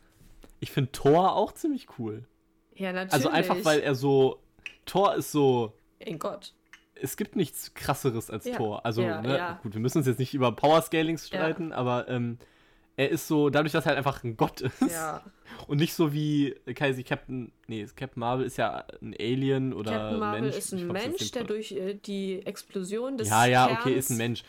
[0.60, 2.26] ich finde Thor auch ziemlich cool.
[2.76, 3.14] Ja, natürlich.
[3.14, 4.39] Also einfach, weil er so,
[4.86, 6.53] Thor ist so, In Gott.
[7.01, 8.86] es gibt nichts krasseres als Ja, Thor.
[8.86, 12.38] Also, ne, gut, wir müssen uns jetzt nicht über Power-Scalings streiten, aber ähm,
[13.00, 15.24] er ist so, dadurch, dass er halt einfach ein Gott ist Ja.
[15.68, 20.20] und nicht so wie Kaiser Captain, nee, Captain Marvel ist ja ein Alien oder Captain
[20.20, 20.56] Marvel Mensch.
[20.58, 23.30] ist Ich ein glaub, das Mensch, der durch äh, die Explosion des.
[23.30, 24.44] Ja, ja, Kerns, okay, ist ein Mensch.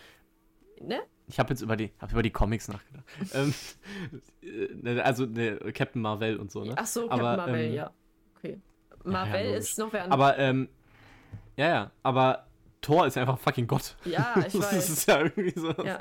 [0.81, 1.01] Ne?
[1.29, 3.05] Ich habe jetzt über die, hab über die Comics nachgedacht.
[3.35, 3.55] ähm,
[4.85, 6.75] äh, also ne, Captain Marvel und so, ne?
[6.77, 7.91] Ach so, Captain Aber, Marvel, ähm, ja.
[8.37, 8.59] Okay.
[9.05, 9.59] Marvel logisch.
[9.61, 10.13] ist noch wer anderes.
[10.21, 10.69] Aber, ähm,
[11.57, 12.47] ja, ja, aber
[12.81, 13.95] Thor ist einfach fucking Gott.
[14.05, 14.89] Ja, ich das weiß.
[14.91, 15.73] ist ja irgendwie so.
[15.85, 16.01] Ja.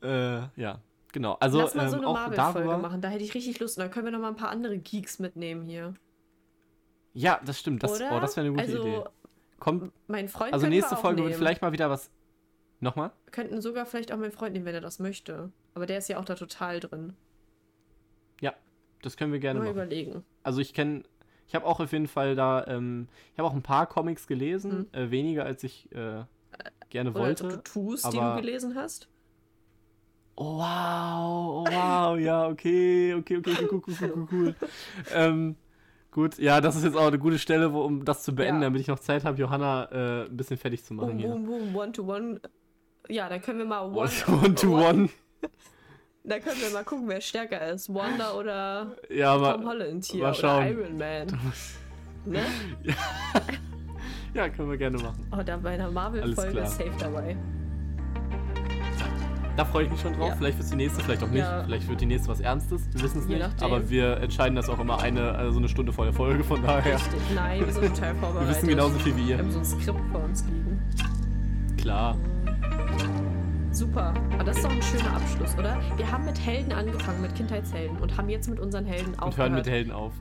[0.00, 0.80] Äh, ja,
[1.12, 1.36] genau.
[1.40, 3.00] Also Lass mal so ähm, eine auch Marvel-Folge machen.
[3.00, 3.76] Da hätte ich richtig Lust.
[3.78, 5.94] Und dann können wir noch mal ein paar andere Geeks mitnehmen hier.
[7.14, 7.82] Ja, das stimmt.
[7.82, 8.16] Das, Oder?
[8.16, 9.04] oh, das wäre eine gute also, Idee.
[9.58, 11.38] Kommt, Mein Freund also wir nächste auch Folge wird nehmen.
[11.38, 12.10] vielleicht mal wieder was.
[12.80, 13.10] Nochmal?
[13.32, 15.50] könnten sogar vielleicht auch meinen Freund nehmen, wenn er das möchte.
[15.74, 17.14] Aber der ist ja auch da total drin.
[18.40, 18.54] Ja,
[19.02, 19.74] das können wir gerne Mal machen.
[19.74, 20.24] überlegen.
[20.44, 21.02] Also ich kenne,
[21.48, 24.92] ich habe auch auf jeden Fall da, ähm, ich habe auch ein paar Comics gelesen,
[24.92, 26.22] äh, weniger als ich äh,
[26.88, 27.16] gerne Mhm.
[27.16, 27.48] Oder wollte.
[27.48, 29.08] du tust, die du gelesen hast.
[30.40, 34.54] Oh, wow, oh, wow, ja, okay, okay, okay, okay cool, cool, cool, cool, cool.
[35.12, 35.56] ähm,
[36.12, 38.68] gut, ja, das ist jetzt auch eine gute Stelle, wo, um das zu beenden, Ja.
[38.68, 41.76] damit ich noch Zeit habe, Johanna äh, ein bisschen fertig zu machen Boom, boom, boom,
[41.76, 42.40] one to one.
[43.08, 45.08] Ja, dann können wir mal one, One to one.
[46.24, 47.92] Da können wir mal gucken, wer stärker ist.
[47.94, 49.64] Wanda oder Ja, Tom aber.
[49.64, 50.24] Holland hier.
[50.24, 50.68] mal Oder.
[50.70, 51.26] Iron Man.
[52.26, 52.42] Ne?
[54.34, 55.26] Ja, können wir gerne machen.
[55.32, 57.34] Oh, da bei einer Marvel-Folge safe dabei.
[59.58, 60.28] Da freue ich mich schon drauf.
[60.28, 60.36] Ja.
[60.36, 61.40] Vielleicht wird die nächste, vielleicht auch nicht.
[61.40, 61.64] Ja.
[61.64, 62.80] Vielleicht wird die nächste was Ernstes.
[62.92, 63.40] Wir wissen es nicht.
[63.40, 63.66] nachdem.
[63.66, 66.44] Aber wir entscheiden das auch immer eine, also eine Stunde vor der Folge.
[66.44, 66.94] Von daher.
[66.94, 67.20] Richtig.
[67.34, 68.50] Nein, wir sind total Wir vorbereitet.
[68.54, 69.38] wissen genauso viel wie Wir ihr.
[69.38, 70.80] haben so ein Skript vor uns liegen.
[71.76, 72.16] Klar.
[73.72, 74.14] Super.
[74.32, 75.80] Aber das ist doch ein schöner Abschluss, oder?
[75.96, 79.50] Wir haben mit Helden angefangen, mit Kindheitshelden und haben jetzt mit unseren Helden Und aufgehört.
[79.50, 80.12] hören mit Helden auf.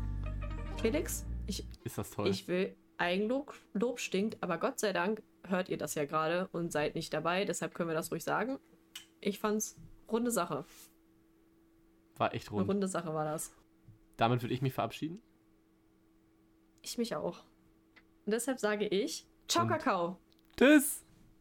[0.82, 2.28] Felix, ich, Ist das toll.
[2.28, 6.72] ich will Eigenlob Lob stinkt, aber Gott sei Dank hört ihr das ja gerade und
[6.72, 8.58] seid nicht dabei, deshalb können wir das ruhig sagen.
[9.22, 9.76] Ich fand's
[10.12, 10.66] runde Sache.
[12.18, 12.70] War echt Eine rund.
[12.70, 13.52] runde Sache war das.
[14.18, 15.22] Damit würde ich mich verabschieden.
[16.82, 17.40] Ich mich auch.
[18.26, 20.18] Und deshalb sage ich, ciao Und- Kakao.
[20.58, 21.04] Tschüss.